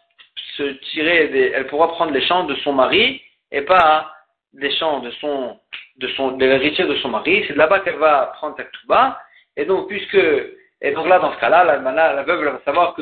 se 0.56 0.62
tirer, 0.90 1.52
elle 1.54 1.66
pourra 1.68 1.88
prendre 1.88 2.12
les 2.12 2.26
champs 2.26 2.44
de 2.44 2.54
son 2.56 2.72
mari 2.72 3.22
et 3.52 3.62
pas 3.62 4.10
des 4.52 4.70
champs 4.76 5.00
de 5.00 5.10
son, 5.12 5.58
de 5.96 6.08
son, 6.08 6.32
de 6.32 6.44
l'héritier 6.44 6.86
de 6.86 6.96
son 6.96 7.08
mari. 7.08 7.44
C'est 7.46 7.56
là-bas 7.56 7.80
qu'elle 7.80 7.98
va 7.98 8.32
prendre 8.36 8.56
Taktouba. 8.56 9.20
Et 9.56 9.64
donc, 9.64 9.88
puisque, 9.88 10.18
et 10.84 10.90
donc 10.90 11.08
là, 11.08 11.18
dans 11.18 11.32
ce 11.32 11.40
cas-là, 11.40 11.64
la, 11.64 12.22
veuve 12.24 12.44
va 12.44 12.60
savoir 12.62 12.94
que 12.94 13.00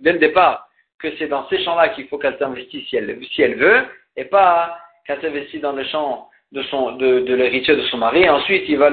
dès 0.00 0.12
le 0.12 0.18
départ, 0.20 0.68
que 1.00 1.08
c'est 1.18 1.26
dans 1.26 1.48
ces 1.48 1.62
champs-là 1.64 1.88
qu'il 1.88 2.06
faut 2.06 2.18
qu'elle 2.18 2.38
s'investisse 2.38 2.88
si 2.88 2.96
elle, 2.96 3.56
veut, 3.56 3.82
et 4.16 4.24
pas 4.26 4.78
qu'elle 5.04 5.20
s'investisse 5.20 5.60
dans 5.60 5.72
les 5.72 5.84
champs 5.86 6.30
de 6.52 7.34
l'héritier 7.34 7.74
de 7.74 7.82
son 7.86 7.98
mari. 7.98 8.30
Ensuite, 8.30 8.68
il 8.68 8.78
va 8.78 8.90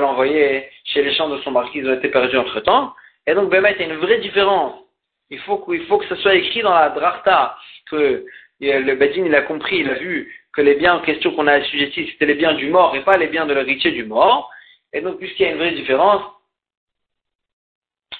l'envoyer 0.00 0.68
chez 0.84 1.04
les 1.04 1.14
champs 1.14 1.28
de 1.28 1.38
son 1.42 1.52
mari 1.52 1.70
qui 1.70 1.84
ont 1.84 1.94
été 1.94 2.08
perdus 2.08 2.36
entre 2.36 2.58
temps. 2.58 2.92
Et 3.28 3.34
donc, 3.34 3.50
Bémet, 3.50 3.76
il 3.78 3.86
y 3.86 3.88
a 3.88 3.94
une 3.94 4.00
vraie 4.00 4.18
différence. 4.18 4.74
Il 5.30 5.38
faut, 5.38 5.58
que 5.58 6.06
ce 6.08 6.16
soit 6.16 6.34
écrit 6.34 6.62
dans 6.62 6.74
la 6.74 6.88
Drachta, 6.88 7.56
que 7.88 8.26
le 8.58 8.94
Bedin, 8.96 9.26
il 9.26 9.34
a 9.36 9.42
compris, 9.42 9.78
il 9.78 9.90
a 9.90 9.94
vu 9.94 10.34
que 10.52 10.60
les 10.60 10.74
biens 10.74 10.96
en 10.96 11.00
question 11.00 11.30
qu'on 11.30 11.46
a 11.46 11.52
assujettis, 11.52 12.08
c'était 12.10 12.26
les 12.26 12.34
biens 12.34 12.54
du 12.54 12.68
mort 12.68 12.96
et 12.96 13.04
pas 13.04 13.16
les 13.16 13.28
biens 13.28 13.46
de 13.46 13.54
l'héritier 13.54 13.92
du 13.92 14.04
mort. 14.04 14.50
Et 14.92 15.00
donc, 15.00 15.18
puisqu'il 15.18 15.44
y 15.44 15.48
a 15.48 15.52
une 15.52 15.58
vraie 15.58 15.70
différence 15.70 16.22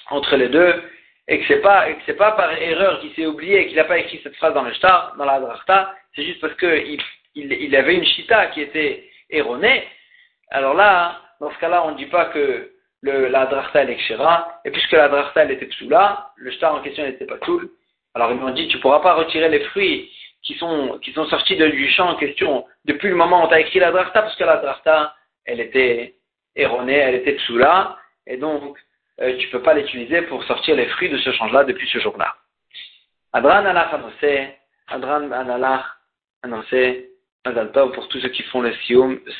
entre 0.09 0.35
les 0.35 0.49
deux, 0.49 0.81
et 1.27 1.39
que 1.39 1.45
c'est 1.47 1.61
pas, 1.61 1.89
et 1.89 1.95
que 1.95 2.01
c'est 2.05 2.17
pas 2.17 2.33
par 2.33 2.51
erreur 2.61 2.99
qu'il 2.99 3.13
s'est 3.13 3.25
oublié 3.25 3.67
qu'il 3.67 3.77
n'a 3.77 3.85
pas 3.85 3.97
écrit 3.97 4.19
cette 4.23 4.35
phrase 4.35 4.53
dans 4.53 4.63
le 4.63 4.73
shtar, 4.73 5.15
dans 5.17 5.25
la 5.25 5.39
drachta, 5.39 5.95
c'est 6.15 6.23
juste 6.23 6.41
parce 6.41 6.55
qu'il 6.55 6.99
il, 7.35 7.53
il, 7.53 7.75
avait 7.75 7.95
une 7.95 8.05
chita 8.05 8.47
qui 8.47 8.61
était 8.61 9.09
erronée. 9.29 9.87
Alors 10.51 10.73
là, 10.73 11.21
dans 11.39 11.51
ce 11.51 11.57
cas-là, 11.59 11.85
on 11.85 11.91
ne 11.91 11.97
dit 11.97 12.07
pas 12.07 12.25
que 12.25 12.71
le, 13.01 13.27
la 13.27 13.45
drachta 13.45 13.81
elle 13.81 13.89
est 13.89 13.97
kshira, 13.97 14.61
et 14.65 14.71
puisque 14.71 14.91
la 14.91 15.07
drachta 15.07 15.43
elle 15.43 15.51
était 15.51 15.65
psoula, 15.67 16.31
le 16.35 16.51
shtar 16.51 16.75
en 16.75 16.81
question 16.81 17.03
n'était 17.03 17.25
pas 17.25 17.37
tout. 17.37 17.61
Alors 18.13 18.31
ils 18.31 18.37
m'ont 18.37 18.51
dit, 18.51 18.67
tu 18.67 18.77
ne 18.77 18.81
pourras 18.81 18.99
pas 18.99 19.13
retirer 19.13 19.49
les 19.49 19.61
fruits 19.61 20.11
qui 20.43 20.55
sont, 20.55 20.99
qui 21.01 21.13
sont 21.13 21.25
sortis 21.25 21.55
de, 21.55 21.67
du 21.67 21.89
champ 21.89 22.09
en 22.09 22.15
question 22.15 22.65
depuis 22.85 23.07
le 23.07 23.15
moment 23.15 23.45
où 23.45 23.47
tu 23.47 23.53
as 23.53 23.61
écrit 23.61 23.79
la 23.79 23.91
drachta, 23.91 24.21
parce 24.21 24.35
que 24.35 24.43
la 24.43 24.57
drachta, 24.57 25.15
elle 25.45 25.61
était 25.61 26.15
erronée, 26.55 26.97
elle 26.97 27.15
était 27.15 27.33
psoula, 27.33 27.97
et 28.27 28.37
donc 28.37 28.77
euh, 29.21 29.37
tu 29.37 29.47
ne 29.47 29.51
peux 29.51 29.61
pas 29.61 29.73
l'utiliser 29.73 30.23
pour 30.23 30.43
sortir 30.45 30.75
les 30.75 30.87
fruits 30.87 31.09
de 31.09 31.17
ce 31.17 31.31
champ-là 31.31 31.63
depuis 31.63 31.87
ce 31.87 31.99
jour-là. 31.99 32.35
Adran 33.33 33.65
alach 33.65 33.93
annoncé, 33.93 34.49
Adran 34.87 35.31
analach 35.31 35.85
annoncé, 36.43 37.09
Adal 37.45 37.71
pour 37.71 38.07
tous 38.07 38.19
ceux 38.21 38.29
qui 38.29 38.43
font 38.43 38.61
le 38.61 38.73
sium 38.85 39.19
de 39.25 39.31